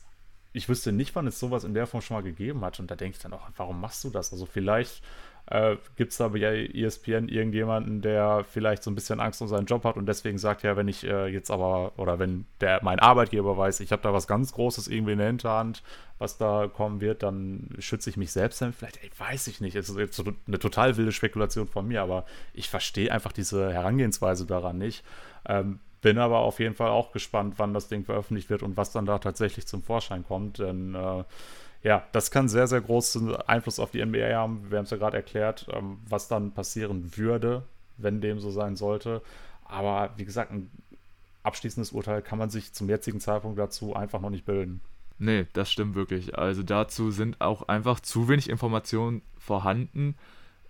[0.52, 2.78] ich wüsste nicht, wann es sowas in der Form schon mal gegeben hat.
[2.78, 4.32] Und da denke ich dann auch, warum machst du das?
[4.32, 5.02] Also vielleicht
[5.46, 9.66] äh, Gibt es da bei ESPN irgendjemanden, der vielleicht so ein bisschen Angst um seinen
[9.66, 13.00] Job hat und deswegen sagt, ja, wenn ich äh, jetzt aber, oder wenn der mein
[13.00, 15.82] Arbeitgeber weiß, ich habe da was ganz Großes irgendwie in der Hinterhand,
[16.18, 18.76] was da kommen wird, dann schütze ich mich selbst damit.
[18.76, 19.74] Vielleicht, ey, weiß ich nicht.
[19.74, 24.46] Es ist jetzt eine total wilde Spekulation von mir, aber ich verstehe einfach diese Herangehensweise
[24.46, 25.02] daran nicht.
[25.48, 28.92] Ähm, bin aber auf jeden Fall auch gespannt, wann das Ding veröffentlicht wird und was
[28.92, 30.58] dann da tatsächlich zum Vorschein kommt.
[30.58, 31.24] Denn äh,
[31.82, 34.70] ja, das kann sehr, sehr großen Einfluss auf die NBA haben.
[34.70, 37.62] Wir haben es ja gerade erklärt, ähm, was dann passieren würde,
[37.96, 39.22] wenn dem so sein sollte.
[39.64, 40.70] Aber wie gesagt, ein
[41.42, 44.80] abschließendes Urteil kann man sich zum jetzigen Zeitpunkt dazu einfach noch nicht bilden.
[45.18, 46.38] Nee, das stimmt wirklich.
[46.38, 50.16] Also dazu sind auch einfach zu wenig Informationen vorhanden.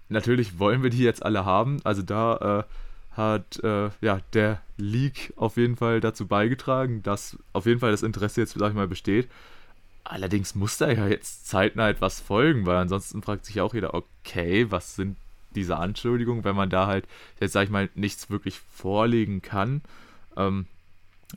[0.09, 1.81] Natürlich wollen wir die jetzt alle haben.
[1.85, 2.65] Also da
[3.17, 7.93] äh, hat äh, ja der Leak auf jeden Fall dazu beigetragen, dass auf jeden Fall
[7.93, 9.29] das Interesse jetzt, sag ich mal, besteht.
[10.05, 14.71] Allerdings muss da ja jetzt zeitnah etwas folgen, weil ansonsten fragt sich auch jeder, okay,
[14.71, 15.17] was sind
[15.55, 17.07] diese Anschuldigungen, wenn man da halt
[17.41, 19.83] jetzt, sag ich mal, nichts wirklich vorlegen kann.
[20.37, 20.67] Ähm,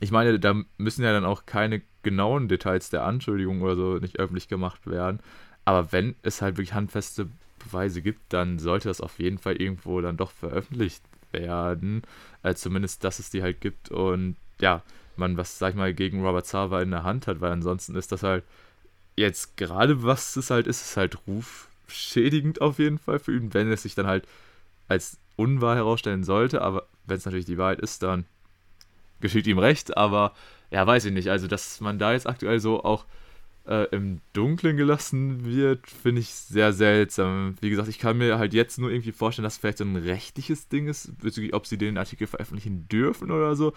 [0.00, 4.18] ich meine, da müssen ja dann auch keine genauen Details der Anschuldigung oder so nicht
[4.18, 5.20] öffentlich gemacht werden.
[5.64, 7.28] Aber wenn es halt wirklich handfeste
[7.58, 12.02] Beweise gibt, dann sollte das auf jeden Fall irgendwo dann doch veröffentlicht werden.
[12.42, 14.82] Äh, zumindest, dass es die halt gibt und ja,
[15.18, 18.12] man was, sag ich mal, gegen Robert Sava in der Hand hat, weil ansonsten ist
[18.12, 18.44] das halt
[19.16, 23.70] jetzt gerade, was es halt ist, ist halt rufschädigend auf jeden Fall für ihn, wenn
[23.70, 24.26] es sich dann halt
[24.88, 28.24] als unwahr herausstellen sollte, aber wenn es natürlich die Wahrheit ist, dann
[29.20, 30.34] geschieht ihm recht, aber
[30.70, 31.30] ja, weiß ich nicht.
[31.30, 33.04] Also, dass man da jetzt aktuell so auch
[33.66, 37.54] äh, im Dunkeln gelassen wird, finde ich sehr seltsam.
[37.60, 40.68] Wie gesagt, ich kann mir halt jetzt nur irgendwie vorstellen, dass vielleicht so ein rechtliches
[40.68, 43.72] Ding ist, bezüglich, ob sie den Artikel veröffentlichen dürfen oder so.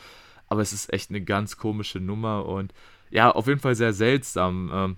[0.48, 2.74] Aber es ist echt eine ganz komische Nummer und
[3.10, 4.72] ja, auf jeden Fall sehr seltsam.
[4.74, 4.98] Ähm,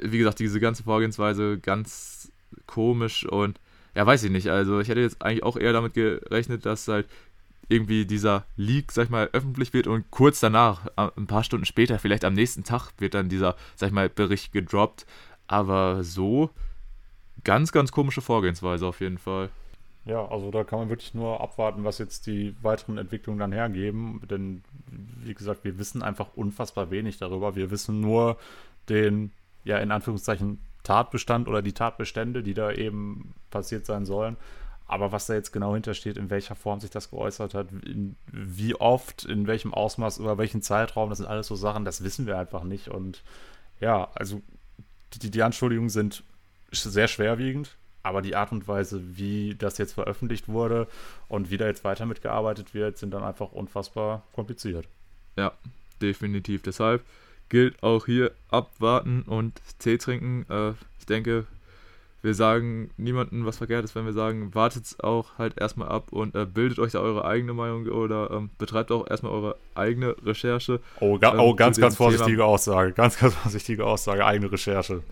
[0.00, 2.30] wie gesagt, diese ganze Vorgehensweise ganz
[2.66, 3.58] komisch und
[3.94, 4.48] ja, weiß ich nicht.
[4.48, 7.08] Also ich hätte jetzt eigentlich auch eher damit gerechnet, dass halt
[7.68, 11.98] irgendwie dieser Leak, sag ich mal, öffentlich wird und kurz danach, ein paar Stunden später,
[11.98, 15.06] vielleicht am nächsten Tag, wird dann dieser, sag ich mal, Bericht gedroppt.
[15.48, 16.50] Aber so
[17.44, 19.50] ganz, ganz komische Vorgehensweise auf jeden Fall.
[20.06, 24.22] Ja, also da kann man wirklich nur abwarten, was jetzt die weiteren Entwicklungen dann hergeben.
[24.30, 24.62] Denn,
[25.24, 27.56] wie gesagt, wir wissen einfach unfassbar wenig darüber.
[27.56, 28.38] Wir wissen nur
[28.88, 29.32] den,
[29.64, 34.36] ja, in Anführungszeichen, Tatbestand oder die Tatbestände, die da eben passiert sein sollen.
[34.86, 38.76] Aber was da jetzt genau hintersteht, in welcher Form sich das geäußert hat, in, wie
[38.76, 42.38] oft, in welchem Ausmaß, über welchen Zeitraum, das sind alles so Sachen, das wissen wir
[42.38, 42.86] einfach nicht.
[42.86, 43.24] Und
[43.80, 44.40] ja, also
[45.14, 46.22] die, die Anschuldigungen sind
[46.70, 47.76] sehr schwerwiegend,
[48.06, 50.86] aber die Art und Weise, wie das jetzt veröffentlicht wurde
[51.28, 54.86] und wie da jetzt weiter mitgearbeitet wird, sind dann einfach unfassbar kompliziert.
[55.36, 55.52] Ja,
[56.00, 56.62] definitiv.
[56.62, 57.04] Deshalb
[57.48, 60.46] gilt auch hier abwarten und Tee trinken.
[60.48, 60.70] Äh,
[61.00, 61.46] ich denke,
[62.22, 66.46] wir sagen niemandem was Verkehrtes, wenn wir sagen, wartet auch halt erstmal ab und äh,
[66.46, 70.80] bildet euch da eure eigene Meinung oder ähm, betreibt auch erstmal eure eigene Recherche.
[71.00, 72.46] Oh, ga, ähm, oh ganz, ganz vorsichtige Thema.
[72.46, 72.92] Aussage.
[72.92, 75.02] Ganz, ganz vorsichtige Aussage, eigene Recherche.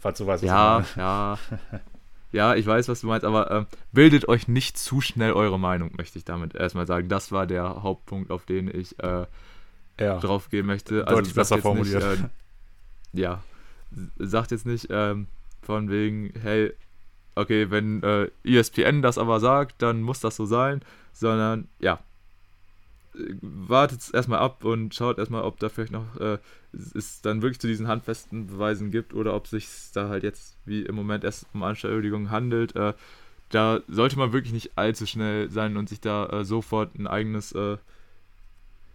[0.00, 1.06] Falls du weißt, was ja, ich meine.
[1.06, 1.38] Ja,
[1.72, 1.80] ja,
[2.34, 6.18] ich weiß, was du meinst, aber ähm, bildet euch nicht zu schnell eure Meinung, möchte
[6.18, 7.08] ich damit erstmal sagen.
[7.08, 9.26] Das war der Hauptpunkt, auf den ich äh,
[10.00, 10.18] ja.
[10.18, 11.06] drauf gehen möchte.
[11.06, 12.02] Also, Deutlich besser formuliert.
[12.02, 13.44] Nicht, äh, ja,
[14.18, 15.28] sagt jetzt nicht, ähm,
[15.62, 16.72] von wegen, hey,
[17.36, 20.82] okay, wenn äh, ESPN das aber sagt, dann muss das so sein,
[21.12, 22.00] sondern ja,
[23.40, 26.38] wartet erstmal ab und schaut erstmal, ob da vielleicht noch äh,
[26.72, 30.82] es dann wirklich zu diesen handfesten Beweisen gibt oder ob sich da halt jetzt wie
[30.82, 32.74] im Moment erst um Anschuldigungen handelt.
[32.76, 32.94] Äh,
[33.50, 37.52] da sollte man wirklich nicht allzu schnell sein und sich da äh, sofort ein eigenes
[37.52, 37.76] äh,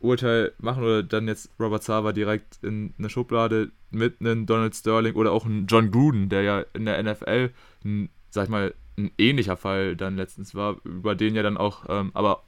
[0.02, 5.16] Urteil machen oder dann jetzt Robert Sava direkt in eine Schublade mit einem Donald Sterling
[5.16, 7.52] oder auch einem John Gruden, der ja in der NFL,
[7.84, 11.86] ein, sag ich mal, ein ähnlicher Fall dann letztens war, über den ja dann auch,
[11.88, 12.44] ähm, aber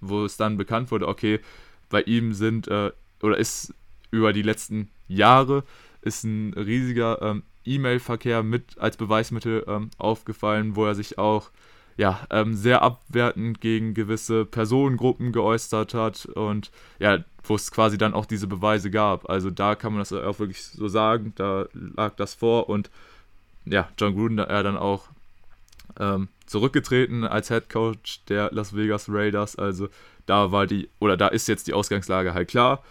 [0.00, 1.40] wo es dann bekannt wurde, okay,
[1.88, 2.92] bei ihm sind äh,
[3.22, 3.74] oder ist
[4.10, 5.64] über die letzten Jahre
[6.02, 11.50] ist ein riesiger ähm, E-Mail-Verkehr mit als Beweismittel ähm, aufgefallen, wo er sich auch
[11.96, 16.70] ja, ähm, sehr abwertend gegen gewisse Personengruppen geäußert hat und
[17.00, 19.28] ja, wo es quasi dann auch diese Beweise gab.
[19.28, 22.90] Also da kann man das auch wirklich so sagen, da lag das vor und
[23.64, 25.08] ja, John Gruden er dann auch
[25.98, 29.56] ähm, zurückgetreten als Head Coach der Las Vegas Raiders.
[29.56, 29.88] Also
[30.26, 32.82] da war die, oder da ist jetzt die Ausgangslage halt klar.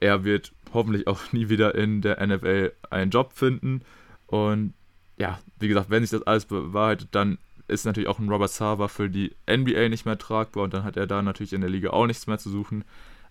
[0.00, 3.82] Er wird hoffentlich auch nie wieder in der NFL einen Job finden.
[4.26, 4.74] Und
[5.16, 8.88] ja, wie gesagt, wenn sich das alles bewahrheitet, dann ist natürlich auch ein Robert Sava
[8.88, 11.90] für die NBA nicht mehr tragbar und dann hat er da natürlich in der Liga
[11.90, 12.84] auch nichts mehr zu suchen.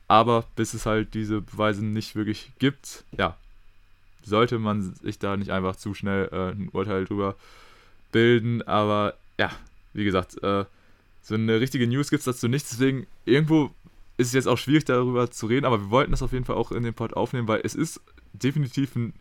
[0.08, 3.36] Aber bis es halt diese Beweise nicht wirklich gibt, ja,
[4.24, 7.36] sollte man sich da nicht einfach zu schnell äh, ein Urteil drüber
[8.12, 8.62] bilden.
[8.62, 9.52] Aber ja,
[9.98, 10.66] wie gesagt, äh,
[11.22, 12.66] so eine richtige News gibt es dazu nicht.
[12.72, 13.72] Deswegen irgendwo
[14.18, 16.56] ist es jetzt auch schwierig darüber zu reden, aber wir wollten das auf jeden Fall
[16.56, 18.00] auch in den Pod aufnehmen, weil es ist
[18.34, 19.14] definitiv ein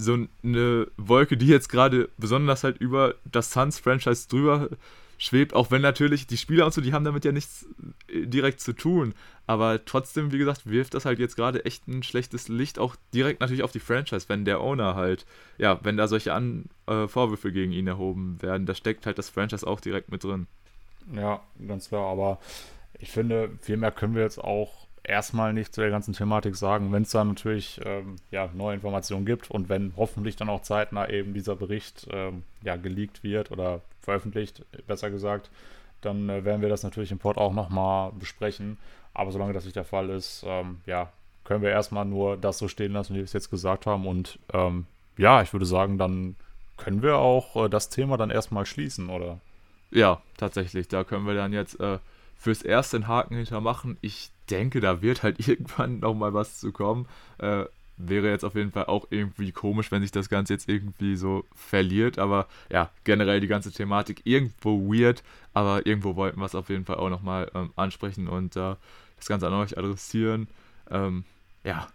[0.00, 4.68] so eine Wolke, die jetzt gerade besonders halt über das Suns-Franchise drüber
[5.18, 7.66] schwebt, auch wenn natürlich die Spieler und so, die haben damit ja nichts
[8.08, 9.14] äh, direkt zu tun.
[9.46, 13.40] Aber trotzdem, wie gesagt, wirft das halt jetzt gerade echt ein schlechtes Licht auch direkt
[13.40, 15.26] natürlich auf die Franchise, wenn der Owner halt,
[15.58, 19.28] ja, wenn da solche An äh, Vorwürfe gegen ihn erhoben werden, da steckt halt das
[19.28, 20.46] Franchise auch direkt mit drin.
[21.12, 22.38] Ja, ganz klar, aber
[22.98, 26.92] ich finde, viel mehr können wir jetzt auch erstmal nicht zu der ganzen Thematik sagen.
[26.92, 31.08] Wenn es dann natürlich ähm, ja, neue Informationen gibt und wenn hoffentlich dann auch zeitnah
[31.08, 35.50] eben dieser Bericht ähm, ja, geleakt wird oder veröffentlicht, besser gesagt,
[36.00, 38.78] dann äh, werden wir das natürlich im Pod auch nochmal besprechen.
[39.14, 41.10] Aber solange das nicht der Fall ist, ähm, ja,
[41.44, 44.06] können wir erstmal nur das so stehen lassen, wie wir es jetzt gesagt haben.
[44.06, 44.86] Und ähm,
[45.16, 46.36] ja, ich würde sagen, dann
[46.76, 49.40] können wir auch äh, das Thema dann erstmal schließen, oder?
[49.90, 50.88] Ja, tatsächlich.
[50.88, 51.98] Da können wir dann jetzt äh,
[52.36, 53.96] fürs erste einen Haken hintermachen.
[54.00, 57.06] Ich denke, da wird halt irgendwann nochmal was zu kommen.
[57.38, 57.64] Äh,
[57.98, 61.44] wäre jetzt auf jeden Fall auch irgendwie komisch, wenn sich das Ganze jetzt irgendwie so
[61.54, 62.18] verliert.
[62.18, 65.22] Aber ja, generell die ganze Thematik irgendwo weird,
[65.52, 68.76] aber irgendwo wollten wir es auf jeden Fall auch nochmal ähm, ansprechen und äh,
[69.16, 70.48] das Ganze an euch adressieren.
[70.90, 71.24] Ähm,
[71.64, 71.88] ja,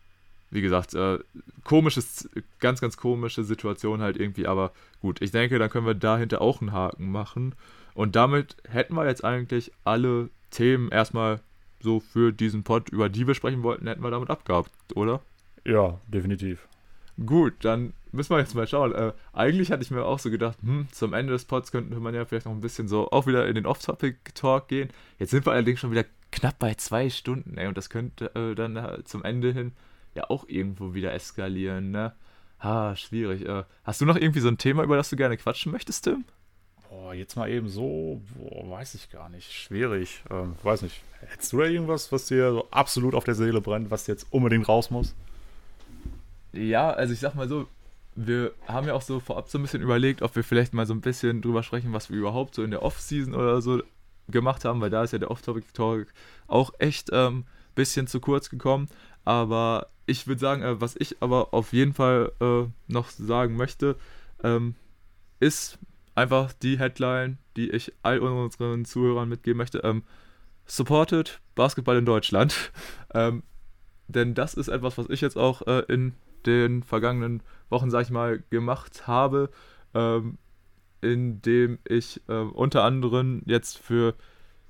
[0.51, 1.19] wie gesagt, äh,
[1.63, 4.71] komisches, ganz, ganz komische Situation halt irgendwie, aber
[5.01, 7.55] gut, ich denke, dann können wir dahinter auch einen Haken machen.
[7.95, 11.39] Und damit hätten wir jetzt eigentlich alle Themen erstmal
[11.83, 15.21] so für diesen Pod, über die wir sprechen wollten, hätten wir damit abgehakt, oder?
[15.65, 16.67] Ja, definitiv.
[17.23, 18.93] Gut, dann müssen wir jetzt mal schauen.
[18.93, 22.15] Äh, eigentlich hatte ich mir auch so gedacht, hm, zum Ende des Pods könnte man
[22.15, 24.89] ja vielleicht noch ein bisschen so auch wieder in den Off-Topic-Talk gehen.
[25.19, 28.55] Jetzt sind wir allerdings schon wieder knapp bei zwei Stunden, ey, und das könnte äh,
[28.55, 29.73] dann äh, zum Ende hin
[30.15, 32.13] ja auch irgendwo wieder eskalieren, ne?
[32.59, 33.45] Ha, schwierig.
[33.45, 36.23] Äh, hast du noch irgendwie so ein Thema, über das du gerne quatschen möchtest, Tim?
[36.93, 39.51] Boah, jetzt mal eben so, boah, weiß ich gar nicht.
[39.51, 40.23] Schwierig.
[40.29, 41.01] Ähm, weiß nicht.
[41.21, 44.69] Hättest du da irgendwas, was dir so absolut auf der Seele brennt, was jetzt unbedingt
[44.69, 45.15] raus muss?
[46.51, 47.67] Ja, also ich sag mal so,
[48.13, 50.93] wir haben ja auch so vorab so ein bisschen überlegt, ob wir vielleicht mal so
[50.93, 53.81] ein bisschen drüber sprechen, was wir überhaupt so in der Off-Season oder so
[54.27, 56.07] gemacht haben, weil da ist ja der Off-Topic-Talk
[56.45, 58.87] auch echt ein ähm, bisschen zu kurz gekommen.
[59.25, 63.95] Aber ich würde sagen, äh, was ich aber auf jeden Fall äh, noch sagen möchte,
[64.43, 64.75] ähm,
[65.39, 65.79] ist
[66.15, 69.79] einfach die Headline, die ich all unseren Zuhörern mitgeben möchte.
[69.79, 70.03] Ähm,
[70.65, 72.71] supported Basketball in Deutschland.
[73.13, 73.43] ähm,
[74.07, 76.13] denn das ist etwas, was ich jetzt auch äh, in
[76.45, 79.49] den vergangenen Wochen, sag ich mal, gemacht habe,
[79.93, 80.37] ähm,
[81.01, 84.15] indem ich äh, unter anderem jetzt für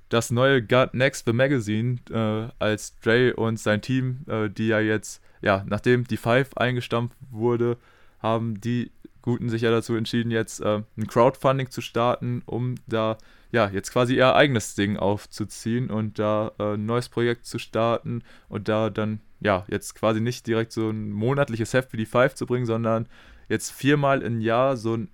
[0.08, 4.80] das neue God Next the Magazine äh, als Dre und sein Team, äh, die ja
[4.80, 7.78] jetzt, ja, nachdem die Five eingestampft wurde,
[8.20, 8.90] haben die
[9.24, 13.16] Guten sich ja dazu entschieden, jetzt äh, ein Crowdfunding zu starten, um da
[13.52, 18.22] ja jetzt quasi ihr eigenes Ding aufzuziehen und da äh, ein neues Projekt zu starten
[18.50, 22.34] und da dann ja jetzt quasi nicht direkt so ein monatliches Heft wie die Five
[22.34, 23.08] zu bringen, sondern
[23.48, 25.08] jetzt viermal im Jahr so ein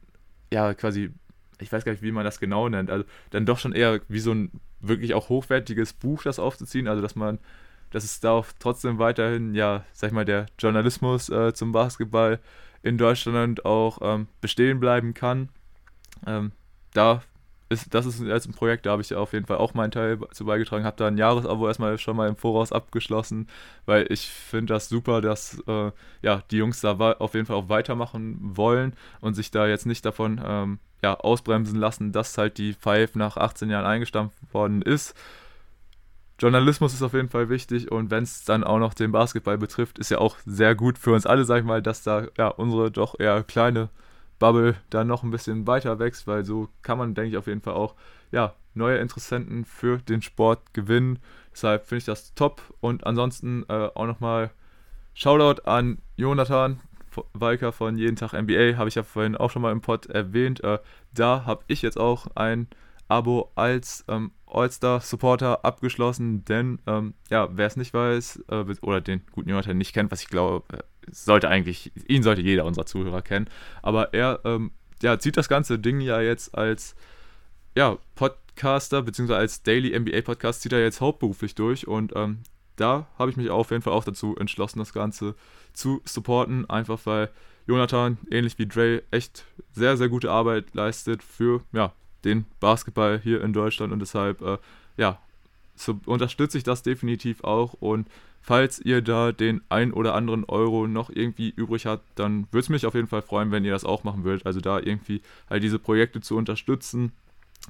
[0.53, 1.12] ja quasi
[1.61, 4.19] ich weiß gar nicht, wie man das genau nennt, also dann doch schon eher wie
[4.19, 4.51] so ein
[4.81, 7.39] wirklich auch hochwertiges Buch das aufzuziehen, also dass man,
[7.91, 12.41] dass es da auch trotzdem weiterhin, ja, sag ich mal, der Journalismus äh, zum Basketball
[12.82, 15.48] in Deutschland auch ähm, bestehen bleiben kann.
[16.27, 16.52] Ähm,
[16.93, 17.23] da
[17.70, 20.19] ist, das ist jetzt ein Projekt, da habe ich auf jeden Fall auch meinen Teil
[20.32, 23.48] zu beigetragen, habe da ein Jahresabo erstmal schon mal im Voraus abgeschlossen,
[23.86, 27.69] weil ich finde das super, dass äh, ja, die Jungs da auf jeden Fall auch
[27.69, 32.73] weitermachen wollen und sich da jetzt nicht davon ähm, ja, ausbremsen lassen, dass halt die
[32.73, 35.15] Five nach 18 Jahren eingestampft worden ist.
[36.41, 39.99] Journalismus ist auf jeden Fall wichtig und wenn es dann auch noch den Basketball betrifft,
[39.99, 42.91] ist ja auch sehr gut für uns alle, sag ich mal, dass da ja unsere
[42.91, 43.91] doch eher kleine
[44.39, 47.61] Bubble dann noch ein bisschen weiter wächst, weil so kann man, denke ich, auf jeden
[47.61, 47.95] Fall auch
[48.33, 51.19] ja, neue Interessenten für den Sport gewinnen.
[51.53, 54.51] Deshalb finde ich das top und ansonsten äh, auch nochmal
[55.12, 56.81] Shoutout an Jonathan,
[57.35, 60.65] Walker von Jeden Tag NBA, habe ich ja vorhin auch schon mal im Pod erwähnt.
[60.65, 60.79] Äh,
[61.12, 62.69] da habe ich jetzt auch ein
[63.11, 69.23] Abo als ähm, All-Star-Supporter abgeschlossen, denn ähm, ja, wer es nicht weiß äh, oder den
[69.32, 73.23] guten Jonathan nicht kennt, was ich glaube, äh, sollte eigentlich, ihn sollte jeder unserer Zuhörer
[73.23, 73.49] kennen,
[73.82, 74.70] aber er ähm,
[75.03, 76.95] ja, zieht das ganze Ding ja jetzt als
[77.77, 82.41] ja, Podcaster, beziehungsweise als Daily NBA Podcast zieht er jetzt hauptberuflich durch und ähm,
[82.77, 85.35] da habe ich mich auf jeden Fall auch dazu entschlossen, das Ganze
[85.73, 87.31] zu supporten, einfach weil
[87.66, 91.93] Jonathan, ähnlich wie Dre, echt sehr, sehr gute Arbeit leistet für ja,
[92.25, 94.59] den Basketball hier in Deutschland und deshalb, äh,
[94.97, 95.19] ja,
[95.77, 98.07] so unterstütze ich das definitiv auch und
[98.43, 102.69] falls ihr da den ein oder anderen Euro noch irgendwie übrig habt, dann würde es
[102.69, 104.47] mich auf jeden Fall freuen, wenn ihr das auch machen würdet.
[104.47, 107.13] Also da irgendwie halt diese Projekte zu unterstützen,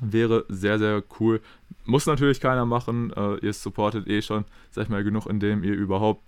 [0.01, 1.41] wäre sehr, sehr cool.
[1.85, 3.13] Muss natürlich keiner machen.
[3.13, 6.23] Äh, ihr supportet eh schon, sag ich mal, genug, indem ihr überhaupt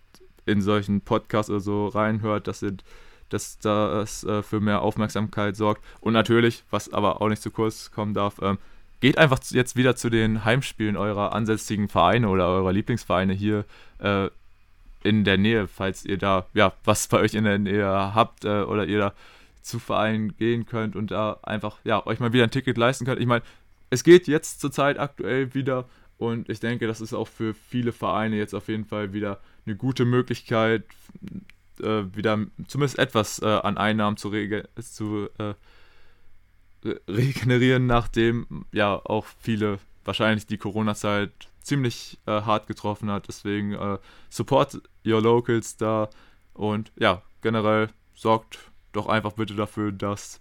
[0.45, 2.77] in solchen Podcasts oder so reinhört, dass ihr
[3.33, 5.83] dass das äh, für mehr Aufmerksamkeit sorgt.
[6.01, 8.59] Und natürlich, was aber auch nicht zu kurz kommen darf, ähm,
[9.01, 13.65] geht einfach jetzt wieder zu den Heimspielen eurer ansässigen Vereine oder eurer Lieblingsvereine hier
[13.99, 14.29] äh,
[15.03, 18.63] in der Nähe, falls ihr da, ja, was bei euch in der Nähe habt äh,
[18.63, 19.13] oder ihr da
[19.63, 23.21] zu Vereinen gehen könnt und da einfach, ja, euch mal wieder ein Ticket leisten könnt.
[23.21, 23.43] Ich meine,
[23.91, 25.89] es geht jetzt zurzeit aktuell wieder
[26.19, 29.77] und ich denke, das ist auch für viele Vereine jetzt auf jeden Fall wieder eine
[29.77, 30.85] gute Möglichkeit,
[31.81, 35.55] äh, wieder zumindest etwas äh, an Einnahmen zu, rege zu äh,
[37.09, 41.31] regenerieren, nachdem ja auch viele wahrscheinlich die Corona-Zeit
[41.61, 43.29] ziemlich äh, hart getroffen hat.
[43.29, 43.99] Deswegen äh,
[44.31, 46.11] support your locals da
[46.55, 48.59] und ja, generell sorgt
[48.93, 50.41] doch einfach bitte dafür, dass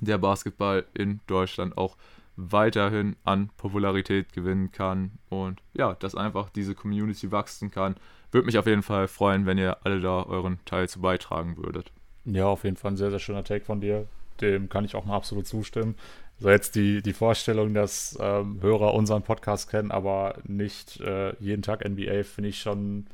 [0.00, 1.96] der Basketball in Deutschland auch
[2.36, 7.96] weiterhin an Popularität gewinnen kann und ja, dass einfach diese Community wachsen kann.
[8.32, 11.92] Würde mich auf jeden Fall freuen, wenn ihr alle da euren Teil zu beitragen würdet.
[12.24, 14.06] Ja, auf jeden Fall ein sehr, sehr schöner Take von dir.
[14.40, 15.94] Dem kann ich auch mal absolut zustimmen.
[16.38, 21.62] So jetzt die, die Vorstellung, dass ähm, Hörer unseren Podcast kennen, aber nicht äh, jeden
[21.62, 23.06] Tag NBA, finde ich schon ein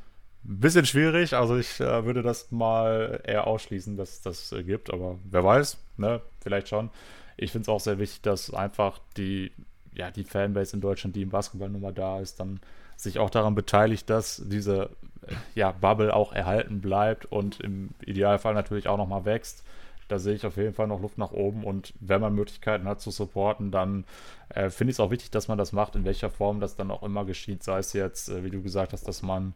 [0.43, 1.33] bisschen schwierig.
[1.33, 5.77] Also ich äh, würde das mal eher ausschließen, dass das äh, gibt, aber wer weiß,
[5.97, 6.21] ne?
[6.41, 6.89] Vielleicht schon.
[7.37, 9.51] Ich finde es auch sehr wichtig, dass einfach die,
[9.93, 12.59] ja, die Fanbase in Deutschland, die im Basketball nun mal da ist, dann
[12.95, 14.89] sich auch daran beteiligt, dass diese
[15.27, 19.63] äh, ja, Bubble auch erhalten bleibt und im Idealfall natürlich auch nochmal wächst.
[20.07, 23.01] Da sehe ich auf jeden Fall noch Luft nach oben und wenn man Möglichkeiten hat
[23.01, 24.05] zu supporten, dann
[24.49, 26.91] äh, finde ich es auch wichtig, dass man das macht, in welcher Form das dann
[26.91, 27.63] auch immer geschieht.
[27.63, 29.53] Sei es jetzt, äh, wie du gesagt hast, dass man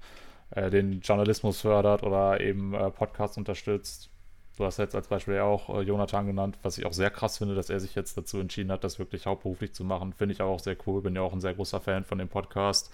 [0.51, 4.09] äh, den Journalismus fördert oder eben äh, Podcasts unterstützt.
[4.57, 7.38] Du hast jetzt als Beispiel ja auch äh, Jonathan genannt, was ich auch sehr krass
[7.38, 10.14] finde, dass er sich jetzt dazu entschieden hat, das wirklich hauptberuflich zu machen.
[10.14, 11.01] Finde ich auch sehr cool.
[11.01, 12.91] Bin ja auch ein sehr großer Fan von dem Podcast.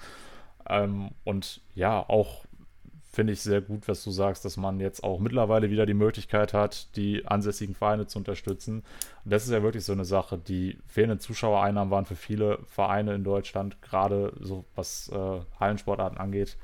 [0.70, 2.46] Ähm, und ja, auch
[3.14, 6.54] finde ich sehr gut, was du sagst, dass man jetzt auch mittlerweile wieder die Möglichkeit
[6.54, 8.84] hat, die ansässigen Vereine zu unterstützen.
[9.24, 10.40] Und das ist ja wirklich so eine Sache.
[10.40, 16.58] Die fehlenden Zuschauereinnahmen waren für viele Vereine in Deutschland, gerade so was äh, Hallensportarten angeht,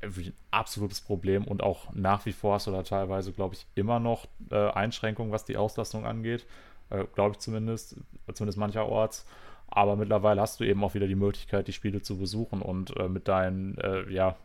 [0.00, 1.44] ein absolutes Problem.
[1.44, 5.32] Und auch nach wie vor hast du da teilweise, glaube ich, immer noch äh, Einschränkungen,
[5.32, 6.46] was die Auslastung angeht.
[6.90, 7.96] Äh, glaube ich zumindest,
[8.32, 9.26] zumindest mancherorts.
[9.70, 13.08] Aber mittlerweile hast du eben auch wieder die Möglichkeit, die Spiele zu besuchen und äh,
[13.08, 14.36] mit deinen, äh, ja,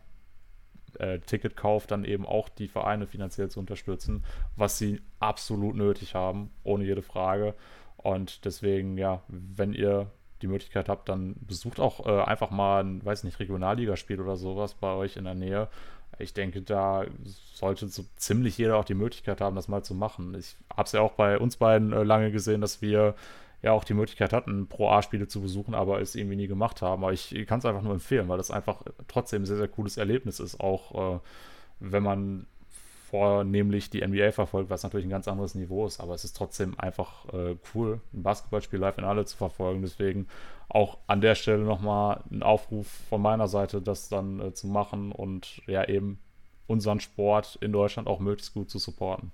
[0.98, 4.24] äh, Ticketkauf dann eben auch die Vereine finanziell zu unterstützen,
[4.56, 7.54] was sie absolut nötig haben, ohne jede Frage.
[7.96, 10.10] Und deswegen, ja, wenn ihr
[10.42, 14.74] die Möglichkeit habt, dann besucht auch äh, einfach mal ein, weiß nicht, Regionalligaspiel oder sowas
[14.74, 15.68] bei euch in der Nähe.
[16.18, 20.34] Ich denke, da sollte so ziemlich jeder auch die Möglichkeit haben, das mal zu machen.
[20.38, 23.14] Ich habe es ja auch bei uns beiden äh, lange gesehen, dass wir
[23.62, 27.02] ja auch die Möglichkeit hatten, Pro A-Spiele zu besuchen, aber es irgendwie nie gemacht haben.
[27.02, 29.96] Aber ich kann es einfach nur empfehlen, weil das einfach trotzdem ein sehr, sehr cooles
[29.96, 31.20] Erlebnis ist, auch äh,
[31.80, 32.46] wenn man
[33.10, 36.78] vornehmlich die NBA verfolgt, was natürlich ein ganz anderes Niveau ist, aber es ist trotzdem
[36.78, 39.82] einfach äh, cool, ein Basketballspiel live in alle zu verfolgen.
[39.82, 40.26] Deswegen
[40.68, 45.12] auch an der Stelle nochmal ein Aufruf von meiner Seite, das dann äh, zu machen
[45.12, 46.18] und ja eben
[46.66, 49.30] unseren Sport in Deutschland auch möglichst gut zu supporten.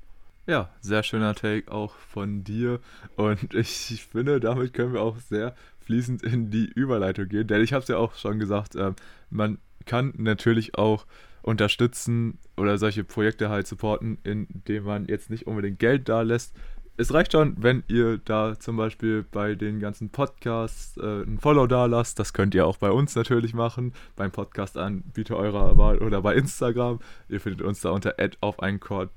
[0.46, 2.80] Ja, sehr schöner Take auch von dir.
[3.16, 7.46] Und ich, finde, damit können wir auch sehr fließend in die Überleitung gehen.
[7.46, 8.92] Denn ich habe es ja auch schon gesagt, äh,
[9.30, 11.06] man kann natürlich auch
[11.42, 16.54] unterstützen oder solche Projekte halt supporten, indem man jetzt nicht unbedingt Geld da lässt.
[16.96, 21.66] Es reicht schon, wenn ihr da zum Beispiel bei den ganzen Podcasts äh, ein Follow
[21.66, 22.18] da lasst.
[22.18, 27.00] Das könnt ihr auch bei uns natürlich machen, beim Podcast-Anbieter eurer Wahl oder bei Instagram.
[27.28, 29.10] Ihr findet uns da unter auf einen Chord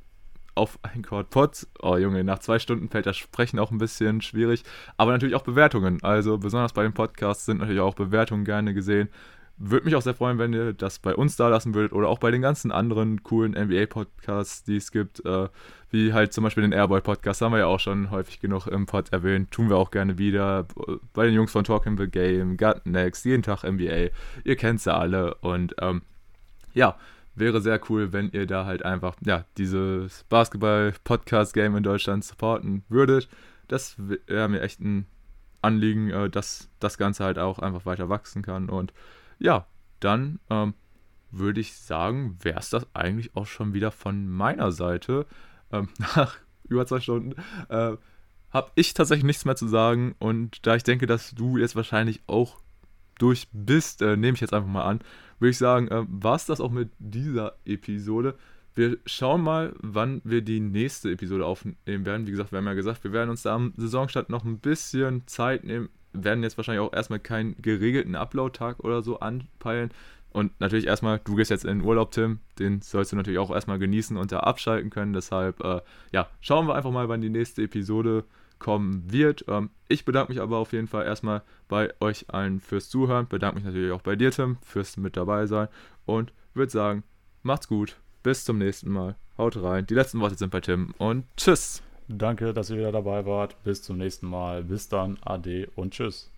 [0.55, 1.67] auf ein Pod.
[1.81, 4.63] Oh Junge, nach zwei Stunden fällt das Sprechen auch ein bisschen schwierig.
[4.97, 6.01] Aber natürlich auch Bewertungen.
[6.03, 9.09] Also besonders bei den Podcasts sind natürlich auch Bewertungen gerne gesehen.
[9.57, 12.19] Würde mich auch sehr freuen, wenn ihr das bei uns da lassen würdet oder auch
[12.19, 15.47] bei den ganzen anderen coolen NBA-Podcasts, die es gibt, äh,
[15.91, 19.13] wie halt zum Beispiel den Airboy-Podcast, haben wir ja auch schon häufig genug im Pod
[19.13, 20.67] erwähnt, tun wir auch gerne wieder.
[21.13, 24.09] Bei den Jungs von Talking the Game, Gut Next, jeden Tag NBA,
[24.43, 26.01] ihr kennt sie alle und ähm,
[26.73, 26.97] ja,
[27.35, 33.29] wäre sehr cool, wenn ihr da halt einfach, ja, dieses Basketball-Podcast-Game in Deutschland supporten würdet.
[33.67, 35.07] Das wäre mir echt ein
[35.61, 38.69] Anliegen, äh, dass das Ganze halt auch einfach weiter wachsen kann.
[38.69, 38.93] Und
[39.39, 39.67] ja,
[39.99, 40.73] dann ähm,
[41.31, 45.25] würde ich sagen, wäre es das eigentlich auch schon wieder von meiner Seite.
[45.71, 46.37] Ähm, nach
[46.67, 47.33] über zwei Stunden
[47.69, 47.97] äh,
[48.51, 50.15] habe ich tatsächlich nichts mehr zu sagen.
[50.19, 52.61] Und da ich denke, dass du jetzt wahrscheinlich auch
[53.19, 54.99] durch bist, äh, nehme ich jetzt einfach mal an,
[55.39, 58.35] würde ich sagen, äh, war es das auch mit dieser Episode.
[58.73, 62.27] Wir schauen mal, wann wir die nächste Episode aufnehmen werden.
[62.27, 65.25] Wie gesagt, wir haben ja gesagt, wir werden uns da am Saisonstart noch ein bisschen
[65.27, 65.89] Zeit nehmen.
[66.11, 69.91] Werden jetzt wahrscheinlich auch erstmal keinen geregelten Upload-Tag oder so anpeilen.
[70.35, 72.39] Und natürlich erstmal, du gehst jetzt in den Urlaub, Tim.
[72.59, 75.13] Den sollst du natürlich auch erstmal genießen und da abschalten können.
[75.13, 75.79] Deshalb, äh,
[76.11, 78.25] ja, schauen wir einfach mal, wann die nächste Episode
[78.59, 79.45] kommen wird.
[79.47, 83.27] Ähm, ich bedanke mich aber auf jeden Fall erstmal bei euch allen fürs Zuhören.
[83.27, 85.67] Bedanke mich natürlich auch bei dir, Tim, fürs mit dabei sein.
[86.05, 87.03] Und würde sagen,
[87.43, 87.97] macht's gut.
[88.23, 89.15] Bis zum nächsten Mal.
[89.37, 89.85] Haut rein.
[89.85, 91.83] Die letzten Worte sind bei Tim und tschüss.
[92.07, 93.61] Danke, dass ihr wieder dabei wart.
[93.63, 94.63] Bis zum nächsten Mal.
[94.63, 95.17] Bis dann.
[95.23, 96.31] Ade und tschüss.